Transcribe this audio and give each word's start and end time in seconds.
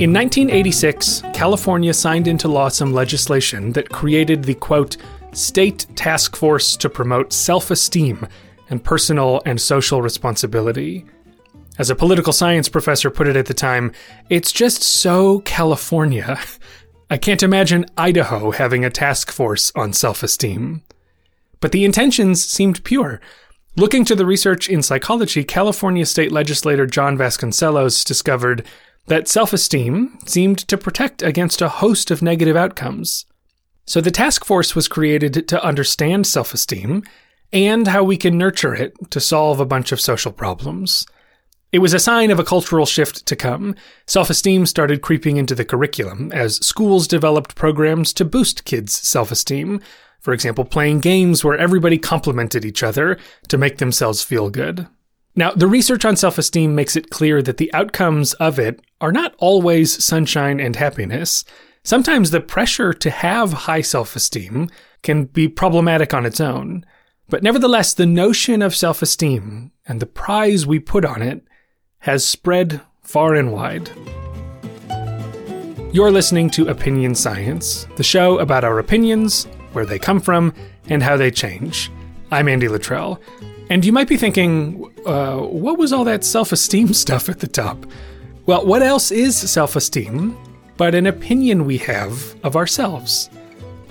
In 0.00 0.14
1986, 0.14 1.24
California 1.34 1.92
signed 1.92 2.26
into 2.26 2.48
law 2.48 2.70
some 2.70 2.94
legislation 2.94 3.72
that 3.72 3.90
created 3.90 4.42
the 4.42 4.54
quote, 4.54 4.96
State 5.32 5.86
Task 5.94 6.36
Force 6.36 6.74
to 6.78 6.88
Promote 6.88 7.34
Self 7.34 7.70
Esteem 7.70 8.26
and 8.70 8.82
Personal 8.82 9.42
and 9.44 9.60
Social 9.60 10.00
Responsibility. 10.00 11.04
As 11.78 11.90
a 11.90 11.94
political 11.94 12.32
science 12.32 12.66
professor 12.66 13.10
put 13.10 13.28
it 13.28 13.36
at 13.36 13.44
the 13.44 13.52
time, 13.52 13.92
it's 14.30 14.52
just 14.52 14.82
so 14.82 15.40
California. 15.40 16.40
I 17.10 17.18
can't 17.18 17.42
imagine 17.42 17.84
Idaho 17.98 18.52
having 18.52 18.86
a 18.86 18.90
task 18.90 19.30
force 19.30 19.70
on 19.76 19.92
self 19.92 20.22
esteem. 20.22 20.82
But 21.60 21.72
the 21.72 21.84
intentions 21.84 22.42
seemed 22.42 22.84
pure. 22.84 23.20
Looking 23.76 24.06
to 24.06 24.14
the 24.14 24.24
research 24.24 24.66
in 24.66 24.82
psychology, 24.82 25.44
California 25.44 26.06
state 26.06 26.32
legislator 26.32 26.86
John 26.86 27.18
Vasconcellos 27.18 28.02
discovered 28.02 28.66
that 29.06 29.28
self 29.28 29.52
esteem 29.52 30.18
seemed 30.26 30.58
to 30.58 30.78
protect 30.78 31.22
against 31.22 31.62
a 31.62 31.68
host 31.68 32.10
of 32.10 32.22
negative 32.22 32.56
outcomes. 32.56 33.26
So 33.86 34.00
the 34.00 34.10
task 34.10 34.44
force 34.44 34.76
was 34.76 34.88
created 34.88 35.48
to 35.48 35.64
understand 35.64 36.26
self 36.26 36.54
esteem 36.54 37.02
and 37.52 37.88
how 37.88 38.04
we 38.04 38.16
can 38.16 38.38
nurture 38.38 38.74
it 38.74 38.94
to 39.10 39.20
solve 39.20 39.58
a 39.58 39.66
bunch 39.66 39.92
of 39.92 40.00
social 40.00 40.32
problems. 40.32 41.04
It 41.72 41.78
was 41.78 41.94
a 41.94 42.00
sign 42.00 42.30
of 42.30 42.38
a 42.40 42.44
cultural 42.44 42.86
shift 42.86 43.26
to 43.26 43.36
come. 43.36 43.76
Self 44.06 44.30
esteem 44.30 44.66
started 44.66 45.02
creeping 45.02 45.36
into 45.36 45.54
the 45.54 45.64
curriculum 45.64 46.32
as 46.32 46.64
schools 46.64 47.06
developed 47.06 47.54
programs 47.54 48.12
to 48.14 48.24
boost 48.24 48.64
kids' 48.64 48.94
self 48.94 49.30
esteem, 49.30 49.80
for 50.20 50.34
example, 50.34 50.64
playing 50.64 51.00
games 51.00 51.44
where 51.44 51.56
everybody 51.56 51.96
complimented 51.96 52.64
each 52.64 52.82
other 52.82 53.18
to 53.48 53.58
make 53.58 53.78
themselves 53.78 54.22
feel 54.22 54.50
good. 54.50 54.86
Now, 55.40 55.52
the 55.52 55.66
research 55.66 56.04
on 56.04 56.16
self 56.16 56.36
esteem 56.36 56.74
makes 56.74 56.96
it 56.96 57.08
clear 57.08 57.40
that 57.40 57.56
the 57.56 57.72
outcomes 57.72 58.34
of 58.34 58.58
it 58.58 58.82
are 59.00 59.10
not 59.10 59.34
always 59.38 60.04
sunshine 60.04 60.60
and 60.60 60.76
happiness. 60.76 61.46
Sometimes 61.82 62.30
the 62.30 62.42
pressure 62.42 62.92
to 62.92 63.08
have 63.08 63.54
high 63.64 63.80
self 63.80 64.14
esteem 64.14 64.68
can 65.02 65.24
be 65.24 65.48
problematic 65.48 66.12
on 66.12 66.26
its 66.26 66.42
own. 66.42 66.84
But 67.30 67.42
nevertheless, 67.42 67.94
the 67.94 68.04
notion 68.04 68.60
of 68.60 68.76
self 68.76 69.00
esteem 69.00 69.72
and 69.86 69.98
the 69.98 70.04
prize 70.04 70.66
we 70.66 70.78
put 70.78 71.06
on 71.06 71.22
it 71.22 71.42
has 72.00 72.22
spread 72.22 72.82
far 73.00 73.32
and 73.32 73.50
wide. 73.50 73.90
You're 75.90 76.10
listening 76.10 76.50
to 76.50 76.68
Opinion 76.68 77.14
Science, 77.14 77.86
the 77.96 78.02
show 78.02 78.40
about 78.40 78.62
our 78.62 78.78
opinions, 78.78 79.44
where 79.72 79.86
they 79.86 79.98
come 79.98 80.20
from, 80.20 80.52
and 80.90 81.02
how 81.02 81.16
they 81.16 81.30
change. 81.30 81.90
I'm 82.32 82.48
Andy 82.48 82.68
Luttrell. 82.68 83.20
And 83.70 83.84
you 83.84 83.92
might 83.92 84.08
be 84.08 84.16
thinking, 84.16 84.92
uh, 85.06 85.38
what 85.38 85.78
was 85.78 85.92
all 85.92 86.04
that 86.04 86.24
self 86.24 86.52
esteem 86.52 86.92
stuff 86.92 87.28
at 87.28 87.40
the 87.40 87.48
top? 87.48 87.86
Well, 88.46 88.64
what 88.64 88.82
else 88.82 89.10
is 89.10 89.36
self 89.36 89.76
esteem 89.76 90.36
but 90.76 90.94
an 90.94 91.06
opinion 91.06 91.66
we 91.66 91.78
have 91.78 92.36
of 92.42 92.56
ourselves? 92.56 93.28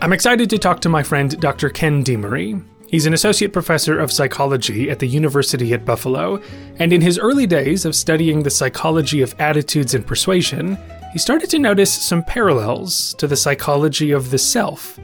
I'm 0.02 0.14
excited 0.14 0.50
to 0.50 0.58
talk 0.58 0.80
to 0.82 0.90
my 0.90 1.04
friend 1.04 1.40
Dr. 1.40 1.70
Ken 1.70 2.04
DeMarree. 2.04 2.64
He's 2.88 3.06
an 3.06 3.14
associate 3.14 3.54
professor 3.54 4.00
of 4.00 4.12
psychology 4.12 4.90
at 4.90 4.98
the 4.98 5.06
University 5.06 5.74
at 5.74 5.86
Buffalo, 5.86 6.42
and 6.78 6.92
in 6.92 7.02
his 7.02 7.20
early 7.20 7.46
days 7.46 7.86
of 7.86 7.96
studying 7.96 8.42
the 8.42 8.50
psychology 8.50 9.22
of 9.22 9.36
attitudes 9.40 9.94
and 9.94 10.08
persuasion, 10.08 10.78
he 11.14 11.20
started 11.20 11.50
to 11.52 11.60
notice 11.60 11.94
some 11.94 12.24
parallels 12.24 13.14
to 13.16 13.28
the 13.28 13.36
psychology 13.36 14.12
of 14.12 14.32
the 14.32 14.40
self. 14.40 15.00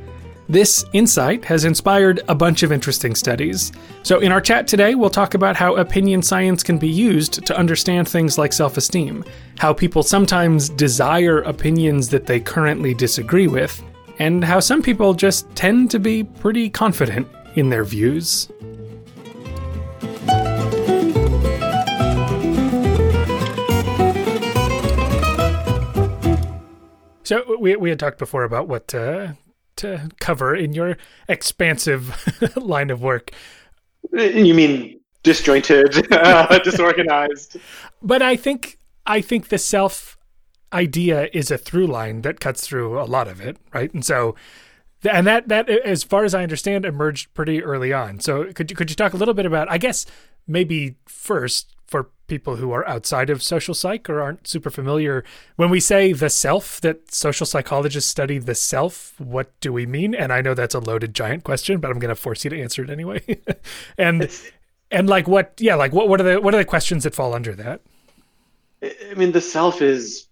This 0.47 0.85
insight 0.93 1.43
has 1.45 1.65
inspired 1.65 2.21
a 2.27 2.35
bunch 2.35 2.61
of 2.61 2.71
interesting 2.71 3.15
studies. 3.15 3.71
So, 4.03 4.19
in 4.19 4.31
our 4.31 4.39
chat 4.39 4.67
today, 4.67 4.93
we'll 4.93 5.09
talk 5.09 5.33
about 5.33 5.55
how 5.55 5.75
opinion 5.75 6.21
science 6.21 6.61
can 6.61 6.77
be 6.77 6.87
used 6.87 7.43
to 7.47 7.57
understand 7.57 8.07
things 8.07 8.37
like 8.37 8.53
self 8.53 8.77
esteem, 8.77 9.25
how 9.57 9.73
people 9.73 10.03
sometimes 10.03 10.69
desire 10.69 11.41
opinions 11.41 12.09
that 12.09 12.27
they 12.27 12.39
currently 12.39 12.93
disagree 12.93 13.47
with, 13.47 13.83
and 14.19 14.43
how 14.43 14.59
some 14.59 14.83
people 14.83 15.15
just 15.15 15.49
tend 15.55 15.89
to 15.89 15.99
be 15.99 16.23
pretty 16.23 16.69
confident 16.69 17.27
in 17.55 17.69
their 17.69 17.83
views. 17.83 18.47
So 27.23 27.57
we 27.59 27.75
we 27.75 27.89
had 27.89 27.97
talked 27.97 28.19
before 28.19 28.43
about 28.43 28.67
what 28.67 28.87
to, 28.89 29.35
to 29.77 30.09
cover 30.19 30.55
in 30.55 30.73
your 30.73 30.97
expansive 31.27 32.55
line 32.55 32.89
of 32.89 33.01
work. 33.01 33.31
You 34.11 34.53
mean 34.53 34.99
disjointed, 35.23 36.11
uh, 36.11 36.59
disorganized? 36.63 37.57
But 38.01 38.21
I 38.21 38.35
think 38.35 38.77
I 39.05 39.21
think 39.21 39.49
the 39.49 39.57
self 39.57 40.17
idea 40.73 41.29
is 41.33 41.51
a 41.51 41.57
through 41.57 41.87
line 41.87 42.21
that 42.21 42.39
cuts 42.39 42.67
through 42.67 42.99
a 42.99 43.05
lot 43.05 43.27
of 43.27 43.39
it, 43.39 43.57
right? 43.73 43.93
And 43.93 44.05
so 44.05 44.35
and 45.03 45.27
that 45.27 45.47
that 45.49 45.69
as 45.69 46.03
far 46.03 46.23
as 46.23 46.33
I 46.33 46.43
understand 46.43 46.85
emerged 46.85 47.33
pretty 47.33 47.63
early 47.63 47.93
on. 47.93 48.19
So 48.19 48.51
could 48.53 48.69
you 48.71 48.75
could 48.75 48.89
you 48.89 48.95
talk 48.95 49.13
a 49.13 49.17
little 49.17 49.33
bit 49.33 49.45
about 49.45 49.69
I 49.69 49.77
guess 49.77 50.05
maybe 50.47 50.95
first 51.05 51.74
people 52.27 52.55
who 52.57 52.71
are 52.71 52.87
outside 52.87 53.29
of 53.29 53.43
social 53.43 53.73
psych 53.73 54.09
or 54.09 54.21
aren't 54.21 54.47
super 54.47 54.69
familiar 54.69 55.23
when 55.55 55.69
we 55.69 55.79
say 55.79 56.13
the 56.13 56.29
self 56.29 56.81
that 56.81 57.13
social 57.13 57.45
psychologists 57.45 58.09
study 58.09 58.37
the 58.37 58.55
self 58.55 59.19
what 59.19 59.57
do 59.59 59.71
we 59.71 59.85
mean 59.85 60.15
and 60.15 60.33
I 60.33 60.41
know 60.41 60.53
that's 60.53 60.75
a 60.75 60.79
loaded 60.79 61.13
giant 61.13 61.43
question 61.43 61.79
but 61.79 61.91
I'm 61.91 61.99
going 61.99 62.09
to 62.09 62.15
force 62.15 62.43
you 62.43 62.49
to 62.49 62.61
answer 62.61 62.83
it 62.83 62.89
anyway. 62.89 63.21
and 63.97 64.29
and 64.91 65.09
like 65.09 65.27
what 65.27 65.53
yeah 65.59 65.75
like 65.75 65.93
what 65.93 66.09
what 66.09 66.19
are 66.19 66.23
the 66.23 66.41
what 66.41 66.53
are 66.53 66.57
the 66.57 66.65
questions 66.65 67.03
that 67.03 67.15
fall 67.15 67.33
under 67.33 67.53
that? 67.55 67.81
I 68.83 69.13
mean 69.15 69.31
the 69.31 69.41
self 69.41 69.81
is 69.81 70.27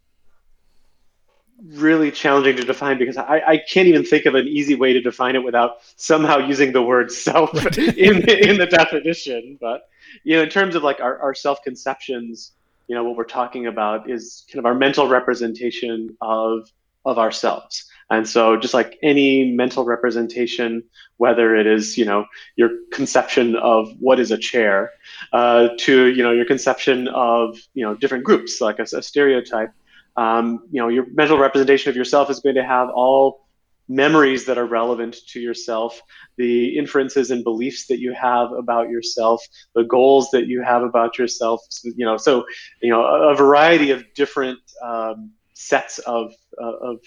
really 1.67 2.11
challenging 2.11 2.57
to 2.57 2.63
define 2.63 2.97
because 2.97 3.17
I, 3.17 3.41
I 3.45 3.57
can't 3.57 3.87
even 3.87 4.03
think 4.03 4.25
of 4.25 4.35
an 4.35 4.47
easy 4.47 4.75
way 4.75 4.93
to 4.93 5.01
define 5.01 5.35
it 5.35 5.43
without 5.43 5.77
somehow 5.95 6.37
using 6.37 6.73
the 6.73 6.81
word 6.81 7.11
self 7.11 7.53
in, 7.77 8.29
in 8.29 8.57
the 8.57 8.67
definition. 8.69 9.57
But, 9.61 9.83
you 10.23 10.35
know, 10.35 10.43
in 10.43 10.49
terms 10.49 10.75
of 10.75 10.83
like 10.83 10.99
our, 10.99 11.19
our 11.19 11.33
self 11.33 11.63
conceptions, 11.63 12.51
you 12.87 12.95
know, 12.95 13.03
what 13.03 13.15
we're 13.15 13.23
talking 13.23 13.67
about 13.67 14.09
is 14.09 14.45
kind 14.51 14.59
of 14.59 14.65
our 14.65 14.75
mental 14.75 15.07
representation 15.07 16.17
of, 16.21 16.69
of 17.05 17.17
ourselves. 17.17 17.89
And 18.09 18.27
so 18.27 18.57
just 18.57 18.73
like 18.73 18.99
any 19.01 19.51
mental 19.53 19.85
representation, 19.85 20.83
whether 21.17 21.55
it 21.55 21.65
is, 21.65 21.97
you 21.97 22.05
know, 22.05 22.25
your 22.57 22.69
conception 22.91 23.55
of 23.55 23.89
what 23.99 24.19
is 24.19 24.31
a 24.31 24.37
chair, 24.37 24.91
uh, 25.31 25.69
to, 25.79 26.07
you 26.07 26.21
know, 26.21 26.31
your 26.31 26.45
conception 26.45 27.07
of, 27.07 27.57
you 27.73 27.83
know, 27.83 27.95
different 27.95 28.25
groups, 28.25 28.59
like 28.59 28.79
a, 28.79 28.83
a 28.83 29.01
stereotype, 29.01 29.71
um, 30.15 30.67
you 30.71 30.81
know, 30.81 30.89
your 30.89 31.05
mental 31.13 31.37
representation 31.37 31.89
of 31.89 31.95
yourself 31.95 32.29
is 32.29 32.39
going 32.39 32.55
to 32.55 32.63
have 32.63 32.89
all 32.89 33.43
memories 33.89 34.45
that 34.45 34.57
are 34.57 34.65
relevant 34.65 35.17
to 35.27 35.39
yourself, 35.39 35.99
the 36.37 36.77
inferences 36.77 37.31
and 37.31 37.43
beliefs 37.43 37.87
that 37.87 37.99
you 37.99 38.13
have 38.13 38.51
about 38.53 38.89
yourself, 38.89 39.43
the 39.75 39.83
goals 39.83 40.29
that 40.31 40.47
you 40.47 40.61
have 40.61 40.83
about 40.83 41.17
yourself. 41.17 41.61
So, 41.69 41.89
You 41.95 42.05
know, 42.05 42.17
so 42.17 42.45
you 42.81 42.91
know 42.91 43.03
a, 43.03 43.31
a 43.31 43.35
variety 43.35 43.91
of 43.91 44.05
different 44.15 44.59
um, 44.81 45.31
sets 45.53 45.99
of 45.99 46.33
uh, 46.61 46.77
of 46.77 46.99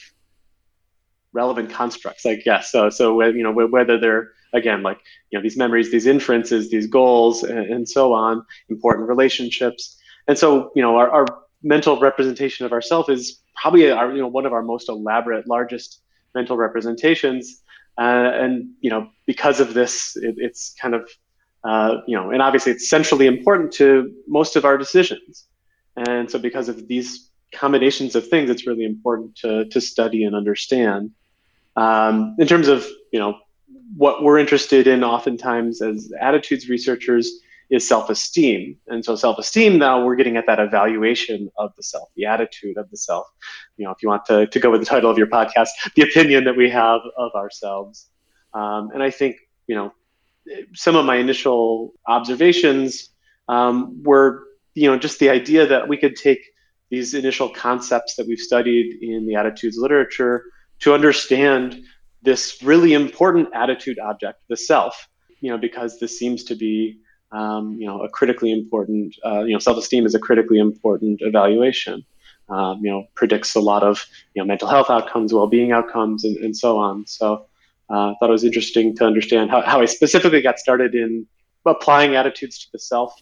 relevant 1.32 1.70
constructs, 1.70 2.26
I 2.26 2.36
guess. 2.36 2.70
So 2.70 2.90
so 2.90 3.22
you 3.22 3.42
know 3.42 3.52
whether 3.52 3.98
they're 3.98 4.32
again 4.52 4.82
like 4.82 4.98
you 5.30 5.38
know 5.38 5.42
these 5.42 5.56
memories, 5.56 5.90
these 5.90 6.06
inferences, 6.06 6.70
these 6.70 6.86
goals, 6.86 7.42
and, 7.42 7.58
and 7.58 7.88
so 7.88 8.12
on, 8.12 8.44
important 8.68 9.08
relationships, 9.08 9.98
and 10.28 10.36
so 10.36 10.72
you 10.74 10.82
know 10.82 10.96
our, 10.96 11.10
our 11.10 11.26
mental 11.62 11.98
representation 11.98 12.66
of 12.66 12.72
ourself 12.72 13.08
is 13.08 13.40
probably 13.60 13.90
our, 13.90 14.12
you 14.12 14.20
know 14.20 14.28
one 14.28 14.46
of 14.46 14.52
our 14.52 14.62
most 14.62 14.88
elaborate, 14.88 15.46
largest 15.46 16.00
mental 16.34 16.56
representations. 16.56 17.62
Uh, 17.98 18.30
and 18.34 18.70
you 18.80 18.90
know 18.90 19.08
because 19.26 19.58
of 19.60 19.74
this, 19.74 20.16
it, 20.16 20.34
it's 20.38 20.74
kind 20.80 20.94
of 20.94 21.08
uh, 21.66 22.00
you 22.06 22.16
know, 22.16 22.30
and 22.30 22.40
obviously 22.40 22.70
it's 22.70 22.88
centrally 22.88 23.26
important 23.26 23.72
to 23.72 24.14
most 24.28 24.54
of 24.54 24.64
our 24.64 24.78
decisions. 24.78 25.46
And 25.96 26.30
so 26.30 26.38
because 26.38 26.68
of 26.68 26.86
these 26.86 27.30
combinations 27.52 28.14
of 28.14 28.28
things, 28.28 28.50
it's 28.50 28.66
really 28.66 28.84
important 28.84 29.34
to 29.36 29.64
to 29.66 29.80
study 29.80 30.24
and 30.24 30.36
understand. 30.36 31.10
Um, 31.74 32.36
in 32.38 32.46
terms 32.46 32.68
of 32.68 32.86
you 33.12 33.18
know 33.18 33.38
what 33.96 34.22
we're 34.22 34.38
interested 34.38 34.86
in, 34.86 35.02
oftentimes 35.02 35.82
as 35.82 36.12
attitudes 36.20 36.68
researchers 36.68 37.40
is 37.70 37.86
self-esteem. 37.86 38.76
And 38.86 39.04
so 39.04 39.16
self-esteem 39.16 39.78
now 39.78 40.04
we're 40.04 40.16
getting 40.16 40.36
at 40.36 40.46
that 40.46 40.60
evaluation 40.60 41.50
of 41.58 41.74
the 41.76 41.82
self 41.82 42.08
the 42.16 42.26
attitude 42.26 42.76
of 42.76 42.90
the 42.90 42.96
self. 42.96 43.26
You 43.76 43.84
know 43.84 43.90
if 43.90 44.02
you 44.02 44.08
want 44.08 44.24
to, 44.26 44.46
to 44.46 44.60
go 44.60 44.70
with 44.70 44.80
the 44.80 44.86
title 44.86 45.10
of 45.10 45.18
your 45.18 45.26
podcast 45.26 45.68
the 45.94 46.02
opinion 46.02 46.44
that 46.44 46.56
we 46.56 46.70
have 46.70 47.00
of 47.16 47.32
ourselves. 47.34 48.08
Um, 48.54 48.90
and 48.94 49.02
i 49.02 49.10
think 49.10 49.36
you 49.66 49.74
know 49.74 49.92
some 50.74 50.96
of 50.96 51.04
my 51.04 51.16
initial 51.16 51.92
observations 52.06 53.10
um, 53.48 54.02
were 54.02 54.44
you 54.74 54.88
know 54.88 54.98
just 54.98 55.18
the 55.18 55.28
idea 55.28 55.66
that 55.66 55.88
we 55.88 55.96
could 55.96 56.16
take 56.16 56.40
these 56.88 57.14
initial 57.14 57.48
concepts 57.48 58.14
that 58.14 58.26
we've 58.26 58.38
studied 58.38 59.02
in 59.02 59.26
the 59.26 59.34
attitudes 59.34 59.76
literature 59.76 60.44
to 60.78 60.94
understand 60.94 61.82
this 62.22 62.62
really 62.62 62.94
important 62.94 63.48
attitude 63.54 63.98
object 63.98 64.40
the 64.48 64.56
self 64.56 65.08
you 65.40 65.50
know 65.50 65.58
because 65.58 65.98
this 65.98 66.18
seems 66.18 66.44
to 66.44 66.54
be 66.54 67.00
um, 67.38 67.62
you 67.80 67.86
know, 67.88 67.98
a 68.06 68.08
critically 68.18 68.52
important, 68.60 69.08
uh, 69.28 69.42
you 69.48 69.52
know, 69.54 69.58
self-esteem 69.68 70.06
is 70.06 70.14
a 70.14 70.22
critically 70.26 70.58
important 70.58 71.16
evaluation. 71.30 71.96
um, 72.48 72.84
you 72.84 72.90
know, 72.90 73.06
predicts 73.14 73.54
a 73.54 73.60
lot 73.60 73.82
of 73.82 74.06
you 74.34 74.42
know 74.42 74.46
mental 74.46 74.68
health 74.68 74.90
outcomes, 74.90 75.32
well-being 75.32 75.72
outcomes, 75.72 76.24
and, 76.24 76.36
and 76.38 76.56
so 76.56 76.78
on. 76.78 77.06
So 77.06 77.46
uh, 77.90 78.10
I 78.10 78.14
thought 78.18 78.28
it 78.28 78.32
was 78.32 78.44
interesting 78.44 78.94
to 78.96 79.04
understand 79.04 79.50
how, 79.50 79.62
how 79.62 79.80
I 79.80 79.86
specifically 79.86 80.42
got 80.42 80.58
started 80.58 80.94
in 80.94 81.26
applying 81.64 82.14
attitudes 82.16 82.58
to 82.64 82.72
the 82.72 82.78
self. 82.78 83.20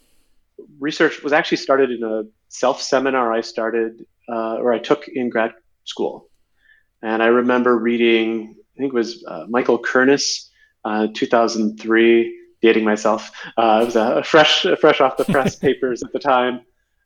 Research 0.79 1.23
was 1.23 1.33
actually 1.33 1.59
started 1.59 1.91
in 1.91 2.03
a 2.05 2.25
self 2.49 2.81
seminar 2.83 3.33
I 3.33 3.41
started 3.41 4.07
uh, 4.29 4.57
or 4.57 4.73
I 4.73 4.79
took 4.79 5.09
in 5.09 5.31
grad 5.31 5.55
school, 5.85 6.29
and 7.03 7.23
I 7.23 7.27
remember 7.27 7.77
reading. 7.79 8.57
I 8.77 8.81
think 8.81 8.93
it 8.93 8.97
was 8.97 9.25
uh, 9.27 9.47
Michael 9.49 9.79
Kernis, 9.79 10.51
uh, 10.85 11.07
2003 11.15 12.41
dating 12.65 12.85
myself. 12.85 13.31
Uh, 13.59 13.81
it 13.83 13.85
was 13.85 13.97
a, 13.97 14.25
fresh, 14.25 14.67
fresh 14.81 15.01
off 15.01 15.19
the 15.19 15.25
press 15.27 15.55
papers 15.67 16.03
at 16.03 16.13
the 16.13 16.19
time 16.19 16.63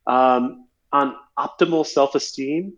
um, 0.06 0.66
on 0.92 1.16
optimal 1.36 1.84
self-esteem. 1.84 2.72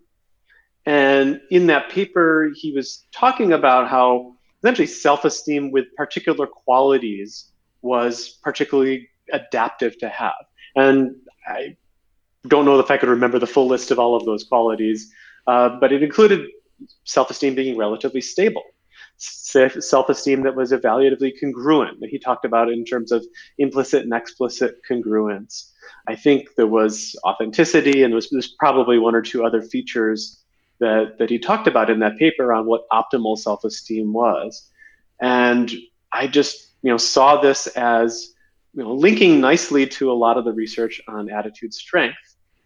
And 0.87 1.39
in 1.51 1.67
that 1.67 1.91
paper, 1.91 2.51
he 2.55 2.71
was 2.71 3.05
talking 3.11 3.53
about 3.53 3.87
how 3.87 4.35
essentially 4.63 4.87
self-esteem 4.87 5.71
with 5.71 5.85
particular 5.95 6.47
qualities 6.47 7.51
was 7.83 8.39
particularly 8.41 9.09
adaptive 9.31 9.99
to 9.99 10.09
have. 10.09 10.43
And 10.75 11.15
I 11.47 11.77
don't 12.47 12.65
know 12.65 12.79
if 12.79 12.89
I 12.89 12.97
could 12.97 13.09
remember 13.09 13.37
the 13.37 13.45
full 13.45 13.67
list 13.67 13.91
of 13.91 13.99
all 13.99 14.15
of 14.15 14.25
those 14.25 14.43
qualities, 14.43 15.11
uh, 15.45 15.69
but 15.79 15.91
it 15.91 16.01
included 16.01 16.49
self-esteem 17.03 17.53
being 17.53 17.77
relatively 17.77 18.21
stable 18.21 18.63
self-esteem 19.21 20.43
that 20.43 20.55
was 20.55 20.71
evaluatively 20.71 21.33
congruent 21.39 21.99
that 21.99 22.09
he 22.09 22.17
talked 22.17 22.45
about 22.45 22.71
in 22.71 22.83
terms 22.83 23.11
of 23.11 23.25
implicit 23.57 24.03
and 24.03 24.13
explicit 24.13 24.79
congruence. 24.89 25.69
I 26.07 26.15
think 26.15 26.55
there 26.55 26.67
was 26.67 27.15
authenticity 27.23 28.03
and 28.03 28.13
there's 28.13 28.55
probably 28.57 28.97
one 28.97 29.13
or 29.13 29.21
two 29.21 29.45
other 29.45 29.61
features 29.61 30.41
that, 30.79 31.17
that 31.19 31.29
he 31.29 31.37
talked 31.37 31.67
about 31.67 31.89
in 31.89 31.99
that 31.99 32.17
paper 32.17 32.51
on 32.51 32.65
what 32.65 32.89
optimal 32.89 33.37
self-esteem 33.37 34.11
was. 34.11 34.69
And 35.19 35.71
i 36.11 36.27
just 36.27 36.67
you 36.81 36.91
know 36.91 36.97
saw 36.97 37.39
this 37.41 37.67
as 37.67 38.33
you 38.73 38.83
know 38.83 38.93
linking 38.93 39.39
nicely 39.39 39.87
to 39.87 40.11
a 40.11 40.13
lot 40.13 40.37
of 40.37 40.45
the 40.45 40.53
research 40.53 41.01
on 41.07 41.29
attitude 41.29 41.73
strength 41.73 42.17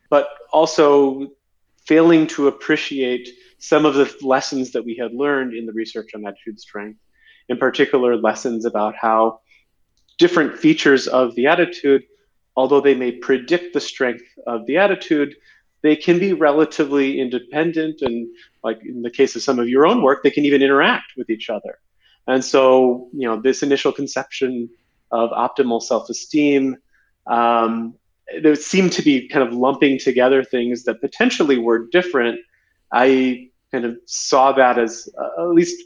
but 0.09 0.29
also 0.51 1.27
failing 1.87 2.27
to 2.27 2.47
appreciate 2.47 3.29
some 3.59 3.85
of 3.85 3.95
the 3.95 4.13
lessons 4.21 4.71
that 4.71 4.83
we 4.83 4.95
had 4.95 5.13
learned 5.13 5.53
in 5.53 5.65
the 5.65 5.73
research 5.73 6.11
on 6.13 6.25
attitude 6.25 6.59
strength, 6.59 6.99
in 7.49 7.57
particular, 7.57 8.15
lessons 8.15 8.65
about 8.65 8.95
how 8.95 9.39
different 10.17 10.57
features 10.57 11.07
of 11.07 11.35
the 11.35 11.47
attitude, 11.47 12.03
although 12.55 12.81
they 12.81 12.95
may 12.95 13.11
predict 13.11 13.73
the 13.73 13.79
strength 13.79 14.25
of 14.47 14.65
the 14.65 14.77
attitude, 14.77 15.35
they 15.81 15.95
can 15.95 16.19
be 16.19 16.33
relatively 16.33 17.19
independent. 17.19 18.01
And, 18.01 18.27
like 18.63 18.79
in 18.83 19.01
the 19.01 19.11
case 19.11 19.35
of 19.35 19.43
some 19.43 19.59
of 19.59 19.69
your 19.69 19.85
own 19.85 20.01
work, 20.01 20.23
they 20.23 20.31
can 20.31 20.45
even 20.45 20.63
interact 20.63 21.13
with 21.17 21.29
each 21.29 21.49
other. 21.49 21.79
And 22.27 22.43
so, 22.43 23.09
you 23.13 23.27
know, 23.27 23.39
this 23.39 23.61
initial 23.61 23.91
conception 23.91 24.69
of 25.11 25.29
optimal 25.29 25.81
self 25.81 26.09
esteem. 26.09 26.77
Um, 27.27 27.95
there 28.41 28.55
seemed 28.55 28.91
to 28.93 29.01
be 29.01 29.27
kind 29.27 29.47
of 29.47 29.53
lumping 29.53 29.99
together 29.99 30.43
things 30.43 30.83
that 30.83 30.99
potentially 31.01 31.57
were 31.57 31.87
different 31.87 32.39
I 32.91 33.49
kind 33.71 33.85
of 33.85 33.97
saw 34.05 34.53
that 34.53 34.77
as 34.77 35.09
uh, 35.19 35.43
at 35.43 35.49
least 35.49 35.83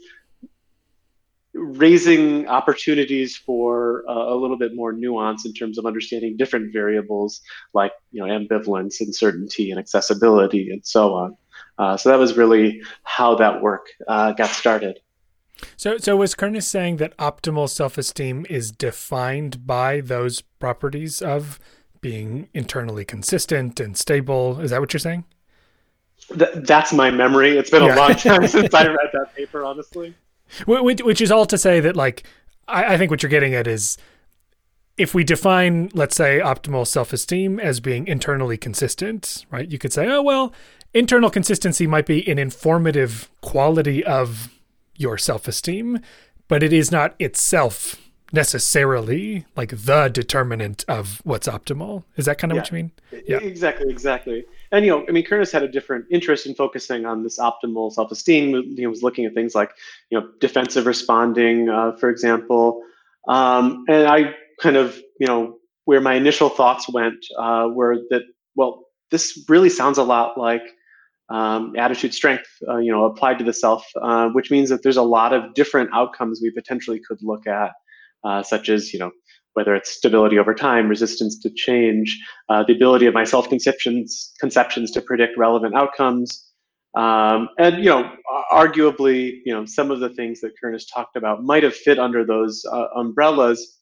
raising 1.52 2.46
opportunities 2.46 3.36
for 3.36 4.04
uh, 4.08 4.12
a 4.12 4.36
little 4.36 4.56
bit 4.56 4.74
more 4.74 4.92
nuance 4.92 5.44
in 5.44 5.52
terms 5.52 5.76
of 5.78 5.84
understanding 5.84 6.36
different 6.36 6.72
variables 6.72 7.42
like 7.74 7.92
you 8.12 8.24
know 8.24 8.32
ambivalence, 8.32 9.00
uncertainty, 9.00 9.70
and 9.70 9.80
accessibility, 9.80 10.70
and 10.70 10.86
so 10.86 11.14
on. 11.14 11.36
Uh, 11.78 11.96
so 11.96 12.08
that 12.08 12.18
was 12.18 12.36
really 12.36 12.80
how 13.02 13.34
that 13.34 13.60
work 13.60 13.86
uh, 14.06 14.32
got 14.32 14.50
started. 14.50 15.00
So, 15.76 15.98
so 15.98 16.16
was 16.16 16.34
Kernis 16.34 16.62
saying 16.62 16.96
that 16.98 17.16
optimal 17.18 17.68
self-esteem 17.68 18.46
is 18.48 18.70
defined 18.70 19.66
by 19.66 20.00
those 20.00 20.40
properties 20.40 21.20
of 21.20 21.58
being 22.00 22.48
internally 22.54 23.04
consistent 23.04 23.80
and 23.80 23.96
stable? 23.96 24.60
Is 24.60 24.70
that 24.70 24.80
what 24.80 24.92
you're 24.92 25.00
saying? 25.00 25.24
Th- 26.28 26.50
that's 26.54 26.92
my 26.92 27.10
memory. 27.10 27.56
It's 27.56 27.70
been 27.70 27.82
yeah. 27.82 27.94
a 27.94 27.96
long 27.96 28.14
time 28.14 28.46
since 28.48 28.72
I 28.74 28.86
read 28.86 29.10
that 29.12 29.34
paper, 29.34 29.64
honestly. 29.64 30.14
Which, 30.66 31.02
which 31.02 31.20
is 31.20 31.30
all 31.30 31.46
to 31.46 31.58
say 31.58 31.80
that, 31.80 31.96
like, 31.96 32.24
I, 32.66 32.94
I 32.94 32.98
think 32.98 33.10
what 33.10 33.22
you're 33.22 33.30
getting 33.30 33.54
at 33.54 33.66
is 33.66 33.96
if 34.96 35.14
we 35.14 35.24
define, 35.24 35.90
let's 35.94 36.16
say, 36.16 36.40
optimal 36.40 36.86
self 36.86 37.12
esteem 37.12 37.58
as 37.58 37.80
being 37.80 38.06
internally 38.06 38.56
consistent, 38.56 39.46
right? 39.50 39.70
You 39.70 39.78
could 39.78 39.92
say, 39.92 40.06
oh, 40.08 40.22
well, 40.22 40.52
internal 40.92 41.30
consistency 41.30 41.86
might 41.86 42.06
be 42.06 42.28
an 42.28 42.38
informative 42.38 43.30
quality 43.40 44.04
of 44.04 44.52
your 44.96 45.16
self 45.16 45.48
esteem, 45.48 46.00
but 46.48 46.62
it 46.62 46.72
is 46.72 46.90
not 46.90 47.14
itself 47.18 48.09
necessarily 48.32 49.46
like 49.56 49.70
the 49.70 50.08
determinant 50.08 50.84
of 50.88 51.20
what's 51.24 51.48
optimal. 51.48 52.04
Is 52.16 52.26
that 52.26 52.38
kind 52.38 52.52
of 52.52 52.56
yeah. 52.56 52.60
what 52.62 52.70
you 52.70 52.76
mean? 52.76 52.92
Yeah, 53.26 53.38
exactly, 53.38 53.90
exactly. 53.90 54.44
And 54.72 54.84
you 54.84 54.90
know, 54.90 55.04
I 55.08 55.12
mean, 55.12 55.24
Kernis 55.24 55.52
had 55.52 55.62
a 55.62 55.68
different 55.68 56.06
interest 56.10 56.46
in 56.46 56.54
focusing 56.54 57.04
on 57.04 57.22
this 57.22 57.38
optimal 57.38 57.92
self-esteem. 57.92 58.76
He 58.76 58.86
was 58.86 59.02
looking 59.02 59.24
at 59.24 59.34
things 59.34 59.54
like 59.54 59.72
you 60.10 60.20
know 60.20 60.28
defensive 60.40 60.86
responding, 60.86 61.68
uh, 61.68 61.92
for 61.96 62.08
example. 62.08 62.82
Um, 63.28 63.84
and 63.88 64.06
I 64.06 64.34
kind 64.60 64.76
of 64.76 64.96
you 65.18 65.26
know 65.26 65.58
where 65.84 66.00
my 66.00 66.14
initial 66.14 66.48
thoughts 66.48 66.88
went 66.92 67.24
uh, 67.38 67.68
were 67.72 67.96
that 68.10 68.22
well, 68.54 68.84
this 69.10 69.44
really 69.48 69.70
sounds 69.70 69.98
a 69.98 70.04
lot 70.04 70.38
like 70.38 70.62
um, 71.30 71.74
attitude 71.76 72.12
strength, 72.12 72.48
uh, 72.68 72.78
you 72.78 72.90
know, 72.90 73.04
applied 73.04 73.38
to 73.38 73.44
the 73.44 73.52
self, 73.52 73.86
uh, 74.02 74.28
which 74.30 74.50
means 74.50 74.68
that 74.68 74.82
there's 74.82 74.96
a 74.96 75.02
lot 75.02 75.32
of 75.32 75.54
different 75.54 75.90
outcomes 75.94 76.40
we 76.42 76.50
potentially 76.50 77.00
could 77.00 77.18
look 77.22 77.46
at 77.46 77.72
uh, 78.24 78.42
such 78.42 78.68
as 78.68 78.92
you 78.92 78.98
know 78.98 79.10
whether 79.54 79.74
it's 79.74 79.90
stability 79.90 80.38
over 80.38 80.54
time, 80.54 80.88
resistance 80.88 81.38
to 81.40 81.50
change, 81.50 82.18
uh, 82.48 82.62
the 82.62 82.72
ability 82.72 83.06
of 83.06 83.14
my 83.14 83.24
self-conceptions 83.24 84.32
conceptions 84.38 84.92
to 84.92 85.00
predict 85.00 85.36
relevant 85.36 85.74
outcomes, 85.74 86.46
um, 86.96 87.48
and 87.58 87.78
you 87.78 87.90
know 87.90 88.10
arguably 88.52 89.40
you 89.44 89.52
know 89.52 89.64
some 89.64 89.90
of 89.90 90.00
the 90.00 90.10
things 90.10 90.40
that 90.40 90.52
Kernis 90.62 90.84
talked 90.92 91.16
about 91.16 91.42
might 91.42 91.62
have 91.62 91.74
fit 91.74 91.98
under 91.98 92.24
those 92.24 92.64
uh, 92.70 92.86
umbrellas. 92.96 93.76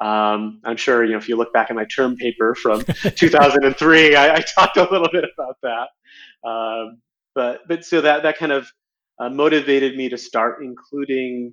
Um, 0.00 0.60
I'm 0.64 0.76
sure 0.76 1.04
you 1.04 1.12
know 1.12 1.18
if 1.18 1.28
you 1.28 1.36
look 1.36 1.52
back 1.52 1.70
at 1.70 1.76
my 1.76 1.84
term 1.84 2.16
paper 2.16 2.54
from 2.54 2.82
2003, 3.16 4.16
I, 4.16 4.34
I, 4.34 4.40
talked 4.40 4.76
a 4.76 4.90
little 4.90 5.08
bit 5.12 5.24
about 5.36 5.56
that. 5.62 6.48
Um, 6.48 6.98
but 7.34 7.60
but 7.68 7.84
so 7.84 8.00
that 8.00 8.24
that 8.24 8.38
kind 8.38 8.52
of 8.52 8.70
uh, 9.18 9.28
motivated 9.28 9.96
me 9.96 10.08
to 10.08 10.18
start 10.18 10.62
including 10.62 11.52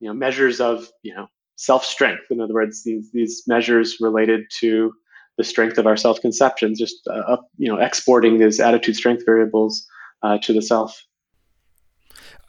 you 0.00 0.08
know 0.08 0.14
measures 0.14 0.60
of 0.60 0.88
you 1.02 1.14
know 1.14 1.28
self 1.56 1.84
strength. 1.84 2.24
In 2.30 2.40
other 2.40 2.54
words, 2.54 2.84
these 2.84 3.10
these 3.12 3.42
measures 3.46 3.96
related 4.00 4.44
to 4.60 4.92
the 5.36 5.44
strength 5.44 5.78
of 5.78 5.86
our 5.86 5.96
self 5.96 6.20
conceptions, 6.20 6.78
just 6.78 6.96
uh, 7.08 7.32
up, 7.32 7.48
you 7.58 7.68
know, 7.68 7.78
exporting 7.78 8.38
these 8.38 8.60
attitude 8.60 8.96
strength 8.96 9.24
variables 9.26 9.86
uh, 10.22 10.38
to 10.38 10.52
the 10.52 10.62
self. 10.62 11.04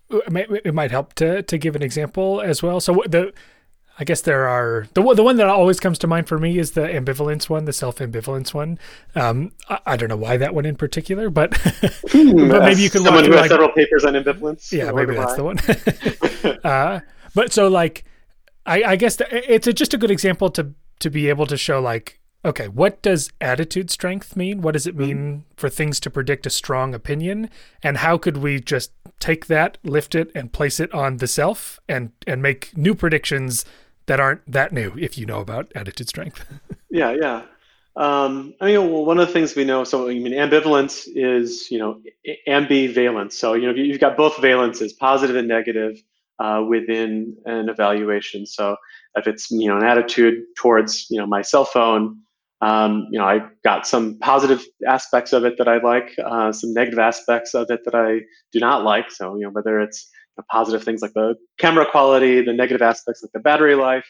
It 0.09 0.73
might 0.73 0.91
help 0.91 1.13
to 1.15 1.43
to 1.43 1.57
give 1.57 1.75
an 1.75 1.83
example 1.83 2.41
as 2.41 2.63
well. 2.63 2.79
So 2.79 3.03
the 3.07 3.33
I 3.99 4.03
guess 4.03 4.21
there 4.21 4.47
are 4.47 4.87
the 4.93 5.01
the 5.15 5.23
one 5.23 5.37
that 5.37 5.47
always 5.47 5.79
comes 5.79 5.97
to 5.99 6.07
mind 6.07 6.27
for 6.27 6.37
me 6.37 6.59
is 6.59 6.71
the 6.71 6.81
ambivalence 6.81 7.49
one, 7.49 7.65
the 7.65 7.73
self 7.73 7.97
ambivalence 7.97 8.53
one. 8.53 8.77
Um, 9.15 9.51
I, 9.69 9.79
I, 9.87 9.97
don't 9.97 10.07
know 10.07 10.17
why 10.17 10.37
that 10.37 10.53
one 10.53 10.65
in 10.65 10.75
particular, 10.75 11.31
but, 11.31 11.57
hmm, 12.11 12.47
but 12.49 12.61
maybe 12.61 12.83
you 12.83 12.91
can. 12.91 13.03
Someone 13.03 13.25
who 13.25 13.31
has 13.31 13.41
like, 13.41 13.49
several 13.49 13.69
papers 13.69 14.05
on 14.05 14.13
ambivalence. 14.13 14.71
Yeah, 14.71 14.91
maybe 14.91 15.15
that's 15.15 15.35
the 15.35 15.43
one. 15.43 15.57
uh, 16.63 16.99
but 17.33 17.51
so 17.51 17.67
like 17.67 18.05
I, 18.67 18.83
I 18.83 18.95
guess 18.97 19.17
it's 19.31 19.65
a, 19.65 19.73
just 19.73 19.93
a 19.93 19.97
good 19.97 20.11
example 20.11 20.49
to 20.51 20.73
to 20.99 21.09
be 21.09 21.29
able 21.29 21.45
to 21.47 21.57
show 21.57 21.79
like 21.79 22.19
okay 22.43 22.67
what 22.67 23.01
does 23.01 23.31
attitude 23.41 23.89
strength 23.89 24.35
mean 24.35 24.61
what 24.61 24.73
does 24.73 24.85
it 24.85 24.95
mean 24.95 25.17
mm-hmm. 25.17 25.39
for 25.55 25.69
things 25.69 25.99
to 26.01 26.09
predict 26.09 26.45
a 26.45 26.49
strong 26.49 26.93
opinion 26.93 27.49
and 27.81 27.97
how 27.97 28.17
could 28.17 28.37
we 28.37 28.59
just 28.59 28.91
take 29.19 29.47
that 29.47 29.77
lift 29.83 30.15
it 30.15 30.31
and 30.35 30.53
place 30.53 30.79
it 30.79 30.93
on 30.93 31.17
the 31.17 31.27
self 31.27 31.79
and 31.87 32.11
and 32.25 32.41
make 32.41 32.75
new 32.75 32.93
predictions 32.93 33.65
that 34.05 34.19
aren't 34.19 34.41
that 34.51 34.71
new 34.71 34.93
if 34.97 35.17
you 35.17 35.25
know 35.25 35.39
about 35.39 35.71
attitude 35.75 36.09
strength 36.09 36.45
yeah 36.89 37.11
yeah 37.11 37.43
um, 37.95 38.53
I 38.61 38.67
mean, 38.67 38.91
well, 38.91 39.05
one 39.05 39.17
of 39.17 39.25
the 39.25 39.33
things 39.33 39.55
we 39.55 39.65
know, 39.65 39.83
so 39.83 40.07
I 40.07 40.13
mean, 40.13 40.31
ambivalence 40.31 41.07
is, 41.07 41.71
you 41.71 41.79
know, 41.79 41.99
ambivalence. 42.47 43.33
So, 43.33 43.55
you 43.55 43.65
know, 43.65 43.73
you've 43.73 43.99
got 43.99 44.15
both 44.15 44.35
valences, 44.35 44.95
positive 44.95 45.35
and 45.35 45.47
negative 45.47 45.99
uh, 46.39 46.63
within 46.67 47.35
an 47.45 47.69
evaluation. 47.69 48.45
So 48.45 48.75
if 49.15 49.27
it's 49.27 49.49
you 49.51 49.67
know 49.69 49.77
an 49.77 49.83
attitude 49.83 50.43
towards 50.57 51.07
you 51.09 51.19
know 51.19 51.25
my 51.27 51.41
cell 51.41 51.65
phone, 51.65 52.19
um, 52.61 53.07
you 53.11 53.19
know 53.19 53.25
I 53.25 53.41
got 53.63 53.87
some 53.87 54.17
positive 54.19 54.63
aspects 54.87 55.33
of 55.33 55.45
it 55.45 55.57
that 55.57 55.67
I 55.67 55.77
like, 55.81 56.13
uh, 56.23 56.51
some 56.51 56.73
negative 56.73 56.99
aspects 56.99 57.53
of 57.53 57.69
it 57.69 57.81
that 57.85 57.95
I 57.95 58.21
do 58.51 58.59
not 58.59 58.83
like. 58.83 59.11
So 59.11 59.35
you 59.35 59.43
know 59.43 59.51
whether 59.51 59.79
it's 59.79 60.09
positive 60.51 60.83
things 60.83 61.01
like 61.01 61.13
the 61.13 61.35
camera 61.59 61.85
quality, 61.89 62.41
the 62.43 62.53
negative 62.53 62.81
aspects 62.81 63.23
like 63.23 63.31
the 63.33 63.39
battery 63.39 63.75
life. 63.75 64.05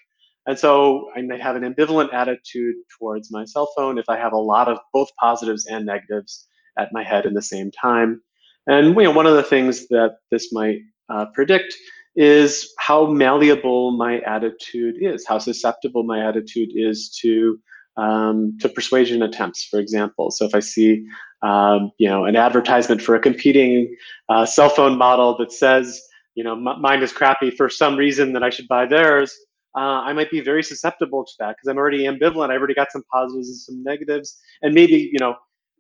And 0.46 0.58
so 0.58 1.10
I 1.16 1.22
may 1.22 1.40
have 1.40 1.56
an 1.56 1.64
ambivalent 1.64 2.14
attitude 2.14 2.76
towards 2.98 3.32
my 3.32 3.46
cell 3.46 3.72
phone 3.76 3.98
if 3.98 4.06
I 4.10 4.18
have 4.18 4.34
a 4.34 4.38
lot 4.38 4.68
of 4.70 4.78
both 4.94 5.10
positives 5.20 5.66
and 5.68 5.86
negatives. 5.86 6.48
at 6.78 6.90
my 6.94 7.04
head 7.04 7.26
in 7.26 7.34
the 7.34 7.42
same 7.42 7.72
time. 7.72 8.22
And 8.68 8.96
you 8.96 9.04
know, 9.04 9.12
one 9.12 9.26
of 9.26 9.36
the 9.36 9.44
things 9.44 9.88
that 9.88 10.18
this 10.32 10.54
might 10.54 10.80
uh, 11.10 11.26
predict 11.34 11.74
is 12.18 12.74
how 12.80 13.08
malleable 13.08 13.94
my 13.94 14.20
attitude 14.22 14.98
is, 15.02 15.26
how 15.28 15.40
susceptible 15.40 16.04
my 16.04 16.28
attitude 16.28 16.72
is 16.76 17.12
to 17.22 17.60
um, 17.98 18.58
to 18.62 18.70
persuasion 18.70 19.24
attempts, 19.24 19.66
for 19.66 19.80
example. 19.80 20.32
So 20.32 20.46
if 20.46 20.56
I 20.56 20.62
see 20.62 21.06
um, 21.44 21.92
you 22.00 22.10
know 22.10 22.26
an 22.26 22.38
advertisement 22.38 23.02
for 23.04 23.16
a 23.16 23.22
competing 23.22 23.96
uh, 24.30 24.46
cell 24.48 24.70
phone 24.70 24.98
model 24.98 25.38
that 25.40 25.54
says 25.54 26.02
you 26.36 26.44
know 26.44 26.56
mine 26.58 27.04
is 27.04 27.14
crappy 27.14 27.52
for 27.52 27.70
some 27.70 27.98
reason 27.98 28.34
that 28.34 28.44
I 28.44 28.52
should 28.52 28.70
buy 28.70 28.88
theirs, 28.88 29.36
uh, 29.78 30.02
I 30.10 30.14
might 30.14 30.32
be 30.32 30.42
very 30.42 30.64
susceptible 30.64 31.26
to 31.26 31.34
that 31.40 31.58
because 31.58 31.70
I'm 31.70 31.78
already 31.78 32.06
ambivalent. 32.06 32.52
I've 32.52 32.60
already 32.60 32.76
got 32.76 32.92
some 32.92 33.04
positives 33.14 33.50
and 33.50 33.58
some 33.58 33.84
negatives, 33.84 34.40
and 34.64 34.76
maybe 34.76 35.10
you 35.14 35.20
know 35.20 35.36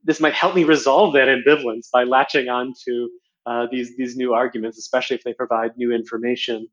this 0.05 0.21
might 0.21 0.35
help 0.35 0.55
me 0.55 0.65
resolve 0.65 1.13
that 1.15 1.29
ambivalence 1.29 1.89
by 1.93 2.05
latching 2.05 2.49
on 2.49 2.73
to 2.87 3.09
uh, 3.47 3.67
these 3.71 3.95
these 3.97 4.15
new 4.15 4.33
arguments, 4.33 4.77
especially 4.77 5.15
if 5.15 5.23
they 5.23 5.33
provide 5.33 5.71
new 5.77 5.91
information. 5.91 6.67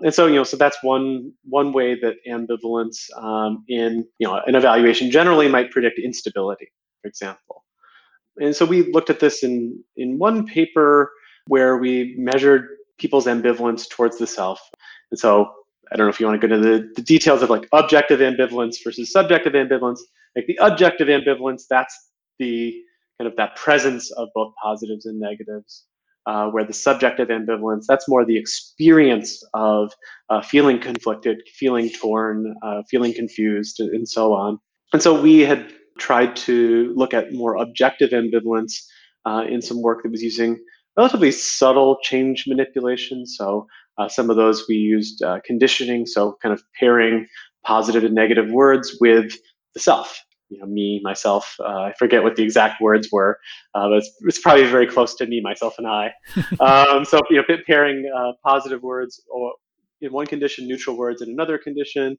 And 0.00 0.14
so, 0.14 0.26
you 0.26 0.36
know, 0.36 0.44
so 0.44 0.56
that's 0.56 0.82
one 0.82 1.32
one 1.44 1.72
way 1.72 1.98
that 2.00 2.16
ambivalence 2.28 2.98
um, 3.16 3.64
in 3.68 4.06
you 4.18 4.26
know 4.26 4.40
an 4.46 4.54
evaluation 4.54 5.10
generally 5.10 5.48
might 5.48 5.70
predict 5.70 5.98
instability, 5.98 6.68
for 7.02 7.08
example. 7.08 7.64
And 8.40 8.54
so 8.54 8.64
we 8.64 8.90
looked 8.92 9.10
at 9.10 9.20
this 9.20 9.42
in 9.42 9.82
in 9.96 10.18
one 10.18 10.46
paper 10.46 11.12
where 11.46 11.76
we 11.78 12.14
measured 12.18 12.68
people's 12.98 13.26
ambivalence 13.26 13.88
towards 13.88 14.18
the 14.18 14.26
self. 14.26 14.60
And 15.10 15.18
so 15.18 15.50
I 15.90 15.96
don't 15.96 16.06
know 16.06 16.10
if 16.10 16.20
you 16.20 16.26
want 16.26 16.40
to 16.40 16.48
go 16.48 16.54
into 16.54 16.68
the, 16.68 16.92
the 16.96 17.02
details 17.02 17.42
of 17.42 17.50
like 17.50 17.68
objective 17.72 18.20
ambivalence 18.20 18.76
versus 18.84 19.10
subjective 19.10 19.54
ambivalence. 19.54 20.00
Like 20.36 20.46
the 20.46 20.58
objective 20.60 21.08
ambivalence, 21.08 21.62
that's 21.70 22.10
the 22.38 22.82
kind 23.18 23.30
of 23.30 23.36
that 23.36 23.56
presence 23.56 24.10
of 24.12 24.28
both 24.34 24.52
positives 24.62 25.06
and 25.06 25.18
negatives. 25.18 25.84
Uh, 26.26 26.50
where 26.50 26.64
the 26.64 26.74
subjective 26.74 27.28
ambivalence, 27.28 27.84
that's 27.88 28.06
more 28.06 28.22
the 28.22 28.36
experience 28.36 29.42
of 29.54 29.90
uh, 30.28 30.42
feeling 30.42 30.78
conflicted, 30.78 31.40
feeling 31.54 31.88
torn, 31.88 32.54
uh, 32.62 32.82
feeling 32.90 33.14
confused, 33.14 33.80
and 33.80 34.06
so 34.06 34.34
on. 34.34 34.58
And 34.92 35.02
so 35.02 35.18
we 35.18 35.40
had 35.40 35.72
tried 35.98 36.36
to 36.36 36.92
look 36.94 37.14
at 37.14 37.32
more 37.32 37.56
objective 37.56 38.10
ambivalence 38.10 38.74
uh, 39.24 39.44
in 39.48 39.62
some 39.62 39.80
work 39.80 40.02
that 40.02 40.10
was 40.10 40.22
using 40.22 40.58
relatively 40.98 41.30
subtle 41.30 41.96
change 42.02 42.44
manipulation. 42.46 43.26
So 43.26 43.66
uh, 43.98 44.08
some 44.08 44.30
of 44.30 44.36
those 44.36 44.66
we 44.68 44.76
used 44.76 45.22
uh, 45.22 45.40
conditioning, 45.44 46.06
so 46.06 46.36
kind 46.42 46.52
of 46.52 46.62
pairing 46.78 47.26
positive 47.64 48.04
and 48.04 48.14
negative 48.14 48.50
words 48.50 48.96
with 49.00 49.32
the 49.74 49.80
self. 49.80 50.20
You 50.50 50.58
know, 50.58 50.66
me, 50.66 51.00
myself. 51.02 51.56
Uh, 51.60 51.82
I 51.82 51.92
forget 51.98 52.22
what 52.22 52.36
the 52.36 52.42
exact 52.42 52.80
words 52.80 53.08
were, 53.12 53.38
uh, 53.74 53.88
but 53.88 53.98
it's, 53.98 54.10
it's, 54.22 54.38
probably 54.38 54.64
very 54.64 54.86
close 54.86 55.14
to 55.16 55.26
me, 55.26 55.42
myself, 55.42 55.74
and 55.78 55.86
I. 55.86 56.12
um, 56.60 57.04
so 57.04 57.20
you 57.30 57.36
know, 57.36 57.56
pairing 57.66 58.10
uh, 58.16 58.32
positive 58.42 58.82
words 58.82 59.22
or 59.30 59.52
in 60.00 60.12
one 60.12 60.26
condition, 60.26 60.66
neutral 60.66 60.96
words 60.96 61.20
in 61.20 61.28
another 61.28 61.58
condition, 61.58 62.16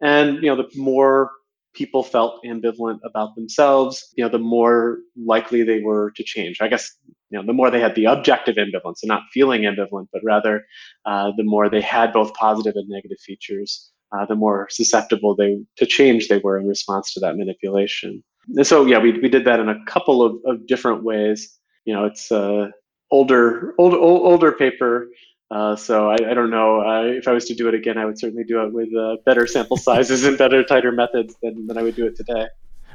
and 0.00 0.36
you 0.42 0.54
know, 0.54 0.56
the 0.56 0.68
more 0.76 1.30
people 1.74 2.02
felt 2.02 2.44
ambivalent 2.44 2.98
about 3.04 3.34
themselves, 3.34 4.12
you 4.16 4.22
know, 4.22 4.28
the 4.28 4.38
more 4.38 4.98
likely 5.16 5.62
they 5.62 5.80
were 5.80 6.12
to 6.16 6.22
change. 6.22 6.58
I 6.60 6.68
guess 6.68 6.90
you 7.32 7.38
know, 7.38 7.46
the 7.46 7.54
more 7.54 7.70
they 7.70 7.80
had 7.80 7.94
the 7.94 8.04
objective 8.04 8.56
ambivalence 8.56 9.02
and 9.02 9.08
not 9.08 9.22
feeling 9.32 9.62
ambivalent, 9.62 10.08
but 10.12 10.20
rather 10.22 10.64
uh, 11.06 11.32
the 11.36 11.44
more 11.44 11.70
they 11.70 11.80
had 11.80 12.12
both 12.12 12.34
positive 12.34 12.74
and 12.76 12.88
negative 12.88 13.18
features, 13.20 13.90
uh, 14.12 14.26
the 14.26 14.34
more 14.34 14.68
susceptible 14.70 15.34
they 15.34 15.58
to 15.76 15.86
change 15.86 16.28
they 16.28 16.38
were 16.38 16.58
in 16.58 16.66
response 16.66 17.12
to 17.14 17.20
that 17.20 17.36
manipulation. 17.36 18.22
And 18.56 18.66
so, 18.66 18.84
yeah, 18.86 18.98
we, 18.98 19.12
we 19.20 19.28
did 19.28 19.44
that 19.44 19.60
in 19.60 19.68
a 19.68 19.84
couple 19.86 20.22
of, 20.22 20.36
of 20.44 20.66
different 20.66 21.04
ways. 21.04 21.58
You 21.84 21.94
know, 21.94 22.04
it's 22.04 22.30
a 22.30 22.70
older, 23.10 23.74
old, 23.78 23.94
old, 23.94 24.22
older 24.22 24.52
paper. 24.52 25.08
Uh, 25.50 25.76
so 25.76 26.10
I, 26.10 26.14
I, 26.14 26.34
don't 26.34 26.50
know 26.50 26.80
uh, 26.80 27.02
if 27.04 27.28
I 27.28 27.32
was 27.32 27.44
to 27.46 27.54
do 27.54 27.68
it 27.68 27.74
again, 27.74 27.98
I 27.98 28.06
would 28.06 28.18
certainly 28.18 28.44
do 28.44 28.62
it 28.62 28.72
with 28.72 28.88
uh, 28.96 29.16
better 29.26 29.46
sample 29.46 29.76
sizes 29.88 30.24
and 30.24 30.38
better, 30.38 30.64
tighter 30.64 30.92
methods 30.92 31.36
than, 31.42 31.66
than 31.66 31.76
I 31.76 31.82
would 31.82 31.94
do 31.94 32.06
it 32.06 32.16
today. 32.16 32.46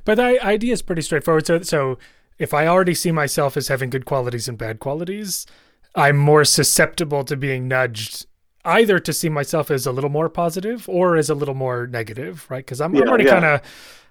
But 0.05 0.15
the 0.15 0.43
idea 0.43 0.73
is 0.73 0.81
pretty 0.81 1.03
straightforward. 1.03 1.45
So, 1.45 1.61
so 1.61 1.99
if 2.39 2.53
I 2.53 2.65
already 2.65 2.95
see 2.95 3.11
myself 3.11 3.57
as 3.57 3.67
having 3.67 3.89
good 3.89 4.05
qualities 4.05 4.47
and 4.47 4.57
bad 4.57 4.79
qualities, 4.79 5.45
I'm 5.95 6.17
more 6.17 6.45
susceptible 6.45 7.23
to 7.25 7.35
being 7.35 7.67
nudged 7.67 8.25
either 8.67 8.99
to 8.99 9.13
see 9.13 9.29
myself 9.29 9.71
as 9.71 9.85
a 9.85 9.91
little 9.91 10.09
more 10.09 10.29
positive 10.29 10.87
or 10.89 11.15
as 11.15 11.29
a 11.29 11.35
little 11.35 11.55
more 11.55 11.87
negative, 11.87 12.45
right? 12.49 12.65
Because 12.65 12.81
I'm, 12.81 12.93
yeah, 12.93 13.01
I'm, 13.01 13.07
already 13.07 13.23
yeah. 13.23 13.31
kind 13.31 13.45
of, 13.45 13.61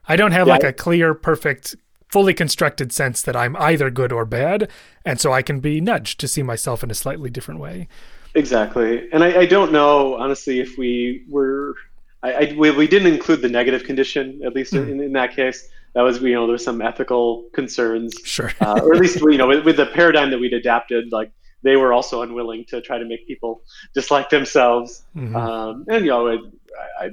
I 0.08 0.16
don't 0.16 0.32
have 0.32 0.46
yeah. 0.46 0.54
like 0.54 0.64
a 0.64 0.72
clear, 0.72 1.14
perfect, 1.14 1.76
fully 2.08 2.34
constructed 2.34 2.92
sense 2.92 3.22
that 3.22 3.36
I'm 3.36 3.56
either 3.56 3.90
good 3.90 4.12
or 4.12 4.24
bad. 4.24 4.68
And 5.04 5.20
so 5.20 5.32
I 5.32 5.42
can 5.42 5.60
be 5.60 5.80
nudged 5.80 6.18
to 6.20 6.28
see 6.28 6.42
myself 6.42 6.82
in 6.82 6.90
a 6.90 6.94
slightly 6.94 7.30
different 7.30 7.60
way. 7.60 7.88
Exactly. 8.34 9.08
And 9.12 9.22
I, 9.22 9.40
I 9.40 9.46
don't 9.46 9.72
know, 9.72 10.14
honestly, 10.16 10.60
if 10.60 10.76
we 10.76 11.24
were, 11.28 11.74
I, 12.22 12.32
I 12.32 12.54
we, 12.56 12.70
we, 12.70 12.86
didn't 12.86 13.12
include 13.12 13.42
the 13.42 13.48
negative 13.48 13.84
condition, 13.84 14.40
at 14.44 14.54
least 14.54 14.72
mm. 14.72 14.90
in, 14.90 15.00
in 15.00 15.12
that 15.12 15.34
case 15.34 15.68
that 15.96 16.02
was 16.02 16.20
you 16.20 16.34
know 16.34 16.46
there's 16.46 16.62
some 16.62 16.82
ethical 16.82 17.48
concerns 17.54 18.14
sure 18.22 18.52
uh, 18.60 18.78
or 18.82 18.94
at 18.94 19.00
least 19.00 19.18
you 19.18 19.38
know 19.38 19.48
with, 19.48 19.64
with, 19.64 19.78
the 19.78 19.86
paradigm 19.86 20.30
that 20.30 20.38
we'd 20.38 20.52
adapted 20.52 21.10
like 21.10 21.32
they 21.62 21.76
were 21.76 21.92
also 21.92 22.22
unwilling 22.22 22.64
to 22.68 22.80
try 22.80 22.98
to 22.98 23.04
make 23.04 23.26
people 23.26 23.62
dislike 23.94 24.30
themselves. 24.30 25.04
Mm-hmm. 25.16 25.36
um, 25.36 25.84
and 25.88 26.04
you 26.04 26.10
know 26.10 26.28
I, 26.28 27.04
I, 27.04 27.10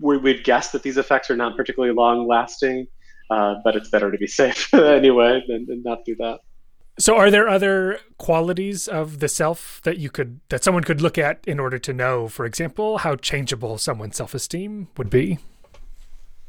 we'd 0.00 0.44
guess 0.44 0.72
that 0.72 0.82
these 0.82 0.96
effects 0.96 1.30
are 1.30 1.36
not 1.36 1.56
particularly 1.56 1.94
long 1.94 2.26
lasting 2.26 2.86
uh, 3.32 3.54
but 3.64 3.74
it's 3.76 3.88
better 3.88 4.10
to 4.10 4.18
be 4.18 4.26
safe 4.26 4.72
anyway 4.74 5.42
than, 5.48 5.66
than 5.66 5.82
not 5.82 6.04
do 6.04 6.14
that. 6.16 6.40
So 6.98 7.16
are 7.16 7.30
there 7.30 7.48
other 7.48 7.98
qualities 8.18 8.86
of 8.86 9.20
the 9.20 9.28
self 9.28 9.80
that 9.84 9.96
you 9.96 10.10
could 10.10 10.40
that 10.50 10.62
someone 10.62 10.84
could 10.84 11.00
look 11.00 11.16
at 11.16 11.42
in 11.46 11.58
order 11.58 11.78
to 11.78 11.92
know 11.94 12.28
for 12.28 12.44
example 12.44 12.98
how 12.98 13.16
changeable 13.16 13.78
someone's 13.78 14.16
self-esteem 14.16 14.88
would 14.98 15.08
be 15.08 15.38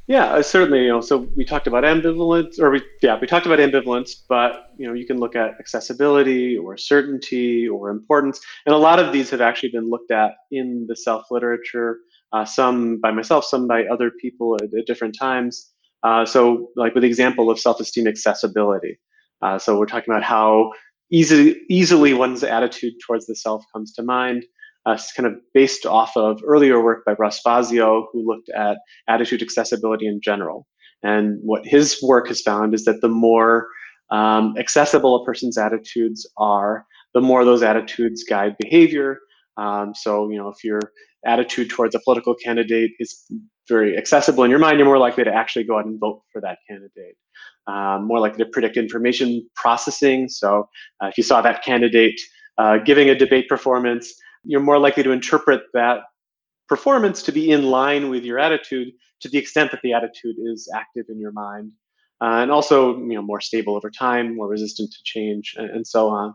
yeah, 0.08 0.26
uh, 0.26 0.42
certainly. 0.44 0.84
You 0.84 0.90
know, 0.90 1.02
so 1.02 1.28
we 1.36 1.46
talked 1.46 1.68
about 1.68 1.84
ambivalence, 1.84 2.60
or 2.60 2.72
we 2.72 2.82
yeah, 3.02 3.18
we 3.20 3.28
talked 3.28 3.46
about 3.46 3.60
ambivalence, 3.60 4.12
but 4.28 4.72
you 4.78 4.88
know, 4.88 4.94
you 4.94 5.06
can 5.06 5.20
look 5.20 5.36
at 5.36 5.52
accessibility 5.60 6.58
or 6.58 6.78
certainty 6.78 7.68
or 7.68 7.90
importance, 7.90 8.40
and 8.66 8.76
a 8.76 8.78
lot 8.78 9.00
of 9.00 9.14
these 9.14 9.30
have 9.30 9.42
actually 9.42 9.70
been 9.70 9.90
looked 9.90 10.12
at 10.12 10.34
in 10.52 10.86
the 10.88 10.96
self 10.96 11.32
literature. 11.32 12.00
Uh, 12.32 12.44
some 12.44 13.00
by 13.00 13.12
myself, 13.12 13.46
some 13.46 13.68
by 13.68 13.86
other 13.86 14.10
people 14.10 14.56
at, 14.56 14.74
at 14.74 14.86
different 14.88 15.16
times. 15.18 15.70
Uh, 16.04 16.26
so, 16.26 16.70
like 16.76 16.94
with 16.94 17.04
the 17.04 17.08
example 17.08 17.50
of 17.50 17.60
self-esteem 17.60 18.08
accessibility. 18.08 18.98
Uh, 19.42 19.60
so 19.60 19.78
we're 19.78 19.86
talking 19.86 20.12
about 20.12 20.24
how 20.24 20.72
easy, 21.12 21.62
easily 21.70 22.14
one's 22.14 22.44
attitude 22.44 22.94
towards 23.06 23.26
the 23.26 23.36
self 23.36 23.64
comes 23.74 23.94
to 23.94 24.04
mind 24.04 24.46
uh, 24.86 24.98
kind 25.16 25.28
of 25.28 25.34
based 25.54 25.86
off 25.86 26.16
of 26.18 26.42
earlier 26.46 26.84
work 26.84 27.06
by 27.06 27.14
Russ 27.14 27.40
Fazio, 27.40 28.08
who 28.12 28.26
looked 28.26 28.50
at 28.50 28.78
attitude 29.08 29.42
accessibility 29.42 30.08
in 30.08 30.20
general. 30.22 30.68
And 31.04 31.40
what 31.42 31.66
his 31.66 32.02
work 32.02 32.28
has 32.28 32.42
found 32.42 32.74
is 32.74 32.86
that 32.86 33.02
the 33.02 33.10
more 33.10 33.68
um, 34.12 34.56
accessible 34.58 35.22
a 35.22 35.26
person's 35.26 35.58
attitudes 35.58 36.28
are, 36.38 36.86
the 37.14 37.22
more 37.22 37.46
those 37.46 37.64
attitudes 37.64 38.24
guide 38.24 38.56
behavior. 38.60 39.20
Um, 39.58 39.94
so, 39.96 40.30
you 40.30 40.38
know, 40.38 40.50
if 40.50 40.64
your 40.64 40.80
attitude 41.26 41.70
towards 41.70 41.96
a 41.96 42.00
political 42.00 42.36
candidate 42.36 42.92
is 43.00 43.26
very 43.68 43.98
accessible 43.98 44.44
in 44.44 44.50
your 44.50 44.60
mind, 44.60 44.78
you're 44.78 44.86
more 44.86 44.98
likely 44.98 45.24
to 45.24 45.34
actually 45.34 45.64
go 45.64 45.78
out 45.78 45.86
and 45.86 46.00
vote 46.00 46.22
for 46.32 46.42
that 46.42 46.58
candidate. 46.70 47.16
Um, 47.66 48.08
more 48.08 48.20
likely 48.20 48.44
to 48.44 48.50
predict 48.50 48.76
information 48.76 49.48
processing. 49.56 50.28
So, 50.28 50.68
uh, 51.02 51.08
if 51.08 51.18
you 51.18 51.24
saw 51.24 51.42
that 51.42 51.64
candidate 51.64 52.20
uh, 52.58 52.78
giving 52.80 53.10
a 53.10 53.16
debate 53.16 53.48
performance, 53.48 54.14
you're 54.44 54.62
more 54.62 54.80
likely 54.80 55.04
to 55.04 55.12
interpret 55.12 55.62
that 55.74 56.00
performance 56.68 57.24
to 57.24 57.32
be 57.32 57.52
in 57.52 57.64
line 57.64 58.10
with 58.10 58.24
your 58.24 58.40
attitude 58.40 58.90
to 59.22 59.30
the 59.30 59.38
extent 59.38 59.72
that 59.72 59.82
the 59.84 59.94
attitude 59.94 60.36
is 60.44 60.70
active 60.76 61.06
in 61.10 61.20
your 61.20 61.32
mind. 61.32 61.72
Uh, 62.22 62.42
and 62.42 62.52
also, 62.52 62.98
you 63.00 63.16
know, 63.16 63.22
more 63.22 63.42
stable 63.42 63.76
over 63.76 63.90
time, 63.90 64.36
more 64.36 64.48
resistant 64.48 64.92
to 64.92 64.98
change, 65.04 65.56
and, 65.58 65.70
and 65.70 65.88
so 65.88 66.10
on. 66.10 66.34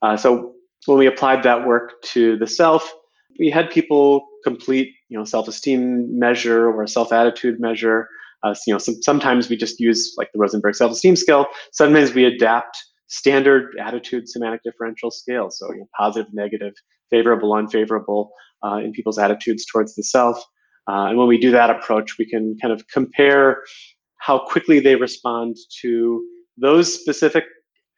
Uh, 0.00 0.16
so 0.16 0.54
when 0.86 0.98
we 0.98 1.06
applied 1.06 1.42
that 1.42 1.66
work 1.66 2.00
to 2.02 2.36
the 2.38 2.46
self, 2.46 2.92
we 3.38 3.50
had 3.50 3.70
people 3.70 4.26
complete, 4.42 4.94
you 5.08 5.18
know, 5.18 5.24
self-esteem 5.24 6.18
measure 6.18 6.68
or 6.68 6.82
a 6.82 6.88
self-attitude 6.88 7.60
measure. 7.60 8.08
Uh, 8.42 8.54
you 8.66 8.72
know, 8.72 8.78
some, 8.78 8.94
sometimes 9.02 9.48
we 9.48 9.56
just 9.56 9.80
use 9.80 10.14
like 10.16 10.30
the 10.32 10.38
Rosenberg 10.38 10.74
self-esteem 10.74 11.16
scale. 11.16 11.46
Sometimes 11.72 12.14
we 12.14 12.24
adapt 12.24 12.78
standard 13.08 13.74
attitude 13.80 14.28
semantic 14.28 14.62
differential 14.62 15.10
scales, 15.10 15.58
so 15.58 15.72
you 15.72 15.80
know, 15.80 15.88
positive, 15.96 16.32
negative, 16.32 16.74
favorable, 17.10 17.52
unfavorable 17.54 18.30
uh, 18.64 18.76
in 18.76 18.92
people's 18.92 19.18
attitudes 19.18 19.64
towards 19.64 19.94
the 19.94 20.02
self. 20.02 20.38
Uh, 20.88 21.06
and 21.08 21.18
when 21.18 21.28
we 21.28 21.38
do 21.38 21.50
that 21.50 21.70
approach, 21.70 22.16
we 22.18 22.26
can 22.28 22.56
kind 22.60 22.72
of 22.72 22.86
compare 22.88 23.62
how 24.18 24.38
quickly 24.38 24.80
they 24.80 24.96
respond 24.96 25.56
to 25.80 26.24
those 26.56 26.92
specific 26.92 27.44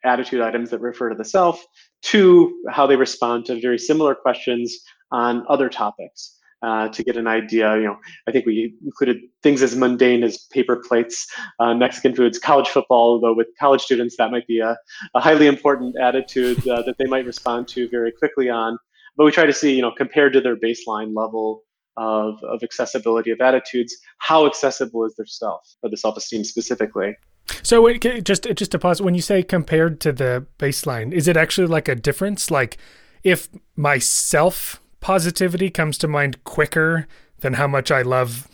attitude 0.03 0.41
items 0.41 0.69
that 0.69 0.79
refer 0.81 1.09
to 1.09 1.15
the 1.15 1.25
self 1.25 1.63
to 2.01 2.53
how 2.69 2.85
they 2.87 2.95
respond 2.95 3.45
to 3.45 3.59
very 3.61 3.77
similar 3.77 4.13
questions 4.15 4.77
on 5.11 5.43
other 5.49 5.69
topics. 5.69 6.37
uh, 6.63 6.89
to 6.89 7.03
get 7.03 7.17
an 7.17 7.27
idea. 7.27 7.75
You 7.77 7.83
know, 7.83 7.97
I 8.27 8.31
think 8.31 8.45
we 8.45 8.75
included 8.83 9.17
things 9.41 9.61
as 9.63 9.75
mundane 9.75 10.23
as 10.23 10.37
paper 10.51 10.81
plates, 10.87 11.27
uh, 11.59 11.73
Mexican 11.73 12.15
foods, 12.15 12.37
college 12.37 12.67
football. 12.67 13.19
Though 13.19 13.33
with 13.33 13.47
college 13.59 13.81
students, 13.81 14.15
that 14.17 14.31
might 14.31 14.47
be 14.47 14.59
a, 14.59 14.77
a 15.15 15.19
highly 15.19 15.47
important 15.47 15.95
attitude 15.99 16.67
uh, 16.67 16.83
that 16.83 16.97
they 16.97 17.05
might 17.05 17.25
respond 17.25 17.67
to 17.69 17.89
very 17.89 18.11
quickly 18.11 18.49
on. 18.49 18.77
But 19.17 19.25
we 19.25 19.31
try 19.31 19.45
to 19.45 19.53
see, 19.53 19.75
you 19.75 19.81
know, 19.81 19.91
compared 19.91 20.33
to 20.33 20.41
their 20.41 20.55
baseline 20.55 21.13
level 21.15 21.63
of, 21.97 22.41
of 22.43 22.63
accessibility 22.63 23.31
of 23.31 23.41
attitudes, 23.41 23.95
how 24.19 24.45
accessible 24.45 25.05
is 25.05 25.15
their 25.15 25.25
self 25.25 25.61
or 25.83 25.89
the 25.89 25.97
self-esteem 25.97 26.43
specifically. 26.43 27.15
So 27.63 27.81
wait, 27.81 28.01
just 28.23 28.43
just 28.55 28.71
to 28.71 28.79
pause, 28.79 29.01
when 29.01 29.15
you 29.15 29.21
say 29.21 29.43
compared 29.43 29.99
to 30.01 30.11
the 30.11 30.45
baseline, 30.57 31.11
is 31.11 31.27
it 31.27 31.35
actually 31.35 31.67
like 31.67 31.87
a 31.87 31.95
difference? 31.95 32.49
Like 32.49 32.77
if 33.23 33.49
my 33.75 33.97
self 33.97 34.81
positivity 34.99 35.69
comes 35.69 35.97
to 35.99 36.07
mind 36.07 36.43
quicker 36.43 37.07
than 37.39 37.53
how 37.53 37.67
much 37.67 37.91
I 37.91 38.03
love, 38.03 38.47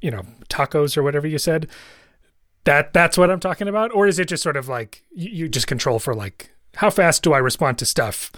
you 0.00 0.10
know, 0.10 0.22
tacos 0.48 0.96
or 0.96 1.02
whatever 1.02 1.26
you 1.26 1.38
said, 1.38 1.68
that 2.64 2.92
that's 2.92 3.18
what 3.18 3.30
I'm 3.30 3.40
talking 3.40 3.68
about, 3.68 3.92
or 3.92 4.06
is 4.06 4.18
it 4.18 4.28
just 4.28 4.42
sort 4.42 4.56
of 4.56 4.68
like 4.68 5.04
you, 5.10 5.30
you 5.30 5.48
just 5.48 5.66
control 5.66 5.98
for 5.98 6.14
like 6.14 6.50
how 6.76 6.90
fast 6.90 7.22
do 7.22 7.32
I 7.32 7.38
respond 7.38 7.78
to 7.78 7.86
stuff? 7.86 8.30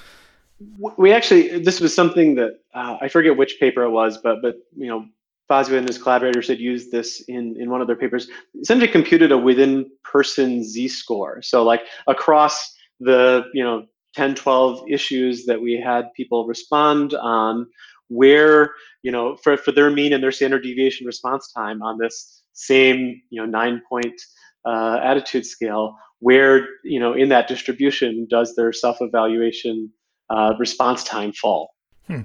We 0.60 1.12
actually 1.12 1.58
this 1.60 1.80
was 1.80 1.94
something 1.94 2.34
that 2.34 2.60
uh, 2.74 2.98
I 3.00 3.08
forget 3.08 3.36
which 3.36 3.58
paper 3.58 3.82
it 3.82 3.90
was, 3.90 4.18
but 4.18 4.42
but 4.42 4.56
you 4.76 4.88
know 4.88 5.06
Fazio 5.50 5.76
and 5.76 5.88
his 5.88 5.98
collaborators 5.98 6.46
had 6.46 6.60
used 6.60 6.92
this 6.92 7.24
in, 7.26 7.56
in 7.58 7.70
one 7.70 7.80
of 7.80 7.88
their 7.88 7.96
papers, 7.96 8.28
essentially 8.60 8.86
computed 8.86 9.32
a 9.32 9.36
within 9.36 9.90
person 10.04 10.62
z-score. 10.62 11.42
So 11.42 11.64
like 11.64 11.82
across 12.06 12.72
the, 13.00 13.42
you 13.52 13.64
know, 13.64 13.86
10, 14.14 14.36
12 14.36 14.84
issues 14.88 15.46
that 15.46 15.60
we 15.60 15.74
had 15.74 16.12
people 16.14 16.46
respond 16.46 17.14
on 17.14 17.66
where, 18.06 18.70
you 19.02 19.10
know, 19.10 19.36
for, 19.42 19.56
for 19.56 19.72
their 19.72 19.90
mean 19.90 20.12
and 20.12 20.22
their 20.22 20.30
standard 20.30 20.62
deviation 20.62 21.04
response 21.04 21.50
time 21.52 21.82
on 21.82 21.98
this 21.98 22.42
same, 22.52 23.20
you 23.30 23.40
know, 23.40 23.46
nine 23.46 23.82
point 23.88 24.20
uh, 24.64 25.00
attitude 25.02 25.44
scale, 25.44 25.96
where, 26.20 26.64
you 26.84 27.00
know, 27.00 27.12
in 27.12 27.28
that 27.30 27.48
distribution 27.48 28.24
does 28.30 28.54
their 28.54 28.72
self-evaluation 28.72 29.90
uh, 30.30 30.54
response 30.58 31.04
time 31.04 31.32
fall? 31.32 31.74
Hmm. 32.06 32.22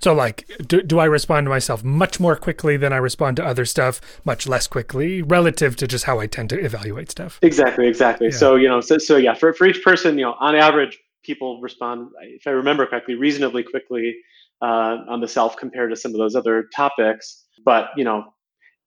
So, 0.00 0.14
like, 0.14 0.50
do, 0.66 0.82
do 0.82 0.98
I 0.98 1.04
respond 1.04 1.44
to 1.44 1.50
myself 1.50 1.84
much 1.84 2.18
more 2.18 2.34
quickly 2.34 2.78
than 2.78 2.92
I 2.92 2.96
respond 2.96 3.36
to 3.36 3.44
other 3.44 3.66
stuff, 3.66 4.00
much 4.24 4.46
less 4.46 4.66
quickly, 4.66 5.20
relative 5.20 5.76
to 5.76 5.86
just 5.86 6.04
how 6.04 6.20
I 6.20 6.26
tend 6.26 6.48
to 6.50 6.58
evaluate 6.58 7.10
stuff? 7.10 7.38
Exactly, 7.42 7.86
exactly. 7.86 8.28
Yeah. 8.28 8.36
So, 8.36 8.56
you 8.56 8.68
know, 8.68 8.80
so, 8.80 8.96
so 8.96 9.18
yeah, 9.18 9.34
for, 9.34 9.52
for 9.52 9.66
each 9.66 9.84
person, 9.84 10.18
you 10.18 10.24
know, 10.24 10.36
on 10.40 10.54
average, 10.56 10.98
people 11.22 11.60
respond, 11.60 12.08
if 12.22 12.46
I 12.46 12.50
remember 12.50 12.86
correctly, 12.86 13.14
reasonably 13.14 13.62
quickly 13.62 14.16
uh, 14.62 15.04
on 15.08 15.20
the 15.20 15.28
self 15.28 15.58
compared 15.58 15.90
to 15.90 15.96
some 15.96 16.12
of 16.12 16.18
those 16.18 16.34
other 16.34 16.68
topics. 16.74 17.44
But, 17.62 17.90
you 17.94 18.04
know, 18.04 18.32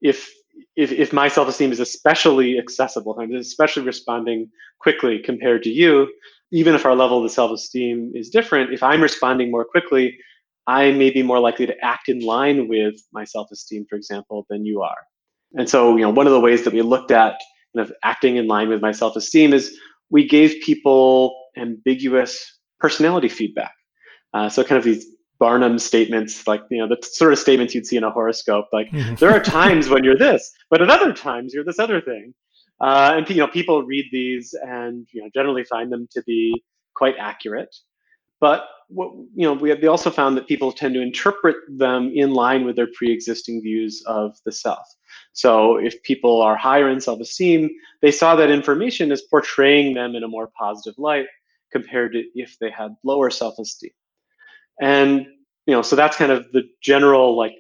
if 0.02 0.34
if, 0.76 0.92
if 0.92 1.14
my 1.14 1.28
self-esteem 1.28 1.72
is 1.72 1.80
especially 1.80 2.58
accessible, 2.58 3.18
I'm 3.20 3.34
especially 3.36 3.84
responding 3.84 4.50
quickly 4.80 5.20
compared 5.20 5.64
to 5.64 5.70
you, 5.70 6.12
even 6.54 6.76
if 6.76 6.86
our 6.86 6.96
level 6.96 7.26
of 7.26 7.32
self-esteem 7.32 8.12
is 8.14 8.30
different, 8.30 8.72
if 8.72 8.84
I'm 8.84 9.02
responding 9.02 9.50
more 9.50 9.66
quickly, 9.66 10.16
I 10.68 10.92
may 10.92 11.10
be 11.10 11.24
more 11.24 11.40
likely 11.40 11.66
to 11.66 11.76
act 11.84 12.10
in 12.10 12.20
line 12.20 12.70
with 12.70 12.96
my 13.12 13.26
self-esteem, 13.26 13.88
for 13.90 13.96
example, 13.96 14.46
than 14.50 14.64
you 14.64 14.82
are. 14.82 15.02
And 15.56 15.68
so, 15.68 15.98
you 15.98 16.04
know, 16.04 16.12
one 16.12 16.28
of 16.28 16.32
the 16.32 16.40
ways 16.40 16.64
that 16.64 16.72
we 16.72 16.84
looked 16.84 17.10
at 17.10 17.34
kind 17.76 17.88
of 17.88 17.92
acting 18.04 18.38
in 18.38 18.48
line 18.48 18.70
with 18.70 18.82
my 18.82 18.92
self-esteem 18.92 19.52
is 19.52 19.76
we 20.12 20.28
gave 20.28 20.56
people 20.64 21.36
ambiguous 21.58 22.60
personality 22.80 23.30
feedback. 23.30 23.74
Uh, 24.36 24.48
so 24.48 24.64
kind 24.64 24.78
of 24.78 24.84
these 24.84 25.08
Barnum 25.40 25.80
statements, 25.80 26.48
like 26.48 26.62
you 26.70 26.78
know, 26.78 26.88
the 26.88 26.98
sort 27.02 27.34
of 27.34 27.40
statements 27.40 27.74
you'd 27.74 27.88
see 27.88 27.98
in 27.98 28.04
a 28.04 28.12
horoscope. 28.12 28.68
Like 28.72 28.92
mm-hmm. 28.92 29.16
there 29.16 29.32
are 29.32 29.40
times 29.40 29.90
when 29.90 30.04
you're 30.04 30.18
this, 30.18 30.52
but 30.70 30.82
at 30.84 30.90
other 30.92 31.14
times 31.14 31.54
you're 31.54 31.66
this 31.66 31.80
other 31.80 32.00
thing. 32.00 32.34
Uh, 32.82 33.14
and 33.16 33.30
you 33.30 33.38
know, 33.38 33.48
people 33.48 33.84
read 33.84 34.06
these 34.12 34.54
and 34.54 35.08
you 35.12 35.22
know 35.22 35.30
generally 35.34 35.64
find 35.64 35.92
them 35.92 36.08
to 36.12 36.22
be 36.24 36.64
quite 36.96 37.16
accurate. 37.20 37.76
But 38.40 38.68
what, 38.90 39.14
you 39.36 39.46
know, 39.48 39.54
we 39.54 39.70
have, 39.70 39.80
they 39.80 39.88
also 39.88 40.10
found 40.10 40.36
that 40.36 40.48
people 40.48 40.72
tend 40.72 40.94
to 40.96 41.02
interpret 41.02 41.56
them 41.70 42.12
in 42.14 42.34
line 42.34 42.66
with 42.66 42.76
their 42.76 42.90
pre-existing 42.94 43.62
views 43.62 44.04
of 44.06 44.36
the 44.46 44.52
self. 44.52 44.86
So 45.32 45.78
if 45.78 46.04
people 46.04 46.42
are 46.42 46.58
higher 46.58 46.90
in 46.90 47.00
self-esteem, 47.00 47.70
they 48.02 48.12
saw 48.12 48.36
that 48.36 48.52
information 48.52 49.12
as 49.12 49.22
portraying 49.22 49.94
them 49.94 50.16
in 50.16 50.24
a 50.24 50.28
more 50.28 50.52
positive 50.60 50.96
light 50.98 51.28
compared 51.72 52.12
to 52.14 52.24
if 52.36 52.58
they 52.60 52.70
had 52.70 52.96
lower 53.04 53.30
self-esteem. 53.30 53.92
And 54.82 55.26
you 55.66 55.74
know, 55.74 55.82
so 55.82 55.96
that's 55.96 56.18
kind 56.18 56.32
of 56.32 56.52
the 56.52 56.64
general 56.82 57.38
like 57.38 57.54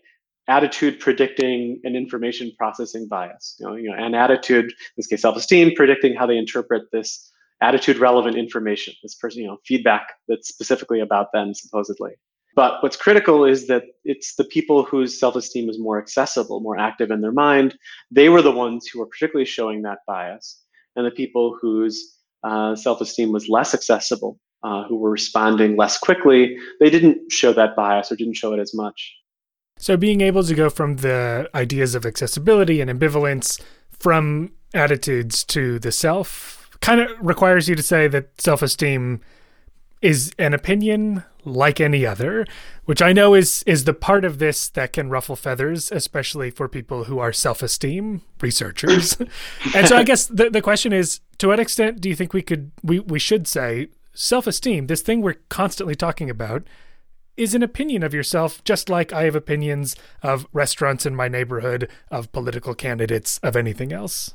attitude 0.47 0.99
predicting 0.99 1.79
an 1.83 1.95
information 1.95 2.51
processing 2.57 3.07
bias. 3.07 3.55
You 3.59 3.67
know, 3.67 3.75
you 3.75 3.89
know, 3.89 3.95
an 3.97 4.15
attitude, 4.15 4.65
in 4.65 4.95
this 4.97 5.07
case, 5.07 5.21
self-esteem, 5.21 5.75
predicting 5.75 6.15
how 6.15 6.25
they 6.25 6.37
interpret 6.37 6.83
this 6.91 7.31
attitude 7.61 7.97
relevant 7.97 8.35
information, 8.37 8.93
this 9.01 9.15
person, 9.15 9.41
you 9.41 9.47
know, 9.47 9.57
feedback 9.65 10.07
that's 10.27 10.49
specifically 10.49 10.99
about 10.99 11.31
them, 11.31 11.53
supposedly. 11.53 12.11
But 12.55 12.83
what's 12.83 12.97
critical 12.97 13.45
is 13.45 13.67
that 13.67 13.83
it's 14.03 14.35
the 14.35 14.43
people 14.43 14.83
whose 14.83 15.19
self-esteem 15.19 15.69
is 15.69 15.79
more 15.79 15.97
accessible, 15.97 16.59
more 16.59 16.77
active 16.77 17.09
in 17.09 17.21
their 17.21 17.31
mind. 17.31 17.75
They 18.11 18.29
were 18.29 18.41
the 18.41 18.51
ones 18.51 18.85
who 18.87 18.99
were 18.99 19.07
particularly 19.07 19.45
showing 19.45 19.81
that 19.83 19.99
bias, 20.05 20.61
and 20.95 21.05
the 21.05 21.11
people 21.11 21.57
whose 21.59 22.17
uh, 22.43 22.75
self-esteem 22.75 23.31
was 23.31 23.49
less 23.49 23.73
accessible, 23.73 24.39
uh, 24.63 24.83
who 24.83 24.97
were 24.97 25.09
responding 25.09 25.77
less 25.77 25.97
quickly, 25.97 26.57
they 26.79 26.89
didn't 26.89 27.31
show 27.31 27.53
that 27.53 27.75
bias 27.75 28.11
or 28.11 28.15
didn't 28.15 28.35
show 28.35 28.53
it 28.53 28.59
as 28.59 28.73
much. 28.75 29.15
So 29.77 29.97
being 29.97 30.21
able 30.21 30.43
to 30.43 30.55
go 30.55 30.69
from 30.69 30.97
the 30.97 31.49
ideas 31.53 31.95
of 31.95 32.05
accessibility 32.05 32.79
and 32.79 32.89
ambivalence 32.89 33.61
from 33.91 34.51
attitudes 34.73 35.43
to 35.45 35.79
the 35.79 35.91
self 35.91 36.69
kind 36.81 37.01
of 37.01 37.09
requires 37.21 37.69
you 37.69 37.75
to 37.75 37.83
say 37.83 38.07
that 38.07 38.41
self 38.41 38.61
esteem 38.61 39.21
is 40.01 40.33
an 40.37 40.53
opinion 40.53 41.23
like 41.45 41.79
any 41.81 42.05
other, 42.05 42.45
which 42.85 43.01
I 43.01 43.13
know 43.13 43.33
is 43.33 43.63
is 43.63 43.85
the 43.85 43.93
part 43.93 44.25
of 44.25 44.37
this 44.37 44.69
that 44.69 44.93
can 44.93 45.09
ruffle 45.09 45.35
feathers, 45.35 45.91
especially 45.91 46.51
for 46.51 46.67
people 46.67 47.05
who 47.05 47.19
are 47.19 47.33
self-esteem 47.33 48.21
researchers. 48.41 49.17
and 49.75 49.87
so 49.87 49.97
I 49.97 50.03
guess 50.03 50.25
the 50.27 50.49
the 50.49 50.61
question 50.61 50.93
is, 50.93 51.21
to 51.39 51.47
what 51.47 51.59
extent 51.59 52.01
do 52.01 52.09
you 52.09 52.15
think 52.15 52.33
we 52.33 52.41
could 52.41 52.71
we, 52.83 52.99
we 52.99 53.19
should 53.19 53.47
say 53.47 53.87
self-esteem, 54.13 54.87
this 54.87 55.01
thing 55.01 55.21
we're 55.21 55.37
constantly 55.49 55.95
talking 55.95 56.29
about, 56.29 56.63
is 57.35 57.55
an 57.55 57.63
opinion 57.63 58.03
of 58.03 58.13
yourself, 58.13 58.63
just 58.63 58.89
like 58.89 59.11
I 59.11 59.23
have 59.23 59.35
opinions 59.35 59.95
of 60.21 60.45
restaurants 60.53 61.05
in 61.05 61.15
my 61.15 61.27
neighborhood, 61.27 61.89
of 62.11 62.31
political 62.31 62.75
candidates, 62.75 63.39
of 63.39 63.55
anything 63.55 63.91
else? 63.91 64.33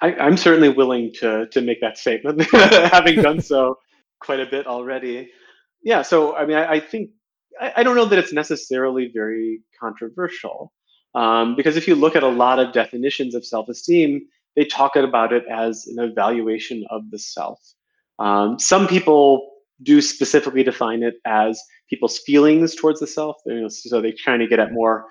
I, 0.00 0.12
am 0.12 0.36
certainly 0.36 0.68
willing 0.68 1.12
to 1.20 1.46
to 1.48 1.60
make 1.60 1.80
that 1.80 1.98
statement, 1.98 2.42
having 2.52 3.22
done 3.22 3.40
so 3.40 3.78
quite 4.20 4.40
a 4.40 4.46
bit 4.46 4.66
already. 4.66 5.30
Yeah, 5.82 6.02
so 6.02 6.36
I 6.36 6.46
mean, 6.46 6.56
I, 6.56 6.74
I 6.74 6.80
think 6.80 7.10
I, 7.60 7.72
I, 7.76 7.82
don't 7.82 7.96
know 7.96 8.04
that 8.04 8.18
it's 8.18 8.32
necessarily 8.32 9.10
very 9.12 9.60
controversial, 9.80 10.72
um, 11.14 11.56
because 11.56 11.76
if 11.76 11.88
you 11.88 11.94
look 11.94 12.14
at 12.14 12.22
a 12.22 12.28
lot 12.28 12.58
of 12.58 12.72
definitions 12.72 13.34
of 13.34 13.44
self-esteem, 13.44 14.26
they 14.54 14.64
talk 14.64 14.96
about 14.96 15.32
it 15.32 15.44
as 15.50 15.86
an 15.86 15.98
evaluation 15.98 16.84
of 16.90 17.10
the 17.10 17.18
self. 17.18 17.58
Um, 18.18 18.58
some 18.58 18.86
people 18.86 19.50
do 19.82 20.00
specifically 20.00 20.62
define 20.62 21.02
it 21.02 21.14
as 21.26 21.60
people's 21.88 22.18
feelings 22.18 22.74
towards 22.74 23.00
the 23.00 23.06
self. 23.06 23.36
You 23.46 23.62
know, 23.62 23.68
so 23.68 24.00
they're 24.00 24.12
trying 24.16 24.40
to 24.40 24.46
get 24.46 24.58
at 24.58 24.72
more 24.72 25.06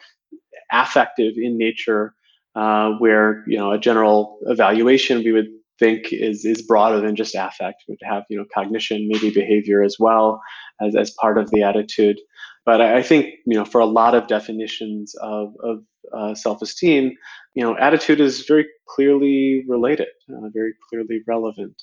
affective 0.71 1.33
in 1.37 1.57
nature 1.57 2.13
uh, 2.55 2.91
where 2.99 3.43
you 3.47 3.57
know 3.57 3.71
a 3.71 3.79
general 3.79 4.39
evaluation 4.43 5.19
we 5.19 5.31
would 5.31 5.47
think 5.77 6.13
is 6.13 6.45
is 6.45 6.61
broader 6.61 7.01
than 7.01 7.15
just 7.15 7.35
affect. 7.35 7.83
would 7.87 7.99
have 8.03 8.23
you 8.29 8.37
know 8.37 8.45
cognition, 8.53 9.07
maybe 9.07 9.29
behavior 9.29 9.83
as 9.83 9.97
well 9.99 10.41
as 10.81 10.95
as 10.95 11.11
part 11.11 11.37
of 11.37 11.49
the 11.51 11.63
attitude. 11.63 12.17
But 12.65 12.81
I, 12.81 12.97
I 12.97 13.03
think 13.03 13.35
you 13.45 13.57
know 13.57 13.65
for 13.65 13.81
a 13.81 13.85
lot 13.85 14.15
of 14.15 14.27
definitions 14.27 15.15
of 15.21 15.53
of 15.61 15.83
uh, 16.13 16.35
self-esteem, 16.35 17.13
you 17.53 17.63
know, 17.63 17.77
attitude 17.77 18.19
is 18.19 18.45
very 18.45 18.67
clearly 18.87 19.63
related, 19.67 20.07
uh, 20.29 20.49
very 20.53 20.73
clearly 20.89 21.21
relevant. 21.27 21.81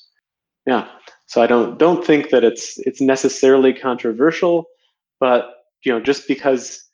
Yeah. 0.67 0.89
So 1.33 1.41
I 1.41 1.47
don't 1.47 1.79
don't 1.79 2.05
think 2.05 2.29
that 2.29 2.45
it's 2.45 2.79
it's 2.81 3.01
necessarily 3.01 3.73
controversial, 3.73 4.67
but 5.19 5.51
you 5.83 5.93
know, 5.93 6.01
just 6.01 6.29
because 6.29 6.85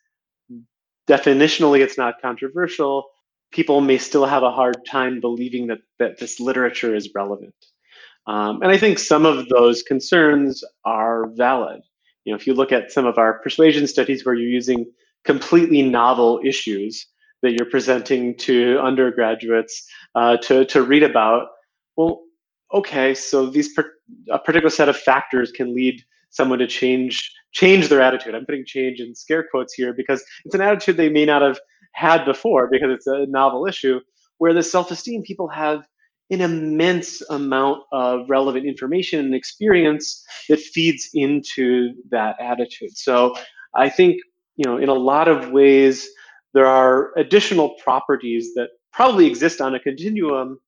definitionally 1.09 1.81
it's 1.81 1.97
not 1.97 2.21
controversial 2.21 3.09
people 3.51 3.81
may 3.81 3.97
still 3.97 4.25
have 4.25 4.43
a 4.43 4.51
hard 4.51 4.77
time 4.85 5.19
believing 5.19 5.67
that, 5.67 5.79
that 5.97 6.19
this 6.19 6.39
literature 6.39 6.95
is 6.95 7.09
relevant. 7.15 7.53
Um, 8.27 8.61
and 8.61 8.71
I 8.71 8.77
think 8.77 8.99
some 8.99 9.25
of 9.25 9.49
those 9.49 9.81
concerns 9.81 10.63
are 10.85 11.27
valid. 11.29 11.81
You 12.25 12.33
know, 12.33 12.37
if 12.37 12.45
you 12.45 12.53
look 12.53 12.71
at 12.71 12.91
some 12.91 13.05
of 13.05 13.17
our 13.17 13.39
persuasion 13.39 13.87
studies 13.87 14.25
where 14.25 14.35
you're 14.35 14.49
using 14.49 14.85
completely 15.25 15.81
novel 15.81 16.39
issues 16.45 17.07
that 17.41 17.53
you're 17.53 17.69
presenting 17.69 18.37
to 18.37 18.77
undergraduates 18.79 19.87
uh, 20.13 20.37
to, 20.37 20.65
to 20.65 20.83
read 20.83 21.03
about, 21.03 21.47
well, 21.97 22.21
okay, 22.73 23.15
so 23.15 23.47
these 23.47 23.73
per- 23.73 23.93
a 24.31 24.39
particular 24.39 24.69
set 24.69 24.89
of 24.89 24.97
factors 24.97 25.51
can 25.51 25.73
lead 25.75 26.01
someone 26.29 26.59
to 26.59 26.67
change 26.67 27.31
change 27.51 27.87
their 27.87 28.01
attitude. 28.01 28.35
I'm 28.35 28.45
putting 28.45 28.65
change 28.65 28.99
in 28.99 29.15
scare 29.15 29.45
quotes 29.49 29.73
here 29.73 29.93
because 29.93 30.23
it's 30.45 30.53
an 30.53 30.61
attitude 30.61 30.97
they 30.97 31.09
may 31.09 31.25
not 31.25 31.41
have 31.41 31.59
had 31.93 32.25
before 32.25 32.69
because 32.71 32.89
it's 32.91 33.07
a 33.07 33.25
novel 33.27 33.65
issue. 33.65 33.99
Where 34.37 34.53
the 34.53 34.63
self-esteem 34.63 35.23
people 35.23 35.47
have 35.49 35.85
an 36.29 36.41
immense 36.41 37.21
amount 37.29 37.81
of 37.91 38.29
relevant 38.29 38.65
information 38.65 39.19
and 39.19 39.33
experience 39.33 40.23
that 40.47 40.59
feeds 40.59 41.09
into 41.13 41.93
that 42.11 42.35
attitude. 42.39 42.95
So 42.95 43.35
I 43.75 43.89
think 43.89 44.21
you 44.55 44.69
know 44.69 44.77
in 44.77 44.89
a 44.89 44.93
lot 44.93 45.27
of 45.27 45.51
ways 45.51 46.07
there 46.53 46.67
are 46.67 47.11
additional 47.17 47.75
properties 47.83 48.53
that 48.55 48.69
probably 48.93 49.27
exist 49.27 49.61
on 49.61 49.75
a 49.75 49.79
continuum 49.79 50.59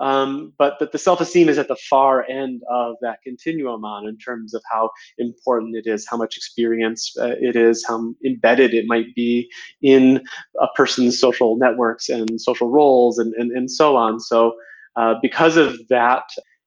um, 0.00 0.52
but 0.58 0.78
that 0.78 0.92
the 0.92 0.98
self-esteem 0.98 1.48
is 1.48 1.58
at 1.58 1.68
the 1.68 1.76
far 1.88 2.28
end 2.28 2.62
of 2.70 2.96
that 3.00 3.22
continuum 3.22 3.84
on 3.84 4.06
in 4.06 4.18
terms 4.18 4.54
of 4.54 4.62
how 4.70 4.90
important 5.18 5.76
it 5.76 5.86
is, 5.86 6.06
how 6.08 6.16
much 6.16 6.36
experience 6.36 7.14
uh, 7.18 7.34
it 7.40 7.56
is, 7.56 7.84
how 7.86 8.14
embedded 8.24 8.74
it 8.74 8.84
might 8.86 9.14
be 9.14 9.50
in 9.82 10.22
a 10.60 10.66
person's 10.74 11.18
social 11.18 11.56
networks 11.56 12.08
and 12.08 12.40
social 12.40 12.70
roles 12.70 13.18
and, 13.18 13.34
and, 13.34 13.50
and 13.52 13.70
so 13.70 13.96
on. 13.96 14.20
So 14.20 14.54
uh, 14.96 15.14
because 15.22 15.56
of 15.56 15.76
that, 15.88 16.24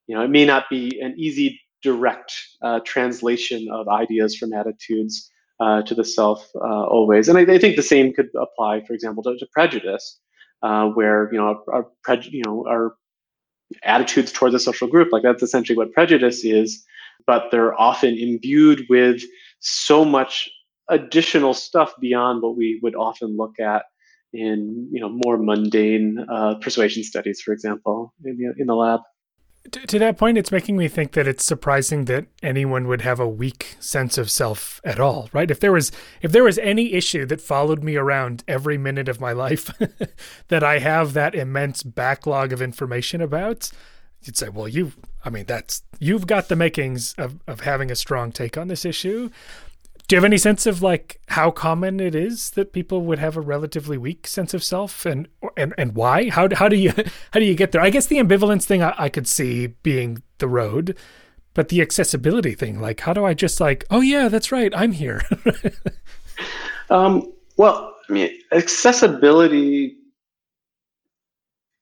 you 0.08 0.16
know, 0.16 0.24
it 0.24 0.30
may 0.30 0.46
not 0.46 0.66
be 0.70 1.00
an 1.02 1.14
easy 1.18 1.60
direct 1.82 2.34
uh, 2.62 2.80
translation 2.86 3.68
of 3.72 3.88
ideas 3.88 4.36
from 4.36 4.54
attitudes 4.54 5.32
uh, 5.60 5.82
to 5.84 5.94
the 5.94 6.04
self 6.04 6.50
uh, 6.56 6.86
always. 6.86 7.30
And 7.30 7.38
I, 7.38 7.42
I, 7.42 7.58
think 7.58 7.76
the 7.76 7.84
same 7.84 8.14
could 8.14 8.30
apply, 8.40 8.84
for 8.86 8.94
example, 8.94 9.24
to, 9.24 9.38
to 9.38 9.48
prejudice, 9.52 10.20
uh, 10.64 10.88
where 10.90 11.30
you 11.32 11.38
know 11.38 11.62
our, 11.72 11.86
our 12.08 12.22
you 12.24 12.42
know 12.46 12.66
our 12.68 12.96
attitudes 13.84 14.32
towards 14.32 14.56
a 14.56 14.60
social 14.60 14.88
group. 14.88 15.10
Like 15.12 15.24
that's 15.24 15.44
essentially 15.44 15.78
what 15.78 15.92
prejudice 15.94 16.44
is, 16.44 16.84
but 17.26 17.46
they're 17.52 17.80
often 17.80 18.18
imbued 18.18 18.86
with 18.90 19.22
so 19.60 20.06
much 20.06 20.50
additional 20.90 21.54
stuff 21.54 21.94
beyond 22.00 22.42
what 22.42 22.58
we 22.58 22.80
would 22.82 22.96
often 22.96 23.38
look 23.38 23.60
at 23.60 23.84
in 24.32 24.88
you 24.92 25.00
know 25.02 25.10
more 25.10 25.38
mundane 25.38 26.26
uh, 26.32 26.56
persuasion 26.56 27.04
studies, 27.04 27.42
for 27.42 27.54
example, 27.54 28.14
in 28.24 28.38
the, 28.38 28.54
in 28.62 28.68
the 28.68 28.76
lab 28.76 29.02
to 29.72 30.00
that 30.00 30.18
point, 30.18 30.38
it's 30.38 30.52
making 30.52 30.78
me 30.78 30.88
think 30.88 31.12
that 31.14 31.28
it's 31.28 31.44
surprising 31.44 32.06
that 32.06 32.26
anyone 32.42 32.88
would 32.88 33.02
have 33.02 33.20
a 33.20 33.28
weak 33.28 33.76
sense 33.80 34.18
of 34.18 34.32
self 34.32 34.80
at 34.84 35.00
all, 35.00 35.30
right? 35.34 35.52
If 35.52 35.60
there 35.60 35.72
was 35.72 35.92
if 36.22 36.32
there 36.32 36.44
was 36.44 36.58
any 36.60 36.94
issue 36.94 37.26
that 37.26 37.42
followed 37.42 37.84
me 37.84 37.96
around 37.96 38.44
every 38.48 38.78
minute 38.78 39.10
of 39.10 39.20
my 39.20 39.32
life 39.32 39.72
that 40.48 40.64
I 40.64 40.80
have 40.80 41.14
that 41.14 41.36
immense 41.36 41.84
backlog 41.84 42.54
of 42.54 42.62
information 42.62 43.22
about, 43.22 43.70
you'd 44.22 44.38
say, 44.38 44.50
well, 44.50 44.68
you 44.68 44.94
I 45.24 45.30
mean, 45.30 45.46
that's 45.46 45.84
you've 46.00 46.28
got 46.28 46.48
the 46.48 46.56
makings 46.56 47.14
of 47.18 47.40
of 47.46 47.62
having 47.62 47.92
a 47.92 47.96
strong 47.96 48.32
take 48.32 48.58
on 48.58 48.70
this 48.70 48.86
issue 48.86 49.30
do 50.10 50.16
you 50.16 50.18
have 50.18 50.26
any 50.26 50.38
sense 50.38 50.66
of 50.66 50.82
like 50.82 51.22
how 51.30 51.52
common 51.52 52.00
it 52.02 52.16
is 52.16 52.50
that 52.52 52.74
people 52.74 53.04
would 53.04 53.20
have 53.20 53.38
a 53.38 53.42
relatively 53.42 53.98
weak 53.98 54.28
sense 54.28 54.54
of 54.54 54.64
self 54.64 55.06
and 55.06 55.30
and, 55.56 55.74
and 55.78 55.96
why? 55.96 56.30
How, 56.30 56.50
how 56.54 56.68
do 56.68 56.76
you 56.76 56.92
how 57.32 57.40
do 57.40 57.46
you 57.46 57.56
get 57.56 57.72
there? 57.72 57.82
I 57.82 57.90
guess 57.90 58.08
the 58.08 58.18
ambivalence 58.18 58.66
thing 58.66 58.84
I, 58.84 58.94
I 58.98 59.08
could 59.08 59.28
see 59.28 59.68
being 59.68 60.22
the 60.40 60.48
road 60.48 60.98
but 61.54 61.70
the 61.70 61.82
accessibility 61.82 62.56
thing 62.56 62.80
like 62.80 63.02
how 63.02 63.14
do 63.14 63.26
i 63.26 63.34
just 63.34 63.60
like 63.60 63.84
oh 63.90 64.02
yeah 64.02 64.30
that's 64.30 64.52
right 64.52 64.74
i'm 64.76 64.92
here. 64.92 65.22
Um, 66.92 67.34
well 67.56 67.94
i 68.10 68.12
mean 68.12 68.32
accessibility 68.52 69.98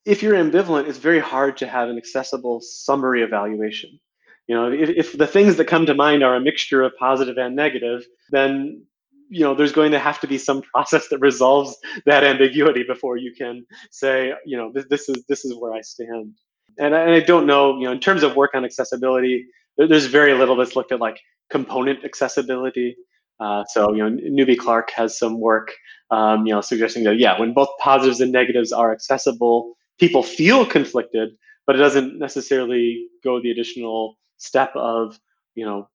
if 0.03 0.21
you're 0.21 0.35
ambivalent 0.35 0.89
it's 0.89 0.97
very 0.97 1.19
hard 1.19 1.55
to 1.57 1.67
have 1.67 1.87
an 1.87 1.97
accessible 1.97 2.59
summary 2.59 3.21
evaluation 3.21 3.97
you 4.47 4.55
know, 4.55 4.71
if, 4.71 4.89
if 4.89 5.17
the 5.17 5.27
things 5.27 5.57
that 5.57 5.65
come 5.65 5.85
to 5.85 5.93
mind 5.93 6.23
are 6.23 6.35
a 6.35 6.39
mixture 6.39 6.81
of 6.81 6.93
positive 6.97 7.37
and 7.37 7.55
negative, 7.55 8.05
then 8.31 8.83
you 9.29 9.41
know 9.41 9.53
there's 9.53 9.73
going 9.73 9.91
to 9.91 9.99
have 9.99 10.19
to 10.21 10.27
be 10.27 10.37
some 10.37 10.61
process 10.73 11.09
that 11.09 11.19
resolves 11.19 11.77
that 12.05 12.23
ambiguity 12.23 12.83
before 12.83 13.17
you 13.17 13.33
can 13.37 13.65
say, 13.91 14.33
you 14.45 14.57
know, 14.57 14.71
this, 14.73 14.85
this 14.89 15.09
is 15.09 15.23
this 15.27 15.45
is 15.45 15.55
where 15.55 15.73
I 15.73 15.81
stand. 15.81 16.33
And 16.79 16.95
I, 16.95 17.01
and 17.01 17.11
I 17.11 17.19
don't 17.19 17.45
know, 17.45 17.77
you 17.77 17.85
know, 17.85 17.91
in 17.91 17.99
terms 17.99 18.23
of 18.23 18.35
work 18.35 18.51
on 18.53 18.63
accessibility, 18.63 19.45
there's 19.77 20.05
very 20.05 20.33
little 20.33 20.55
that's 20.55 20.75
looked 20.75 20.91
at 20.91 20.99
like 20.99 21.19
component 21.49 22.05
accessibility. 22.05 22.95
Uh, 23.39 23.63
so 23.65 23.93
you 23.93 23.97
know, 23.97 24.09
Newby 24.09 24.55
Clark 24.55 24.91
has 24.91 25.17
some 25.17 25.39
work, 25.39 25.73
um, 26.09 26.47
you 26.47 26.53
know, 26.53 26.61
suggesting 26.61 27.03
that 27.03 27.19
yeah, 27.19 27.37
when 27.39 27.53
both 27.53 27.69
positives 27.79 28.21
and 28.21 28.31
negatives 28.31 28.71
are 28.71 28.93
accessible, 28.93 29.73
people 29.99 30.23
feel 30.23 30.65
conflicted, 30.65 31.29
but 31.65 31.75
it 31.75 31.79
doesn't 31.79 32.17
necessarily 32.17 33.07
go 33.23 33.41
the 33.41 33.51
additional 33.51 34.17
step 34.37 34.71
of 34.75 35.19
you 35.55 35.65
know 35.65 35.87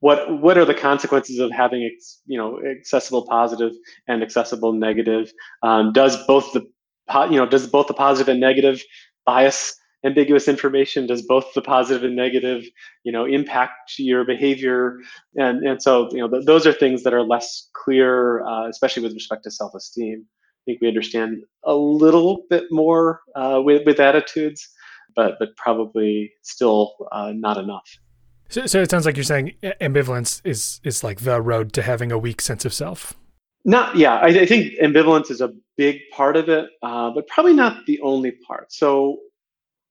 what 0.00 0.40
what 0.40 0.56
are 0.56 0.64
the 0.64 0.74
consequences 0.74 1.38
of 1.38 1.50
having 1.50 1.82
you 2.26 2.38
know 2.38 2.60
accessible 2.64 3.26
positive 3.26 3.72
and 4.06 4.22
accessible 4.22 4.72
negative? 4.72 5.32
Um, 5.62 5.92
does 5.92 6.16
both 6.26 6.52
the 6.52 6.60
you 7.30 7.36
know 7.36 7.46
does 7.46 7.66
both 7.66 7.88
the 7.88 7.94
positive 7.94 8.28
and 8.28 8.40
negative 8.40 8.82
bias 9.26 9.74
ambiguous 10.04 10.46
information? 10.46 11.06
Does 11.06 11.22
both 11.22 11.52
the 11.54 11.62
positive 11.62 12.04
and 12.04 12.14
negative 12.14 12.64
you 13.04 13.10
know 13.10 13.24
impact 13.24 13.98
your 13.98 14.24
behavior? 14.24 14.98
And 15.36 15.66
and 15.66 15.82
so 15.82 16.08
you 16.12 16.18
know 16.18 16.28
th- 16.28 16.46
those 16.46 16.66
are 16.66 16.72
things 16.72 17.02
that 17.02 17.14
are 17.14 17.24
less 17.24 17.68
clear 17.74 18.44
uh, 18.46 18.68
especially 18.68 19.02
with 19.02 19.14
respect 19.14 19.44
to 19.44 19.50
self-esteem. 19.50 20.24
I 20.24 20.62
think 20.72 20.80
we 20.82 20.88
understand 20.88 21.38
a 21.64 21.74
little 21.74 22.44
bit 22.50 22.64
more 22.70 23.20
uh, 23.34 23.60
with 23.64 23.84
with 23.84 23.98
attitudes 23.98 24.68
but 25.14 25.38
but 25.38 25.56
probably 25.56 26.32
still 26.42 26.94
uh, 27.12 27.32
not 27.34 27.56
enough. 27.56 27.98
So, 28.50 28.66
so 28.66 28.80
it 28.80 28.90
sounds 28.90 29.04
like 29.04 29.16
you're 29.16 29.24
saying 29.24 29.54
ambivalence 29.62 30.40
is 30.44 30.80
is 30.84 31.04
like 31.04 31.20
the 31.20 31.40
road 31.40 31.72
to 31.74 31.82
having 31.82 32.10
a 32.12 32.18
weak 32.18 32.40
sense 32.40 32.64
of 32.64 32.72
self. 32.72 33.14
Not 33.64 33.96
yeah, 33.96 34.16
I, 34.16 34.28
I 34.28 34.46
think 34.46 34.74
ambivalence 34.82 35.30
is 35.30 35.40
a 35.40 35.52
big 35.76 36.00
part 36.12 36.36
of 36.36 36.48
it, 36.48 36.70
uh, 36.82 37.10
but 37.10 37.26
probably 37.26 37.52
not 37.52 37.84
the 37.86 38.00
only 38.00 38.32
part. 38.32 38.72
So 38.72 39.18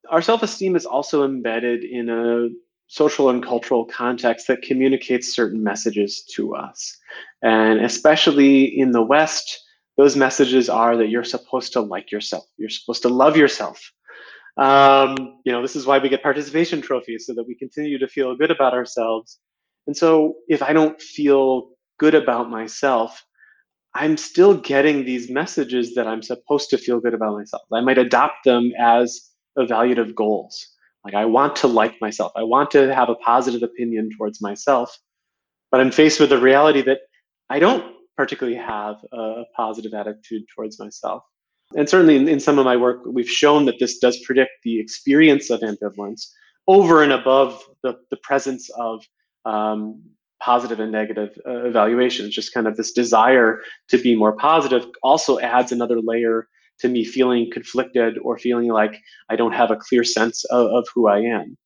our 0.10 0.22
self-esteem 0.22 0.76
is 0.76 0.86
also 0.86 1.24
embedded 1.24 1.84
in 1.84 2.10
a 2.10 2.50
social 2.88 3.30
and 3.30 3.44
cultural 3.44 3.86
context 3.86 4.48
that 4.48 4.62
communicates 4.62 5.36
certain 5.36 5.62
messages 5.62 6.24
to 6.36 6.56
us, 6.56 6.98
and 7.44 7.82
especially 7.82 8.64
in 8.64 8.92
the 8.92 9.02
West, 9.02 9.64
those 9.98 10.16
messages 10.16 10.70
are 10.70 10.96
that 10.96 11.10
you're 11.10 11.24
supposed 11.24 11.74
to 11.74 11.82
like 11.82 12.12
yourself, 12.12 12.46
you're 12.58 12.70
supposed 12.70 13.02
to 13.02 13.10
love 13.10 13.36
yourself, 13.36 13.92
um, 14.58 15.40
you 15.46 15.52
know, 15.52 15.62
this 15.62 15.76
is 15.76 15.86
why 15.86 16.00
we 16.00 16.10
get 16.10 16.24
participation 16.24 16.82
trophies 16.82 17.26
so 17.26 17.34
that 17.34 17.48
we 17.48 17.56
continue 17.56 18.00
to 18.00 18.08
feel 18.08 18.36
good 18.36 18.52
about 18.52 18.74
ourselves. 18.74 19.40
And 19.86 19.96
so 19.96 20.36
if 20.48 20.62
I 20.62 20.74
don't 20.74 21.00
feel 21.02 21.70
good 22.00 22.16
about 22.16 22.50
myself, 22.50 23.24
I'm 23.94 24.18
still 24.18 24.56
getting 24.56 25.06
these 25.06 25.30
messages 25.30 25.96
that 25.96 26.08
I'm 26.08 26.22
supposed 26.22 26.70
to 26.72 26.78
feel 26.78 27.00
good 27.00 27.14
about 27.14 27.34
myself. 27.34 27.64
I 27.74 27.82
might 27.82 27.98
adopt 27.98 28.46
them 28.46 28.72
as 28.80 29.22
evaluative 29.58 30.14
goals. 30.14 30.68
Like 31.04 31.16
I 31.16 31.26
want 31.26 31.56
to 31.58 31.68
like 31.68 31.96
myself. 32.02 32.32
I 32.36 32.44
want 32.44 32.72
to 32.72 32.94
have 32.94 33.10
a 33.10 33.16
positive 33.16 33.64
opinion 33.64 34.10
towards 34.18 34.42
myself. 34.42 34.96
But 35.72 35.82
I'm 35.82 35.92
faced 35.92 36.20
with 36.20 36.30
the 36.30 36.38
reality 36.40 36.82
that 36.84 37.00
I 37.50 37.60
don't 37.60 37.96
particularly 38.16 38.58
have 38.58 38.98
a 39.12 39.44
positive 39.56 39.94
attitude 39.94 40.44
towards 40.54 40.80
myself. 40.80 41.24
And 41.76 41.90
certainly 41.90 42.16
in, 42.16 42.28
in 42.28 42.40
some 42.40 42.60
of 42.60 42.66
my 42.66 42.78
work, 42.78 43.02
we've 43.06 43.30
shown 43.30 43.66
that 43.66 43.80
this 43.80 43.98
does 43.98 44.20
predict 44.26 44.52
the 44.64 44.80
experience 44.80 45.50
of 45.50 45.62
ambivalence 45.62 46.32
over 46.68 47.04
and 47.04 47.12
above 47.12 47.62
the, 47.84 47.98
the 48.10 48.18
presence 48.18 48.70
of 48.78 49.04
um, 49.46 50.02
positive 50.42 50.80
and 50.80 50.92
negative 50.92 51.38
uh, 51.46 51.66
evaluations. 51.66 52.34
Just 52.34 52.54
kind 52.54 52.68
of 52.68 52.78
this 52.78 52.92
desire 52.92 53.62
to 53.90 53.98
be 53.98 54.16
more 54.16 54.36
positive 54.36 54.86
also 55.04 55.40
adds 55.40 55.72
another 55.72 56.00
layer 56.02 56.48
to 56.80 56.88
me 56.88 57.04
feeling 57.04 57.50
conflicted 57.52 58.18
or 58.20 58.38
feeling 58.38 58.70
like 58.70 59.02
I 59.30 59.36
don't 59.36 59.54
have 59.54 59.72
a 59.72 59.76
clear 59.78 60.04
sense 60.04 60.46
of, 60.46 60.68
of 60.68 60.88
who 60.94 61.08
I 61.08 61.20
am. 61.20 61.58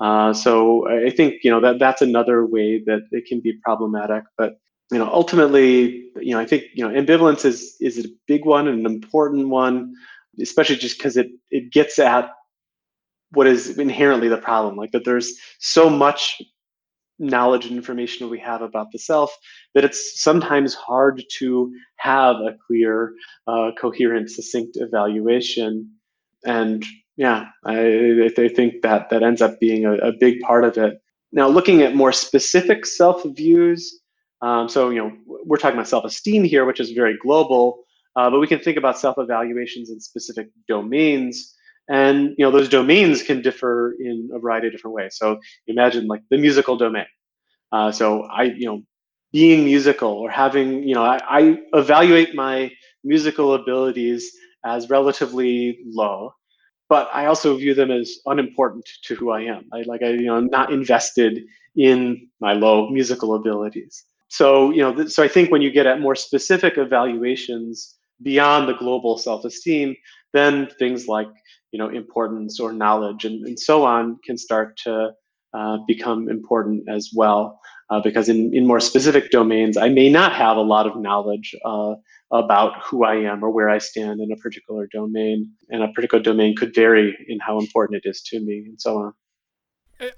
Uh, 0.00 0.32
so 0.32 0.88
I 0.88 1.10
think 1.10 1.44
you 1.44 1.50
know 1.50 1.60
that 1.60 1.78
that's 1.78 2.02
another 2.02 2.44
way 2.44 2.82
that 2.84 3.02
it 3.10 3.26
can 3.26 3.40
be 3.40 3.58
problematic. 3.64 4.24
But 4.36 4.58
you 4.92 4.98
know, 4.98 5.08
ultimately, 5.12 6.08
you 6.16 6.34
know, 6.34 6.40
I 6.40 6.46
think 6.46 6.64
you 6.74 6.86
know, 6.86 6.94
ambivalence 6.94 7.44
is 7.44 7.76
is 7.80 8.04
a 8.04 8.08
big 8.26 8.44
one 8.44 8.68
and 8.68 8.86
an 8.86 8.92
important 8.92 9.48
one, 9.48 9.94
especially 10.40 10.76
just 10.76 10.98
because 10.98 11.16
it 11.16 11.28
it 11.50 11.72
gets 11.72 11.98
at 11.98 12.30
what 13.32 13.46
is 13.46 13.78
inherently 13.78 14.28
the 14.28 14.38
problem, 14.38 14.76
like 14.76 14.92
that 14.92 15.04
there's 15.04 15.34
so 15.58 15.90
much 15.90 16.40
knowledge 17.18 17.66
and 17.66 17.76
information 17.76 18.28
we 18.28 18.38
have 18.40 18.62
about 18.62 18.90
the 18.92 18.98
self 18.98 19.36
that 19.74 19.84
it's 19.84 20.20
sometimes 20.22 20.74
hard 20.74 21.22
to 21.38 21.72
have 21.96 22.36
a 22.36 22.56
clear, 22.66 23.14
uh, 23.46 23.70
coherent, 23.80 24.30
succinct 24.30 24.76
evaluation. 24.76 25.90
And 26.44 26.84
yeah, 27.16 27.46
I, 27.64 28.30
I 28.36 28.48
think 28.48 28.82
that 28.82 29.10
that 29.10 29.22
ends 29.22 29.40
up 29.40 29.60
being 29.60 29.84
a, 29.84 29.94
a 29.94 30.12
big 30.12 30.40
part 30.40 30.64
of 30.64 30.76
it. 30.76 31.00
Now, 31.32 31.48
looking 31.48 31.82
at 31.82 31.94
more 31.94 32.12
specific 32.12 32.86
self 32.86 33.22
views, 33.24 34.00
um, 34.44 34.68
so, 34.68 34.90
you 34.90 35.00
know, 35.02 35.10
we're 35.48 35.56
talking 35.56 35.78
about 35.78 35.88
self-esteem 35.88 36.44
here, 36.44 36.64
which 36.66 36.80
is 36.84 36.90
very 36.90 37.16
global, 37.26 37.84
uh, 38.16 38.28
but 38.30 38.40
we 38.40 38.46
can 38.46 38.60
think 38.60 38.76
about 38.76 38.98
self-evaluations 38.98 39.88
in 39.92 39.98
specific 40.00 40.48
domains. 40.68 41.54
And, 41.88 42.16
you 42.36 42.44
know, 42.44 42.50
those 42.50 42.68
domains 42.68 43.22
can 43.22 43.40
differ 43.40 43.94
in 43.98 44.28
a 44.34 44.38
variety 44.38 44.66
of 44.66 44.72
different 44.74 44.96
ways. 44.96 45.16
So 45.16 45.38
imagine 45.66 46.06
like 46.08 46.22
the 46.30 46.36
musical 46.36 46.76
domain. 46.76 47.06
Uh, 47.72 47.90
so 47.90 48.24
I, 48.24 48.42
you 48.44 48.66
know, 48.66 48.82
being 49.32 49.64
musical 49.64 50.12
or 50.12 50.30
having, 50.30 50.68
you 50.88 50.94
know, 50.94 51.04
I, 51.04 51.18
I 51.38 51.58
evaluate 51.72 52.34
my 52.34 52.70
musical 53.02 53.54
abilities 53.54 54.30
as 54.64 54.90
relatively 54.90 55.78
low, 55.86 56.32
but 56.88 57.08
I 57.12 57.26
also 57.26 57.56
view 57.56 57.74
them 57.74 57.90
as 57.90 58.18
unimportant 58.26 58.88
to 59.04 59.14
who 59.14 59.30
I 59.30 59.42
am. 59.42 59.64
I 59.72 59.82
like 59.82 60.02
I, 60.02 60.10
you 60.10 60.26
know, 60.26 60.36
I'm 60.36 60.50
not 60.58 60.72
invested 60.72 61.42
in 61.76 62.28
my 62.40 62.52
low 62.52 62.90
musical 62.90 63.34
abilities. 63.34 64.04
So, 64.34 64.72
you 64.72 64.82
know, 64.82 65.06
so 65.06 65.22
I 65.22 65.28
think 65.28 65.52
when 65.52 65.62
you 65.62 65.70
get 65.70 65.86
at 65.86 66.00
more 66.00 66.16
specific 66.16 66.76
evaluations 66.76 67.94
beyond 68.20 68.68
the 68.68 68.74
global 68.74 69.16
self-esteem, 69.16 69.94
then 70.32 70.68
things 70.76 71.06
like, 71.06 71.28
you 71.70 71.78
know, 71.78 71.88
importance 71.88 72.58
or 72.58 72.72
knowledge 72.72 73.24
and, 73.24 73.46
and 73.46 73.56
so 73.56 73.84
on 73.84 74.18
can 74.26 74.36
start 74.36 74.76
to 74.78 75.10
uh, 75.56 75.78
become 75.86 76.28
important 76.28 76.82
as 76.88 77.10
well. 77.14 77.60
Uh, 77.90 78.00
because 78.02 78.28
in, 78.28 78.52
in 78.52 78.66
more 78.66 78.80
specific 78.80 79.30
domains, 79.30 79.76
I 79.76 79.88
may 79.88 80.08
not 80.08 80.32
have 80.32 80.56
a 80.56 80.62
lot 80.62 80.88
of 80.88 80.96
knowledge 80.96 81.54
uh, 81.64 81.94
about 82.32 82.82
who 82.82 83.04
I 83.04 83.14
am 83.30 83.44
or 83.44 83.50
where 83.50 83.70
I 83.70 83.78
stand 83.78 84.20
in 84.20 84.32
a 84.32 84.36
particular 84.36 84.88
domain. 84.92 85.48
And 85.68 85.84
a 85.84 85.92
particular 85.92 86.20
domain 86.20 86.56
could 86.56 86.74
vary 86.74 87.16
in 87.28 87.38
how 87.38 87.60
important 87.60 88.02
it 88.04 88.08
is 88.08 88.20
to 88.22 88.40
me 88.40 88.64
and 88.66 88.80
so 88.80 88.98
on. 88.98 89.12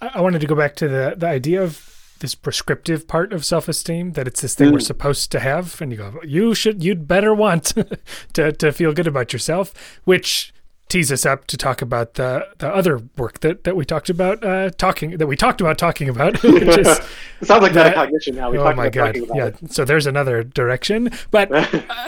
I 0.00 0.22
wanted 0.22 0.40
to 0.40 0.46
go 0.46 0.54
back 0.54 0.74
to 0.76 0.88
the, 0.88 1.16
the 1.18 1.26
idea 1.26 1.62
of 1.62 1.95
this 2.20 2.34
prescriptive 2.34 3.06
part 3.06 3.32
of 3.32 3.44
self-esteem 3.44 4.12
that 4.12 4.26
it's 4.26 4.40
this 4.40 4.54
thing 4.54 4.70
mm. 4.70 4.72
we're 4.72 4.80
supposed 4.80 5.30
to 5.30 5.40
have 5.40 5.80
and 5.80 5.92
you 5.92 5.98
go 5.98 6.20
you 6.24 6.54
should 6.54 6.82
you'd 6.82 7.06
better 7.06 7.34
want 7.34 7.74
to 8.32 8.52
to 8.52 8.72
feel 8.72 8.92
good 8.92 9.06
about 9.06 9.32
yourself 9.32 9.72
which 10.04 10.52
tease 10.88 11.10
us 11.10 11.26
up 11.26 11.46
to 11.46 11.56
talk 11.56 11.82
about 11.82 12.14
the 12.14 12.46
the 12.58 12.68
other 12.68 13.02
work 13.16 13.40
that 13.40 13.64
that 13.64 13.76
we 13.76 13.84
talked 13.84 14.08
about 14.08 14.44
uh, 14.44 14.70
talking 14.70 15.16
that 15.18 15.26
we 15.26 15.36
talked 15.36 15.60
about 15.60 15.78
talking 15.78 16.08
about. 16.08 16.42
Which 16.42 16.62
is 16.78 16.86
it 17.40 17.46
sounds 17.46 17.62
like 17.62 17.72
that, 17.72 17.94
metacognition 17.94 18.34
now. 18.34 18.50
We 18.50 18.58
oh 18.58 18.74
my 18.74 18.88
god! 18.88 19.16
Yeah. 19.34 19.46
It. 19.46 19.72
So 19.72 19.84
there's 19.84 20.06
another 20.06 20.42
direction, 20.42 21.10
but 21.30 21.50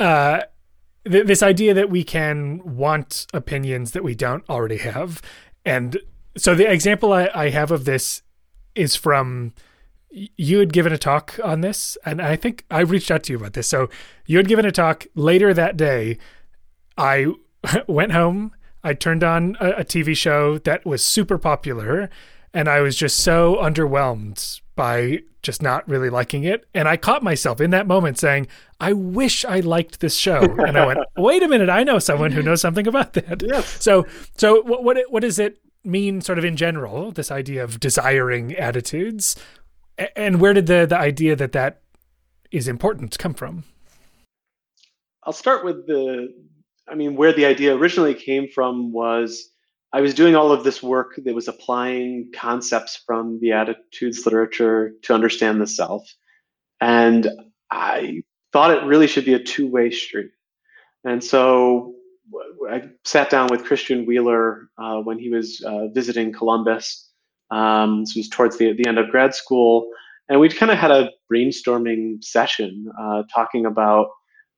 uh, 0.00 0.42
th- 1.04 1.26
this 1.26 1.42
idea 1.42 1.74
that 1.74 1.90
we 1.90 2.04
can 2.04 2.60
want 2.76 3.26
opinions 3.34 3.92
that 3.92 4.04
we 4.04 4.14
don't 4.14 4.48
already 4.48 4.78
have, 4.78 5.20
and 5.64 5.98
so 6.36 6.54
the 6.54 6.70
example 6.70 7.12
I, 7.12 7.30
I 7.34 7.50
have 7.50 7.70
of 7.70 7.84
this 7.84 8.22
is 8.74 8.94
from 8.94 9.52
you 10.10 10.58
had 10.58 10.72
given 10.72 10.92
a 10.92 10.98
talk 10.98 11.38
on 11.42 11.60
this, 11.60 11.98
and 12.04 12.20
I 12.20 12.36
think 12.36 12.64
I 12.70 12.80
reached 12.80 13.10
out 13.10 13.24
to 13.24 13.32
you 13.32 13.38
about 13.38 13.52
this. 13.52 13.68
So 13.68 13.88
you 14.26 14.36
had 14.36 14.48
given 14.48 14.64
a 14.64 14.72
talk 14.72 15.06
later 15.14 15.52
that 15.54 15.76
day. 15.76 16.18
I 16.96 17.26
went 17.86 18.12
home 18.12 18.52
I 18.82 18.94
turned 18.94 19.24
on 19.24 19.56
a, 19.60 19.70
a 19.70 19.84
TV 19.84 20.16
show 20.16 20.58
that 20.58 20.86
was 20.86 21.04
super 21.04 21.38
popular, 21.38 22.10
and 22.54 22.68
I 22.68 22.80
was 22.80 22.96
just 22.96 23.18
so 23.18 23.56
underwhelmed 23.56 24.60
by 24.76 25.20
just 25.42 25.62
not 25.62 25.88
really 25.88 26.10
liking 26.10 26.44
it. 26.44 26.66
And 26.74 26.88
I 26.88 26.96
caught 26.96 27.22
myself 27.22 27.60
in 27.60 27.70
that 27.70 27.86
moment 27.86 28.18
saying, 28.18 28.48
I 28.80 28.92
wish 28.92 29.44
I 29.44 29.60
liked 29.60 30.00
this 30.00 30.16
show. 30.16 30.40
And 30.40 30.78
I 30.78 30.86
went, 30.86 31.00
wait 31.16 31.42
a 31.42 31.48
minute, 31.48 31.68
I 31.68 31.84
know 31.84 31.98
someone 31.98 32.32
who 32.32 32.42
knows 32.42 32.60
something 32.60 32.86
about 32.86 33.12
that. 33.14 33.42
Yes. 33.42 33.82
So, 33.82 34.06
so 34.36 34.62
what, 34.62 34.84
what, 34.84 34.98
what 35.10 35.20
does 35.20 35.38
it 35.38 35.58
mean 35.84 36.20
sort 36.20 36.38
of 36.38 36.44
in 36.44 36.56
general, 36.56 37.12
this 37.12 37.30
idea 37.30 37.62
of 37.62 37.80
desiring 37.80 38.54
attitudes? 38.54 39.36
And 40.14 40.40
where 40.40 40.54
did 40.54 40.66
the, 40.66 40.87
the 40.87 40.98
idea 40.98 41.34
that 41.37 41.52
that 41.52 41.82
is 42.50 42.68
important 42.68 43.18
come 43.18 43.34
from? 43.34 43.64
I'll 45.24 45.32
start 45.32 45.64
with 45.64 45.87
the 45.87 46.32
I 46.90 46.94
mean, 46.94 47.16
where 47.16 47.32
the 47.32 47.44
idea 47.44 47.76
originally 47.76 48.14
came 48.14 48.48
from 48.48 48.92
was 48.92 49.50
I 49.92 50.00
was 50.00 50.14
doing 50.14 50.37
all 50.37 50.52
of 50.52 50.64
this 50.64 50.82
work 50.82 51.18
that 51.24 51.34
was 51.34 51.48
applying 51.48 52.30
concepts 52.34 53.02
from 53.06 53.38
the 53.40 53.52
attitudes 53.52 54.24
literature 54.24 54.92
to 55.02 55.14
understand 55.14 55.61
the 55.61 55.66
self. 55.66 56.06
And 56.80 57.28
I 57.70 58.22
thought 58.52 58.70
it 58.70 58.84
really 58.84 59.06
should 59.06 59.24
be 59.24 59.34
a 59.34 59.42
two 59.42 59.66
way 59.66 59.90
street. 59.90 60.30
And 61.04 61.22
so 61.22 61.94
I 62.70 62.82
sat 63.04 63.30
down 63.30 63.48
with 63.48 63.64
Christian 63.64 64.04
Wheeler 64.04 64.68
uh, 64.76 64.98
when 64.98 65.18
he 65.18 65.30
was 65.30 65.62
uh, 65.64 65.88
visiting 65.88 66.32
Columbus. 66.32 67.07
Um, 67.50 68.04
this 68.04 68.14
was 68.14 68.28
towards 68.28 68.58
the, 68.58 68.72
the 68.72 68.87
end 68.87 68.98
of 68.98 69.11
grad 69.11 69.34
school. 69.34 69.90
And 70.28 70.40
we 70.40 70.48
kind 70.48 70.70
of 70.70 70.78
had 70.78 70.90
a 70.90 71.11
brainstorming 71.32 72.22
session 72.22 72.90
uh, 73.00 73.22
talking 73.32 73.64
about 73.64 74.08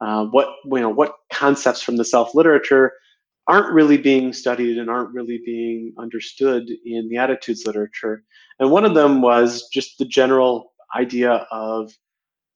uh, 0.00 0.24
what 0.24 0.48
you 0.64 0.80
know 0.80 0.88
what 0.88 1.14
concepts 1.32 1.82
from 1.82 1.96
the 1.96 2.04
self 2.04 2.34
literature 2.34 2.92
aren't 3.46 3.72
really 3.72 3.96
being 3.96 4.32
studied 4.32 4.78
and 4.78 4.88
aren't 4.88 5.12
really 5.12 5.40
being 5.44 5.92
understood 5.98 6.70
in 6.84 7.08
the 7.08 7.16
attitudes 7.16 7.64
literature. 7.66 8.22
And 8.58 8.70
one 8.70 8.84
of 8.84 8.94
them 8.94 9.22
was 9.22 9.68
just 9.72 9.98
the 9.98 10.04
general 10.04 10.72
idea 10.96 11.46
of 11.50 11.92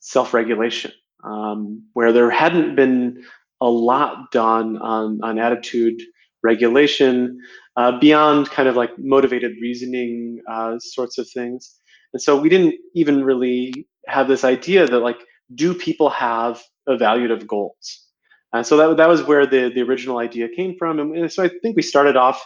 self-regulation, 0.00 0.92
um, 1.24 1.82
where 1.94 2.12
there 2.12 2.30
hadn't 2.30 2.76
been 2.76 3.24
a 3.60 3.68
lot 3.68 4.30
done 4.30 4.76
on, 4.78 5.20
on 5.22 5.38
attitude 5.38 6.00
regulation 6.44 7.38
uh, 7.76 7.98
beyond 7.98 8.50
kind 8.50 8.68
of 8.68 8.76
like 8.76 8.90
motivated 8.98 9.52
reasoning 9.60 10.40
uh, 10.50 10.76
sorts 10.78 11.18
of 11.18 11.28
things. 11.30 11.80
And 12.12 12.22
so 12.22 12.40
we 12.40 12.48
didn't 12.48 12.74
even 12.94 13.24
really 13.24 13.88
have 14.06 14.28
this 14.28 14.44
idea 14.44 14.86
that 14.86 15.00
like, 15.00 15.18
do 15.54 15.74
people 15.74 16.10
have 16.10 16.62
evaluative 16.88 17.46
goals. 17.46 18.06
Uh, 18.52 18.62
so 18.62 18.76
that, 18.76 18.96
that 18.98 19.08
was 19.08 19.22
where 19.24 19.46
the, 19.46 19.72
the 19.74 19.82
original 19.82 20.18
idea 20.18 20.48
came 20.54 20.76
from. 20.78 21.00
And, 21.00 21.32
so 21.32 21.42
I 21.42 21.50
think 21.62 21.74
we 21.74 21.82
started 21.82 22.16
off 22.16 22.44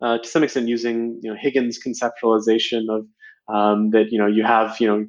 uh, 0.00 0.18
to 0.18 0.28
some 0.28 0.44
extent 0.44 0.68
using 0.68 1.18
you 1.22 1.30
know, 1.30 1.36
Higgins 1.38 1.78
conceptualization 1.84 2.82
of 2.88 3.06
um, 3.52 3.90
that 3.90 4.12
you 4.12 4.18
know 4.18 4.26
you 4.26 4.44
have 4.44 4.80
you 4.80 4.86
know 4.86 5.06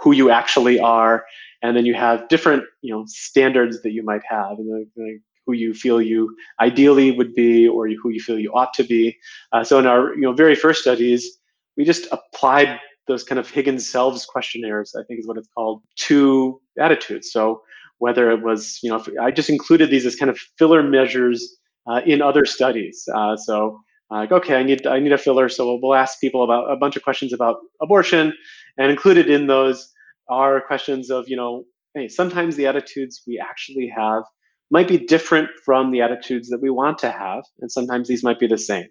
who 0.00 0.12
you 0.12 0.30
actually 0.30 0.78
are, 0.78 1.24
and 1.62 1.76
then 1.76 1.84
you 1.84 1.94
have 1.94 2.28
different 2.28 2.62
you 2.82 2.94
know 2.94 3.04
standards 3.06 3.82
that 3.82 3.92
you 3.92 4.04
might 4.04 4.22
have, 4.28 4.58
and 4.58 5.20
who 5.46 5.52
you 5.52 5.72
feel 5.72 6.02
you 6.02 6.36
ideally 6.60 7.12
would 7.12 7.34
be, 7.34 7.68
or 7.68 7.88
who 7.88 8.10
you 8.10 8.20
feel 8.20 8.38
you 8.38 8.52
ought 8.52 8.74
to 8.74 8.84
be. 8.84 9.16
Uh, 9.52 9.64
so 9.64 9.78
in 9.78 9.86
our 9.86 10.14
you 10.14 10.22
know 10.22 10.32
very 10.32 10.54
first 10.54 10.82
studies, 10.82 11.38
we 11.76 11.84
just 11.84 12.06
applied 12.12 12.78
those 13.06 13.22
kind 13.22 13.38
of 13.38 13.48
Higgins 13.48 13.88
selves 13.88 14.26
questionnaires, 14.26 14.94
I 14.98 15.04
think 15.04 15.20
is 15.20 15.26
what 15.28 15.38
it's 15.38 15.48
called, 15.54 15.82
to 16.08 16.60
attitudes. 16.78 17.30
So 17.30 17.62
whether 17.98 18.30
it 18.30 18.42
was, 18.42 18.80
you 18.82 18.90
know, 18.90 19.02
I 19.20 19.30
just 19.30 19.48
included 19.48 19.90
these 19.90 20.04
as 20.04 20.16
kind 20.16 20.30
of 20.30 20.38
filler 20.58 20.82
measures 20.82 21.56
uh, 21.86 22.00
in 22.04 22.20
other 22.20 22.44
studies. 22.44 23.08
Uh, 23.14 23.36
so 23.36 23.78
like, 24.10 24.32
okay, 24.32 24.56
I 24.56 24.62
need 24.62 24.86
I 24.86 25.00
need 25.00 25.12
a 25.12 25.18
filler, 25.18 25.48
so 25.48 25.78
we'll, 25.82 25.94
ask 25.94 26.20
people 26.20 26.44
about 26.44 26.70
a 26.70 26.76
bunch 26.76 26.96
of 26.96 27.02
questions 27.02 27.32
about 27.32 27.56
abortion, 27.80 28.32
and 28.78 28.90
included 28.90 29.28
in 29.28 29.46
those 29.46 29.92
are 30.28 30.60
questions 30.60 31.10
of, 31.10 31.28
you 31.28 31.36
know, 31.36 31.64
hey, 31.94 32.08
sometimes 32.08 32.56
the 32.56 32.66
attitudes 32.66 33.22
we 33.26 33.38
actually 33.38 33.88
have 33.88 34.22
might 34.70 34.88
be 34.88 34.98
different 34.98 35.48
from 35.64 35.90
the 35.92 36.00
attitudes 36.00 36.48
that 36.48 36.60
we 36.60 36.70
want 36.70 36.98
to 36.98 37.10
have, 37.10 37.44
and 37.60 37.70
sometimes 37.70 38.08
these 38.08 38.24
might 38.24 38.38
be 38.38 38.46
the 38.46 38.58
same. 38.58 38.88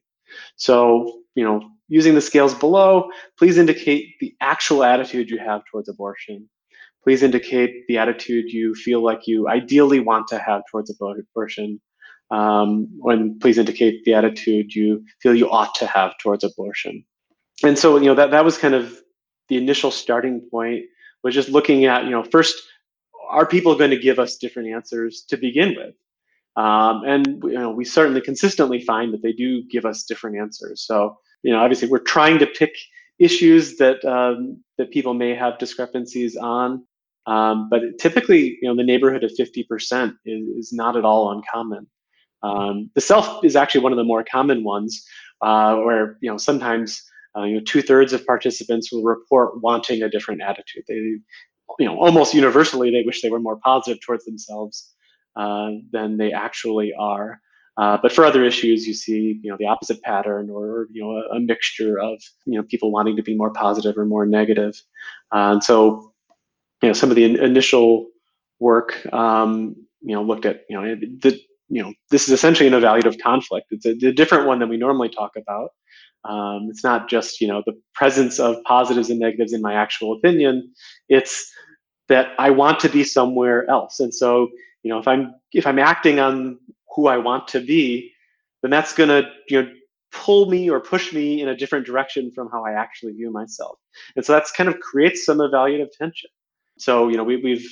So, 0.56 1.22
you 1.36 1.44
know, 1.44 1.62
using 1.88 2.16
the 2.16 2.22
scales 2.22 2.54
below, 2.54 3.10
please 3.38 3.58
indicate 3.58 4.16
the 4.20 4.34
actual 4.42 4.84
attitude 4.84 5.30
you 5.30 5.38
have 5.38 5.62
towards 5.72 5.90
abortion 5.90 6.50
please 7.06 7.22
indicate 7.22 7.86
the 7.88 8.00
attitude 8.00 8.52
you 8.52 8.74
feel 8.74 9.02
like 9.04 9.28
you 9.28 9.48
ideally 9.48 10.00
want 10.00 10.28
to 10.28 10.40
have 10.40 10.64
towards 10.70 10.90
abortion. 10.90 11.80
Um, 12.32 12.90
and 13.04 13.40
please 13.40 13.60
indicate 13.60 14.04
the 14.06 14.16
attitude 14.16 14.74
you 14.74 15.06
feel 15.22 15.36
you 15.36 15.50
ought 15.50 15.76
to 15.76 15.86
have 15.86 16.18
towards 16.18 16.44
abortion. 16.44 17.06
And 17.64 17.78
so, 17.78 17.98
you 17.98 18.08
know, 18.08 18.16
that, 18.16 18.32
that 18.32 18.44
was 18.44 18.58
kind 18.58 18.74
of 18.74 19.00
the 19.48 19.58
initial 19.58 19.92
starting 19.92 20.42
point 20.50 20.86
was 21.24 21.36
just 21.36 21.50
looking 21.50 21.86
at, 21.86 22.06
you 22.06 22.10
know, 22.10 22.24
first, 22.24 22.56
are 23.30 23.46
people 23.46 23.76
going 23.76 23.92
to 23.92 24.00
give 24.00 24.20
us 24.20 24.38
different 24.38 24.70
answers 24.70 25.26
to 25.30 25.38
begin 25.38 25.76
with? 25.76 25.96
Um, 26.56 27.04
and 27.06 27.44
you 27.44 27.54
know, 27.54 27.72
we 27.72 27.86
certainly 27.86 28.22
consistently 28.22 28.82
find 28.82 29.14
that 29.14 29.22
they 29.22 29.34
do 29.34 29.64
give 29.70 29.86
us 29.86 30.04
different 30.04 30.38
answers. 30.38 30.86
So, 30.86 31.18
you 31.44 31.52
know, 31.52 31.60
obviously 31.60 31.90
we're 31.90 32.00
trying 32.00 32.40
to 32.40 32.48
pick 32.48 32.72
issues 33.20 33.78
that 33.78 34.04
um, 34.06 34.64
that 34.78 34.92
people 34.92 35.14
may 35.14 35.36
have 35.36 35.58
discrepancies 35.58 36.36
on. 36.38 36.86
Um, 37.28 37.70
but 37.70 37.82
typically, 38.00 38.58
you 38.62 38.70
know, 38.70 38.76
the 38.76 38.84
neighborhood 38.84 39.24
of 39.24 39.32
50% 39.32 40.14
is, 40.26 40.48
is 40.58 40.74
not 40.74 40.96
at 40.96 41.06
all 41.06 41.32
uncommon. 41.32 41.88
Um, 42.44 42.92
the 42.94 43.02
self 43.02 43.44
is 43.44 43.56
actually 43.56 43.82
one 43.82 43.92
of 43.92 43.98
the 43.98 44.04
more 44.04 44.24
common 44.24 44.64
ones, 44.64 45.04
uh, 45.42 45.78
where 45.78 46.18
you 46.22 46.30
know 46.30 46.38
sometimes 46.38 47.02
uh, 47.36 47.44
you 47.44 47.56
know 47.56 47.62
two 47.66 47.82
thirds 47.82 48.14
of 48.14 48.26
participants 48.26 48.92
will 48.92 49.04
report 49.04 49.62
wanting 49.62 50.04
a 50.04 50.10
different 50.10 50.42
attitude. 50.42 50.84
They, 50.88 51.18
you 51.80 51.86
know, 51.86 51.98
almost 52.00 52.34
universally, 52.34 52.92
they 52.92 53.04
wish 53.06 53.22
they 53.22 53.30
were 53.30 53.40
more 53.40 53.58
positive 53.58 54.02
towards 54.02 54.26
themselves 54.26 54.94
uh, 55.36 55.72
than 55.92 56.18
they 56.18 56.32
actually 56.32 56.94
are. 56.98 57.42
Uh, 57.78 57.98
but 58.02 58.12
for 58.12 58.24
other 58.24 58.46
issues, 58.46 58.88
you 58.88 58.94
see, 58.94 59.40
you 59.44 59.52
know, 59.52 59.58
the 59.60 59.66
opposite 59.66 60.02
pattern, 60.02 60.50
or 60.50 60.88
you 60.92 61.04
know, 61.04 61.12
a, 61.12 61.36
a 61.36 61.40
mixture 61.42 62.00
of 62.00 62.22
you 62.46 62.58
know 62.58 62.64
people 62.64 62.92
wanting 62.92 63.18
to 63.18 63.24
be 63.24 63.36
more 63.36 63.52
positive 63.52 63.98
or 63.98 64.06
more 64.06 64.26
negative. 64.26 64.74
Uh, 65.34 65.52
and 65.54 65.64
so, 65.64 66.14
you 66.82 66.90
know 66.90 66.94
some 66.94 67.10
of 67.10 67.16
the 67.16 67.24
in- 67.24 67.42
initial 67.42 68.08
work 68.60 69.06
um, 69.14 69.76
you 70.02 70.16
know 70.16 70.24
looked 70.24 70.46
at 70.46 70.62
you 70.70 70.80
know 70.80 70.96
the 70.96 71.40
you 71.70 71.82
know 71.82 71.94
this 72.12 72.28
is 72.28 72.34
essentially 72.34 72.68
an 72.68 72.74
evaluative 72.74 73.20
conflict 73.22 73.68
it's 73.72 73.86
a, 73.86 73.92
a 74.08 74.14
different 74.14 74.46
one 74.46 74.60
than 74.60 74.70
we 74.70 74.78
normally 74.78 75.10
talk 75.10 75.32
about 75.36 75.70
um, 76.28 76.68
it's 76.70 76.84
not 76.84 77.10
just 77.10 77.42
you 77.42 77.48
know 77.48 77.64
the 77.66 77.74
presence 77.94 78.40
of 78.40 78.62
positives 78.64 79.10
and 79.10 79.20
negatives 79.20 79.54
in 79.54 79.62
my 79.62 79.74
actual 79.74 80.14
opinion 80.14 80.72
it's 81.10 81.52
that 82.08 82.34
I 82.38 82.50
want 82.50 82.80
to 82.82 82.90
be 82.90 83.04
somewhere 83.04 83.70
else. 83.70 84.00
And 84.00 84.14
so, 84.14 84.50
you 84.84 84.90
know, 84.92 85.00
if 85.00 85.08
I'm 85.08 85.34
if 85.54 85.66
I'm 85.66 85.80
acting 85.80 86.20
on 86.20 86.60
who 86.96 87.08
I 87.08 87.18
want 87.18 87.48
to 87.50 87.60
be, 87.60 88.12
then 88.62 88.72
that's 88.72 88.94
going 88.94 89.10
to 89.10 89.30
you 89.50 89.64
know 89.64 89.70
pull 90.12 90.50
me 90.50 90.70
or 90.70 90.80
push 90.80 91.12
me 91.12 91.42
in 91.42 91.50
a 91.50 91.56
different 91.56 91.86
direction 91.86 92.32
from 92.32 92.50
how 92.50 92.64
I 92.64 92.72
actually 92.72 93.14
view 93.14 93.32
myself. 93.32 93.78
And 94.16 94.24
so 94.24 94.32
that's 94.32 94.52
kind 94.52 94.70
of 94.70 94.80
creates 94.80 95.26
some 95.26 95.40
evaluative 95.40 95.92
tension. 95.92 96.30
So, 96.78 97.10
you 97.10 97.18
know, 97.18 97.24
we, 97.24 97.36
we've 97.38 97.68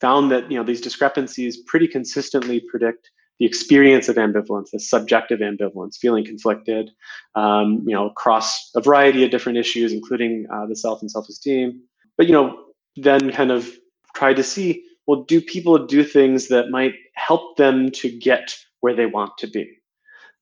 found 0.00 0.30
that 0.30 0.50
you 0.50 0.58
know 0.58 0.64
these 0.64 0.80
discrepancies 0.80 1.62
pretty 1.66 1.88
consistently 1.88 2.60
predict 2.68 3.10
the 3.38 3.46
experience 3.46 4.08
of 4.08 4.16
ambivalence, 4.16 4.70
the 4.70 4.78
subjective 4.78 5.40
ambivalence, 5.40 5.96
feeling 5.96 6.24
conflicted, 6.24 6.90
um, 7.34 7.82
you 7.86 7.94
know, 7.94 8.06
across 8.06 8.70
a 8.74 8.80
variety 8.80 9.24
of 9.24 9.30
different 9.30 9.58
issues, 9.58 9.92
including 9.92 10.46
uh, 10.52 10.66
the 10.66 10.76
self 10.76 11.00
and 11.00 11.10
self-esteem. 11.10 11.82
But 12.16 12.26
you 12.26 12.32
know, 12.32 12.64
then 12.96 13.32
kind 13.32 13.50
of 13.50 13.68
try 14.14 14.34
to 14.34 14.42
see, 14.42 14.84
well, 15.06 15.24
do 15.24 15.40
people 15.40 15.84
do 15.86 16.04
things 16.04 16.48
that 16.48 16.70
might 16.70 16.94
help 17.14 17.56
them 17.56 17.90
to 17.90 18.08
get 18.08 18.56
where 18.80 18.94
they 18.94 19.06
want 19.06 19.36
to 19.38 19.48
be? 19.48 19.78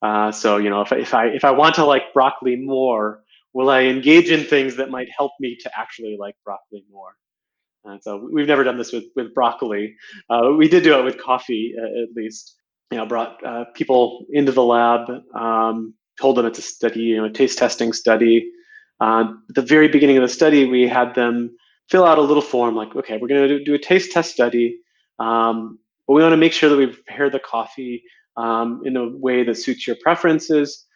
Uh, 0.02 0.30
so 0.32 0.58
you 0.58 0.68
know, 0.68 0.82
if, 0.82 0.92
if 0.92 1.14
I 1.14 1.26
if 1.28 1.44
I 1.44 1.50
want 1.52 1.76
to 1.76 1.84
like 1.84 2.12
broccoli 2.12 2.56
more, 2.56 3.22
will 3.54 3.70
I 3.70 3.82
engage 3.82 4.30
in 4.30 4.44
things 4.44 4.76
that 4.76 4.90
might 4.90 5.08
help 5.16 5.32
me 5.40 5.56
to 5.62 5.70
actually 5.78 6.16
like 6.18 6.34
broccoli 6.44 6.84
more? 6.90 7.16
And 7.84 8.02
so 8.02 8.28
we've 8.32 8.46
never 8.46 8.64
done 8.64 8.78
this 8.78 8.92
with 8.92 9.04
with 9.16 9.32
broccoli. 9.32 9.96
Uh, 10.28 10.52
we 10.56 10.68
did 10.68 10.82
do 10.82 10.98
it 10.98 11.04
with 11.04 11.18
coffee, 11.18 11.74
uh, 11.80 12.02
at 12.02 12.14
least 12.14 12.56
you 12.92 12.98
know, 12.98 13.06
brought 13.06 13.42
uh, 13.44 13.64
people 13.74 14.26
into 14.30 14.52
the 14.52 14.62
lab, 14.62 15.10
um, 15.34 15.94
told 16.20 16.36
them 16.36 16.44
it's 16.44 16.58
a 16.58 16.62
study, 16.62 17.00
you 17.00 17.16
know, 17.16 17.24
a 17.24 17.30
taste 17.30 17.56
testing 17.56 17.92
study. 17.92 18.50
Uh, 19.00 19.24
at 19.48 19.54
the 19.54 19.62
very 19.62 19.88
beginning 19.88 20.18
of 20.18 20.22
the 20.22 20.28
study, 20.28 20.66
we 20.66 20.86
had 20.86 21.14
them 21.14 21.56
fill 21.88 22.04
out 22.04 22.18
a 22.18 22.22
little 22.22 22.42
form 22.42 22.76
like, 22.76 22.94
okay, 22.94 23.16
we're 23.16 23.28
going 23.28 23.48
to 23.48 23.64
do 23.64 23.74
a 23.74 23.78
taste 23.78 24.12
test 24.12 24.30
study, 24.32 24.78
um, 25.18 25.78
but 26.06 26.12
we 26.14 26.22
want 26.22 26.34
to 26.34 26.36
make 26.36 26.52
sure 26.52 26.68
that 26.68 26.76
we 26.76 26.86
prepare 26.86 27.30
the 27.30 27.40
coffee 27.40 28.04
um, 28.36 28.82
in 28.84 28.96
a 28.96 29.08
way 29.08 29.42
that 29.42 29.56
suits 29.56 29.86
your 29.86 29.96
preferences. 30.02 30.86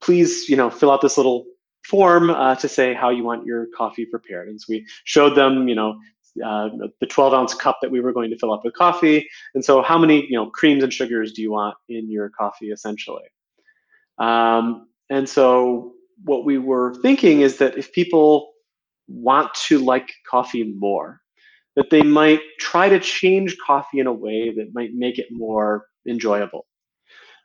Please, 0.00 0.48
you 0.48 0.56
know, 0.56 0.68
fill 0.68 0.90
out 0.90 1.00
this 1.00 1.16
little 1.16 1.46
form 1.84 2.30
uh, 2.30 2.56
to 2.56 2.68
say 2.68 2.92
how 2.92 3.10
you 3.10 3.24
want 3.24 3.46
your 3.46 3.66
coffee 3.76 4.04
prepared. 4.04 4.48
And 4.48 4.60
so 4.60 4.66
we 4.68 4.86
showed 5.04 5.36
them, 5.36 5.68
you 5.68 5.74
know, 5.74 5.96
uh, 6.44 6.68
the 7.00 7.06
12 7.06 7.34
ounce 7.34 7.54
cup 7.54 7.78
that 7.82 7.90
we 7.90 8.00
were 8.00 8.12
going 8.12 8.30
to 8.30 8.38
fill 8.38 8.52
up 8.52 8.62
with 8.64 8.74
coffee. 8.74 9.28
And 9.54 9.64
so, 9.64 9.82
how 9.82 9.98
many 9.98 10.26
you 10.26 10.36
know 10.36 10.50
creams 10.50 10.82
and 10.82 10.92
sugars 10.92 11.32
do 11.32 11.42
you 11.42 11.52
want 11.52 11.76
in 11.88 12.10
your 12.10 12.30
coffee, 12.30 12.70
essentially? 12.70 13.24
Um, 14.18 14.88
and 15.08 15.28
so, 15.28 15.92
what 16.24 16.44
we 16.44 16.58
were 16.58 16.94
thinking 17.02 17.40
is 17.40 17.58
that 17.58 17.76
if 17.76 17.92
people 17.92 18.52
want 19.08 19.52
to 19.68 19.78
like 19.78 20.12
coffee 20.28 20.74
more, 20.78 21.20
that 21.76 21.90
they 21.90 22.02
might 22.02 22.40
try 22.58 22.88
to 22.88 23.00
change 23.00 23.56
coffee 23.64 23.98
in 23.98 24.06
a 24.06 24.12
way 24.12 24.52
that 24.54 24.70
might 24.74 24.90
make 24.94 25.18
it 25.18 25.26
more 25.30 25.86
enjoyable. 26.06 26.66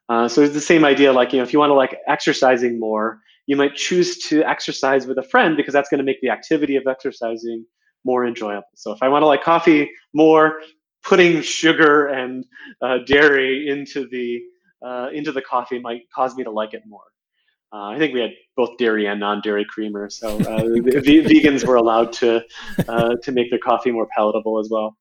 Uh, 0.10 0.28
so 0.28 0.42
it's 0.42 0.54
the 0.54 0.62
same 0.62 0.86
idea, 0.86 1.12
like 1.12 1.34
you 1.34 1.38
know, 1.38 1.44
if 1.44 1.52
you 1.52 1.60
want 1.60 1.72
to 1.72 1.76
like 1.76 1.98
exercising 2.08 2.80
more, 2.80 3.20
you 3.48 3.56
might 3.56 3.76
choose 3.76 4.18
to 4.28 4.44
exercise 4.44 5.08
with 5.08 5.18
a 5.18 5.24
friend 5.24 5.58
because 5.58 5.74
that's 5.74 5.90
going 5.90 6.00
to 6.00 6.04
make 6.04 6.22
the 6.22 6.30
activity 6.30 6.76
of 6.76 6.86
exercising 6.88 7.66
more 8.06 8.26
enjoyable. 8.26 8.68
So 8.76 8.92
if 8.92 9.04
I 9.04 9.10
want 9.10 9.24
to 9.24 9.28
like 9.28 9.44
coffee 9.44 9.92
more, 10.14 10.60
putting 11.04 11.42
sugar 11.42 12.08
and 12.08 12.46
uh, 12.82 13.00
dairy 13.06 13.68
into 13.70 14.08
the 14.08 14.42
uh, 14.86 15.10
into 15.14 15.32
the 15.32 15.42
coffee 15.42 15.80
might 15.80 16.02
cause 16.14 16.36
me 16.36 16.44
to 16.44 16.52
like 16.52 16.74
it 16.74 16.84
more. 16.86 17.02
Uh, 17.74 17.90
I 17.90 17.98
think 17.98 18.14
we 18.14 18.22
had 18.22 18.32
both 18.56 18.78
dairy 18.78 19.08
and 19.08 19.20
non-dairy 19.20 19.66
creamer, 19.68 20.10
so 20.10 20.38
uh, 20.38 20.62
vegans 20.64 21.66
were 21.66 21.76
allowed 21.76 22.14
to 22.14 22.44
uh, 22.88 23.16
to 23.24 23.32
make 23.32 23.50
their 23.50 23.60
coffee 23.60 23.92
more 23.92 24.08
palatable 24.16 24.60
as 24.60 24.70
well. 24.70 24.96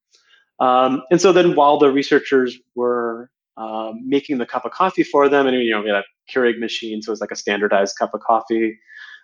Um, 0.59 1.03
and 1.11 1.21
so 1.21 1.31
then, 1.31 1.55
while 1.55 1.77
the 1.77 1.91
researchers 1.91 2.57
were 2.75 3.29
um, 3.57 4.01
making 4.03 4.37
the 4.37 4.45
cup 4.45 4.65
of 4.65 4.71
coffee 4.71 5.03
for 5.03 5.29
them, 5.29 5.47
and 5.47 5.55
you 5.57 5.71
know 5.71 5.81
we 5.81 5.89
had 5.89 5.99
a 5.99 6.03
Keurig 6.31 6.59
machine, 6.59 7.01
so 7.01 7.09
it 7.09 7.13
was 7.13 7.21
like 7.21 7.31
a 7.31 7.35
standardized 7.35 7.95
cup 7.97 8.13
of 8.13 8.21
coffee. 8.21 8.77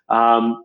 Um, 0.09 0.63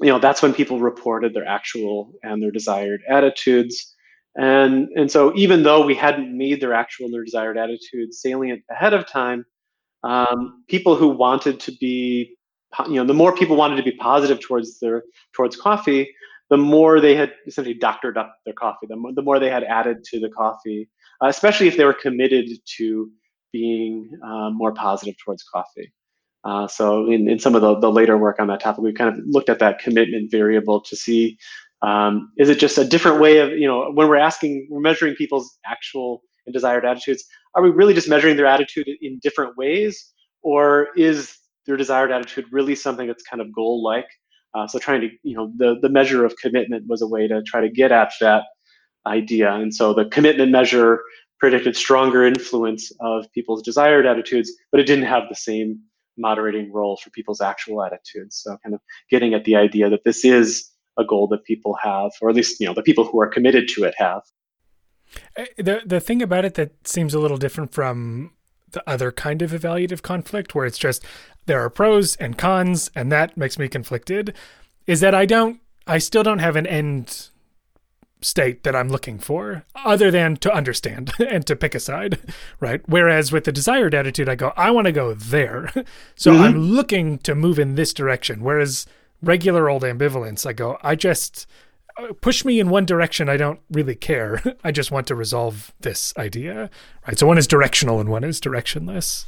you 0.00 0.08
know 0.08 0.18
that's 0.18 0.42
when 0.42 0.54
people 0.54 0.80
reported 0.80 1.34
their 1.34 1.46
actual 1.46 2.12
and 2.22 2.42
their 2.42 2.50
desired 2.50 3.02
attitudes. 3.08 3.94
And 4.36 4.88
and 4.96 5.10
so 5.10 5.32
even 5.36 5.62
though 5.62 5.84
we 5.84 5.94
hadn't 5.94 6.36
made 6.36 6.60
their 6.60 6.72
actual 6.72 7.06
and 7.06 7.14
their 7.14 7.24
desired 7.24 7.58
attitudes 7.58 8.20
salient 8.20 8.62
ahead 8.70 8.94
of 8.94 9.06
time 9.06 9.44
um, 10.04 10.64
people 10.68 10.96
who 10.96 11.08
wanted 11.08 11.60
to 11.60 11.72
be 11.72 12.36
you 12.86 12.94
know 12.94 13.04
the 13.04 13.14
more 13.14 13.34
people 13.34 13.56
wanted 13.56 13.76
to 13.76 13.82
be 13.82 13.92
positive 13.92 14.40
towards 14.40 14.78
their 14.80 15.02
towards 15.34 15.56
coffee 15.56 16.12
the 16.50 16.56
more 16.56 17.00
they 17.00 17.14
had 17.14 17.32
essentially 17.46 17.74
doctored 17.74 18.16
up 18.16 18.36
their 18.44 18.54
coffee 18.54 18.86
the 18.88 18.96
more, 18.96 19.12
the 19.12 19.22
more 19.22 19.38
they 19.38 19.50
had 19.50 19.64
added 19.64 20.02
to 20.04 20.18
the 20.18 20.30
coffee 20.30 20.88
uh, 21.22 21.28
especially 21.28 21.68
if 21.68 21.76
they 21.76 21.84
were 21.84 21.92
committed 21.92 22.48
to 22.64 23.10
being 23.52 24.10
uh, 24.24 24.50
more 24.50 24.72
positive 24.72 25.14
towards 25.22 25.42
coffee 25.42 25.92
uh, 26.44 26.66
so 26.66 27.10
in, 27.10 27.28
in 27.28 27.38
some 27.38 27.54
of 27.54 27.62
the, 27.62 27.78
the 27.78 27.90
later 27.90 28.18
work 28.18 28.40
on 28.40 28.48
that 28.48 28.60
topic, 28.60 28.82
we 28.82 28.92
kind 28.92 29.16
of 29.16 29.24
looked 29.26 29.48
at 29.48 29.58
that 29.60 29.78
commitment 29.78 30.30
variable 30.30 30.80
to 30.80 30.96
see 30.96 31.38
um, 31.82 32.32
is 32.38 32.48
it 32.48 32.60
just 32.60 32.78
a 32.78 32.84
different 32.84 33.20
way 33.20 33.38
of, 33.38 33.50
you 33.50 33.66
know, 33.66 33.90
when 33.92 34.08
we're 34.08 34.16
asking, 34.16 34.68
we're 34.70 34.80
measuring 34.80 35.14
people's 35.16 35.58
actual 35.66 36.22
and 36.46 36.52
desired 36.52 36.84
attitudes, 36.84 37.24
are 37.54 37.62
we 37.62 37.70
really 37.70 37.94
just 37.94 38.08
measuring 38.08 38.36
their 38.36 38.46
attitude 38.46 38.88
in 39.00 39.18
different 39.20 39.56
ways? 39.56 40.12
Or 40.42 40.88
is 40.96 41.36
their 41.66 41.76
desired 41.76 42.10
attitude 42.10 42.46
really 42.50 42.74
something 42.74 43.06
that's 43.06 43.22
kind 43.22 43.40
of 43.40 43.52
goal-like? 43.52 44.08
Uh, 44.54 44.66
so 44.66 44.78
trying 44.78 45.00
to, 45.00 45.08
you 45.22 45.36
know, 45.36 45.52
the, 45.56 45.76
the 45.80 45.88
measure 45.88 46.24
of 46.24 46.36
commitment 46.36 46.84
was 46.88 47.02
a 47.02 47.06
way 47.06 47.26
to 47.26 47.42
try 47.42 47.60
to 47.60 47.70
get 47.70 47.90
at 47.90 48.12
that 48.20 48.44
idea. 49.06 49.52
And 49.52 49.74
so 49.74 49.94
the 49.94 50.04
commitment 50.06 50.52
measure 50.52 51.00
predicted 51.40 51.76
stronger 51.76 52.24
influence 52.24 52.92
of 53.00 53.26
people's 53.32 53.62
desired 53.62 54.06
attitudes, 54.06 54.52
but 54.70 54.80
it 54.80 54.84
didn't 54.84 55.06
have 55.06 55.24
the 55.28 55.34
same 55.34 55.80
moderating 56.16 56.72
role 56.72 56.96
for 56.96 57.10
people's 57.10 57.40
actual 57.40 57.82
attitudes. 57.82 58.40
So 58.42 58.56
kind 58.62 58.74
of 58.74 58.80
getting 59.10 59.34
at 59.34 59.44
the 59.44 59.56
idea 59.56 59.90
that 59.90 60.04
this 60.04 60.24
is 60.24 60.70
a 60.98 61.04
goal 61.04 61.26
that 61.28 61.44
people 61.44 61.76
have, 61.82 62.12
or 62.20 62.30
at 62.30 62.36
least 62.36 62.60
you 62.60 62.66
know 62.66 62.74
the 62.74 62.82
people 62.82 63.04
who 63.04 63.20
are 63.20 63.28
committed 63.28 63.68
to 63.68 63.84
it 63.84 63.94
have. 63.96 64.22
Eh, 65.36 65.46
the 65.56 65.82
the 65.84 66.00
thing 66.00 66.22
about 66.22 66.44
it 66.44 66.54
that 66.54 66.86
seems 66.86 67.14
a 67.14 67.18
little 67.18 67.38
different 67.38 67.72
from 67.72 68.32
the 68.70 68.82
other 68.88 69.12
kind 69.12 69.42
of 69.42 69.52
evaluative 69.52 70.02
conflict, 70.02 70.54
where 70.54 70.66
it's 70.66 70.78
just 70.78 71.04
there 71.46 71.60
are 71.60 71.70
pros 71.70 72.16
and 72.16 72.38
cons, 72.38 72.90
and 72.94 73.12
that 73.12 73.36
makes 73.36 73.58
me 73.58 73.68
conflicted, 73.68 74.34
is 74.86 75.00
that 75.00 75.14
I 75.14 75.26
don't, 75.26 75.60
I 75.86 75.98
still 75.98 76.22
don't 76.22 76.38
have 76.38 76.56
an 76.56 76.66
end 76.66 77.28
state 78.22 78.62
that 78.62 78.74
I'm 78.74 78.88
looking 78.88 79.18
for, 79.18 79.64
other 79.74 80.10
than 80.10 80.36
to 80.36 80.52
understand 80.52 81.12
and 81.18 81.46
to 81.46 81.56
pick 81.56 81.74
a 81.74 81.80
side, 81.80 82.18
right? 82.60 82.80
Whereas 82.86 83.32
with 83.32 83.44
the 83.44 83.52
desired 83.52 83.94
attitude, 83.94 84.28
I 84.28 84.34
go, 84.34 84.52
I 84.56 84.70
want 84.70 84.86
to 84.86 84.92
go 84.92 85.14
there. 85.14 85.70
so 86.14 86.32
mm-hmm. 86.32 86.42
I'm 86.42 86.58
looking 86.58 87.18
to 87.18 87.34
move 87.34 87.58
in 87.58 87.74
this 87.74 87.92
direction. 87.92 88.42
Whereas 88.42 88.86
regular 89.22 89.68
old 89.68 89.82
ambivalence, 89.82 90.46
I 90.46 90.52
go, 90.52 90.78
I 90.82 90.94
just 90.94 91.46
uh, 91.96 92.12
push 92.20 92.44
me 92.44 92.60
in 92.60 92.70
one 92.70 92.86
direction. 92.86 93.28
I 93.28 93.36
don't 93.36 93.60
really 93.70 93.94
care. 93.94 94.42
I 94.64 94.72
just 94.72 94.90
want 94.90 95.06
to 95.08 95.14
resolve 95.14 95.72
this 95.80 96.14
idea, 96.16 96.70
right? 97.06 97.18
So 97.18 97.26
one 97.26 97.38
is 97.38 97.46
directional 97.46 98.00
and 98.00 98.08
one 98.08 98.24
is 98.24 98.40
directionless. 98.40 99.26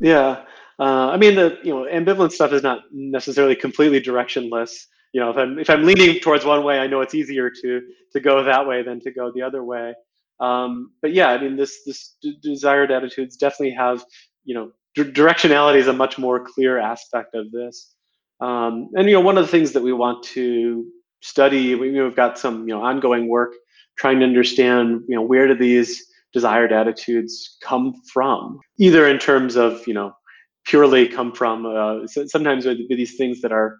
Yeah. 0.00 0.44
Uh, 0.78 1.10
I 1.10 1.16
mean, 1.16 1.36
the 1.36 1.56
you 1.62 1.72
know 1.72 1.86
ambivalent 1.90 2.32
stuff 2.32 2.52
is 2.52 2.62
not 2.62 2.82
necessarily 2.90 3.54
completely 3.54 4.00
directionless 4.00 4.86
you 5.14 5.20
know 5.20 5.30
if 5.30 5.36
i'm 5.38 5.58
if 5.58 5.70
i'm 5.70 5.84
leaning 5.84 6.20
towards 6.20 6.44
one 6.44 6.62
way 6.64 6.78
i 6.78 6.86
know 6.86 7.00
it's 7.00 7.14
easier 7.14 7.48
to 7.48 7.80
to 8.12 8.20
go 8.20 8.44
that 8.44 8.66
way 8.66 8.82
than 8.82 9.00
to 9.00 9.10
go 9.10 9.32
the 9.34 9.42
other 9.42 9.64
way. 9.64 9.94
Um, 10.40 10.90
but 11.00 11.14
yeah 11.14 11.28
i 11.28 11.40
mean 11.40 11.56
this 11.56 11.84
this 11.86 12.16
d- 12.20 12.36
desired 12.42 12.90
attitudes 12.90 13.36
definitely 13.36 13.74
have 13.76 14.04
you 14.44 14.54
know 14.54 14.72
d- 14.96 15.04
directionality 15.04 15.76
is 15.76 15.86
a 15.86 15.92
much 15.92 16.18
more 16.18 16.44
clear 16.44 16.78
aspect 16.78 17.34
of 17.34 17.50
this. 17.52 17.94
Um, 18.40 18.90
and 18.94 19.08
you 19.08 19.14
know 19.14 19.20
one 19.20 19.38
of 19.38 19.46
the 19.46 19.50
things 19.50 19.72
that 19.72 19.82
we 19.82 19.92
want 19.92 20.24
to 20.34 20.84
study 21.22 21.74
we, 21.76 21.92
we've 21.92 22.16
got 22.16 22.38
some 22.38 22.68
you 22.68 22.74
know 22.74 22.82
ongoing 22.82 23.28
work 23.28 23.52
trying 23.96 24.18
to 24.18 24.26
understand 24.26 25.02
you 25.08 25.14
know 25.14 25.22
where 25.22 25.46
do 25.46 25.54
these 25.54 26.04
desired 26.32 26.72
attitudes 26.72 27.56
come 27.62 27.94
from? 28.12 28.58
Either 28.78 29.06
in 29.06 29.18
terms 29.18 29.54
of 29.54 29.86
you 29.86 29.94
know 29.94 30.12
purely 30.66 31.06
come 31.06 31.30
from 31.32 31.64
uh, 31.64 32.06
sometimes 32.06 32.66
these 32.88 33.16
things 33.16 33.40
that 33.42 33.52
are 33.52 33.78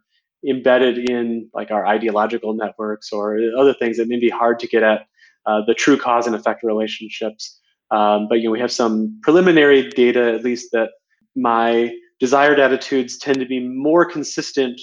embedded 0.48 1.10
in 1.10 1.48
like 1.54 1.70
our 1.70 1.86
ideological 1.86 2.54
networks 2.54 3.12
or 3.12 3.38
other 3.58 3.74
things 3.74 3.96
that 3.96 4.08
may 4.08 4.18
be 4.18 4.28
hard 4.28 4.58
to 4.60 4.66
get 4.66 4.82
at 4.82 5.06
uh, 5.46 5.60
the 5.66 5.74
true 5.74 5.96
cause 5.96 6.26
and 6.26 6.34
effect 6.34 6.62
relationships. 6.62 7.60
Um, 7.90 8.26
but 8.28 8.36
you 8.36 8.44
know, 8.44 8.50
we 8.50 8.60
have 8.60 8.72
some 8.72 9.18
preliminary 9.22 9.90
data, 9.90 10.32
at 10.32 10.42
least, 10.42 10.70
that 10.72 10.90
my 11.36 11.94
desired 12.20 12.58
attitudes 12.58 13.18
tend 13.18 13.38
to 13.40 13.46
be 13.46 13.60
more 13.60 14.04
consistent 14.04 14.80